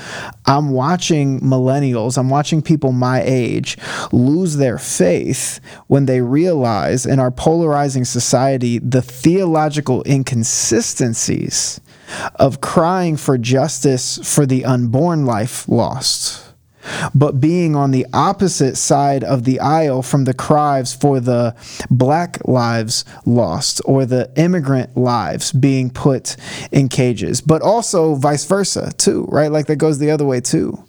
I'm 0.45 0.71
watching 0.71 1.39
millennials, 1.39 2.17
I'm 2.17 2.29
watching 2.29 2.61
people 2.61 2.91
my 2.91 3.21
age 3.23 3.77
lose 4.11 4.57
their 4.57 4.77
faith 4.77 5.59
when 5.87 6.05
they 6.05 6.21
realize 6.21 7.05
in 7.05 7.19
our 7.19 7.31
polarizing 7.31 8.05
society 8.05 8.79
the 8.79 9.01
theological 9.01 10.03
inconsistencies 10.05 11.79
of 12.35 12.61
crying 12.61 13.15
for 13.15 13.37
justice 13.37 14.19
for 14.23 14.45
the 14.45 14.65
unborn 14.65 15.25
life 15.25 15.67
lost 15.69 16.50
but 17.13 17.39
being 17.39 17.75
on 17.75 17.91
the 17.91 18.05
opposite 18.13 18.75
side 18.77 19.23
of 19.23 19.43
the 19.43 19.59
aisle 19.59 20.01
from 20.01 20.25
the 20.25 20.33
cries 20.33 20.93
for 20.93 21.19
the 21.19 21.55
black 21.89 22.37
lives 22.47 23.05
lost 23.25 23.81
or 23.85 24.05
the 24.05 24.31
immigrant 24.35 24.95
lives 24.97 25.51
being 25.51 25.89
put 25.89 26.35
in 26.71 26.89
cages, 26.89 27.41
but 27.41 27.61
also 27.61 28.15
vice 28.15 28.45
versa 28.45 28.91
too, 28.97 29.25
right? 29.29 29.51
Like 29.51 29.67
that 29.67 29.77
goes 29.77 29.99
the 29.99 30.11
other 30.11 30.25
way 30.25 30.41
too. 30.41 30.83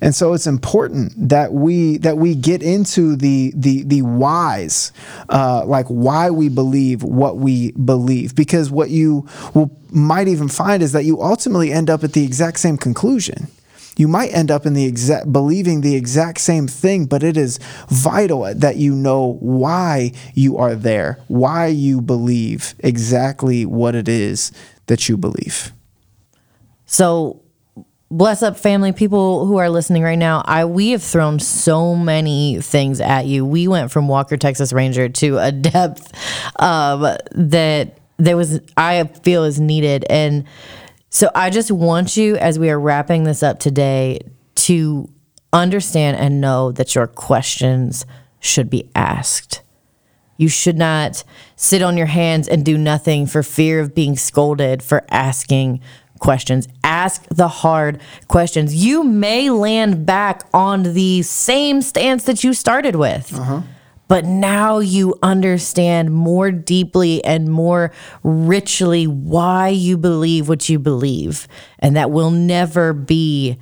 And 0.00 0.14
so 0.14 0.34
it's 0.34 0.46
important 0.46 1.12
that 1.28 1.52
we 1.52 1.96
that 1.98 2.18
we 2.18 2.34
get 2.34 2.62
into 2.62 3.16
the 3.16 3.52
the 3.56 3.82
the 3.84 4.02
whys, 4.02 4.92
uh, 5.28 5.64
like 5.64 5.86
why 5.86 6.30
we 6.30 6.48
believe 6.48 7.02
what 7.02 7.38
we 7.38 7.72
believe, 7.72 8.34
because 8.34 8.70
what 8.70 8.90
you 8.90 9.26
will 9.54 9.76
might 9.90 10.28
even 10.28 10.48
find 10.48 10.82
is 10.82 10.92
that 10.92 11.04
you 11.04 11.20
ultimately 11.20 11.72
end 11.72 11.90
up 11.90 12.04
at 12.04 12.12
the 12.12 12.24
exact 12.24 12.60
same 12.60 12.76
conclusion 12.76 13.48
you 13.96 14.08
might 14.08 14.32
end 14.32 14.50
up 14.50 14.64
in 14.66 14.72
the 14.72 14.84
exact 14.86 15.32
believing 15.32 15.80
the 15.82 15.94
exact 15.94 16.40
same 16.40 16.66
thing 16.66 17.04
but 17.06 17.22
it 17.22 17.36
is 17.36 17.58
vital 17.88 18.42
that 18.54 18.76
you 18.76 18.94
know 18.94 19.36
why 19.40 20.12
you 20.34 20.56
are 20.56 20.74
there 20.74 21.18
why 21.28 21.66
you 21.66 22.00
believe 22.00 22.74
exactly 22.80 23.64
what 23.66 23.94
it 23.94 24.08
is 24.08 24.50
that 24.86 25.08
you 25.08 25.16
believe 25.16 25.72
So, 26.86 27.40
bless 28.10 28.42
up 28.42 28.58
family, 28.58 28.92
people 28.92 29.46
who 29.46 29.56
are 29.56 29.70
listening 29.70 30.02
right 30.02 30.18
now. 30.18 30.42
I 30.44 30.66
we 30.66 30.90
have 30.90 31.02
thrown 31.02 31.38
so 31.40 31.94
many 31.96 32.60
things 32.60 33.00
at 33.00 33.24
you. 33.26 33.46
We 33.46 33.66
went 33.66 33.90
from 33.90 34.08
Walker 34.08 34.36
Texas 34.36 34.72
Ranger 34.72 35.08
to 35.08 35.38
a 35.38 35.50
depth 35.70 36.12
um, 36.60 37.16
that 37.32 37.98
there 38.18 38.36
was 38.36 38.60
I 38.76 39.04
feel 39.04 39.44
is 39.44 39.58
needed, 39.58 40.04
and 40.10 40.44
so 41.14 41.30
I 41.34 41.50
just 41.50 41.70
want 41.70 42.16
you 42.16 42.36
as 42.36 42.58
we 42.58 42.70
are 42.70 42.80
wrapping 42.80 43.24
this 43.24 43.42
up 43.42 43.58
today 43.58 44.20
to 44.54 45.10
understand 45.52 46.16
and 46.16 46.40
know 46.40 46.72
that 46.72 46.94
your 46.94 47.06
questions 47.06 48.06
should 48.40 48.70
be 48.70 48.90
asked. 48.94 49.60
You 50.38 50.48
should 50.48 50.78
not 50.78 51.22
sit 51.54 51.82
on 51.82 51.98
your 51.98 52.06
hands 52.06 52.48
and 52.48 52.64
do 52.64 52.78
nothing 52.78 53.26
for 53.26 53.42
fear 53.42 53.78
of 53.80 53.94
being 53.94 54.16
scolded 54.16 54.82
for 54.82 55.04
asking 55.10 55.80
questions. 56.18 56.66
Ask 56.82 57.26
the 57.28 57.48
hard 57.48 58.00
questions. 58.28 58.74
You 58.74 59.04
may 59.04 59.50
land 59.50 60.06
back 60.06 60.48
on 60.54 60.94
the 60.94 61.20
same 61.20 61.82
stance 61.82 62.24
that 62.24 62.42
you 62.42 62.54
started 62.54 62.96
with. 62.96 63.38
Uh-huh. 63.38 63.60
But 64.12 64.26
now 64.26 64.78
you 64.78 65.18
understand 65.22 66.12
more 66.12 66.50
deeply 66.50 67.24
and 67.24 67.50
more 67.50 67.92
richly 68.22 69.06
why 69.06 69.68
you 69.68 69.96
believe 69.96 70.50
what 70.50 70.68
you 70.68 70.78
believe. 70.78 71.48
And 71.78 71.96
that 71.96 72.10
will 72.10 72.30
never 72.30 72.92
be 72.92 73.56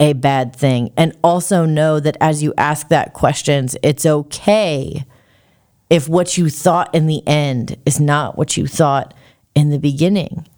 a 0.00 0.14
bad 0.14 0.56
thing. 0.56 0.90
And 0.96 1.16
also 1.22 1.66
know 1.66 2.00
that 2.00 2.16
as 2.20 2.42
you 2.42 2.52
ask 2.58 2.88
that 2.88 3.12
questions, 3.12 3.76
it's 3.84 4.04
okay 4.04 5.04
if 5.88 6.08
what 6.08 6.36
you 6.36 6.50
thought 6.50 6.92
in 6.92 7.06
the 7.06 7.24
end 7.24 7.76
is 7.86 8.00
not 8.00 8.36
what 8.36 8.56
you 8.56 8.66
thought 8.66 9.14
in 9.54 9.70
the 9.70 9.78
beginning. 9.78 10.48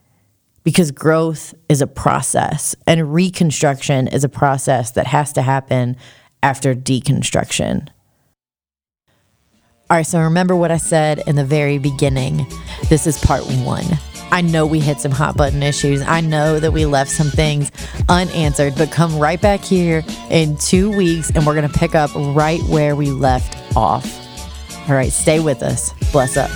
Because 0.63 0.91
growth 0.91 1.55
is 1.69 1.83
a 1.83 1.87
process 1.87 2.75
and 2.87 3.13
reconstruction 3.13 4.09
is 4.09 4.25
a 4.25 4.31
process 4.31 4.93
that 4.93 5.09
has 5.09 5.35
to 5.35 5.43
happen 5.43 5.99
after 6.43 6.75
deconstruction. 6.75 7.89
All 9.91 9.99
right, 9.99 10.07
so 10.07 10.19
remember 10.21 10.57
what 10.57 10.71
I 10.71 10.79
said 10.79 11.23
in 11.27 11.37
the 11.37 11.45
very 11.45 11.77
beginning. 11.77 12.47
This 12.89 13.07
is 13.07 13.19
part 13.19 13.43
one. 13.65 13.85
I 14.31 14.41
know 14.41 14.67
we 14.67 14.81
hit 14.81 14.99
some 14.99 15.13
hot 15.13 15.37
button 15.37 15.63
issues. 15.63 16.01
I 16.01 16.23
know 16.23 16.59
that 16.59 16.73
we 16.73 16.87
left 16.87 17.11
some 17.11 17.29
things 17.29 17.71
unanswered, 18.09 18.75
but 18.77 18.91
come 18.91 19.19
right 19.19 19.41
back 19.41 19.61
here 19.61 20.03
in 20.31 20.57
two 20.57 20.91
weeks 20.97 21.31
and 21.31 21.47
we're 21.47 21.55
going 21.55 21.71
to 21.71 21.79
pick 21.79 21.95
up 21.95 22.11
right 22.15 22.63
where 22.63 22.97
we 22.97 23.11
left 23.11 23.77
off. 23.77 24.07
All 24.89 24.95
right, 24.95 25.13
stay 25.13 25.39
with 25.39 25.63
us. 25.63 25.93
Bless 26.13 26.39
up. 26.39 26.51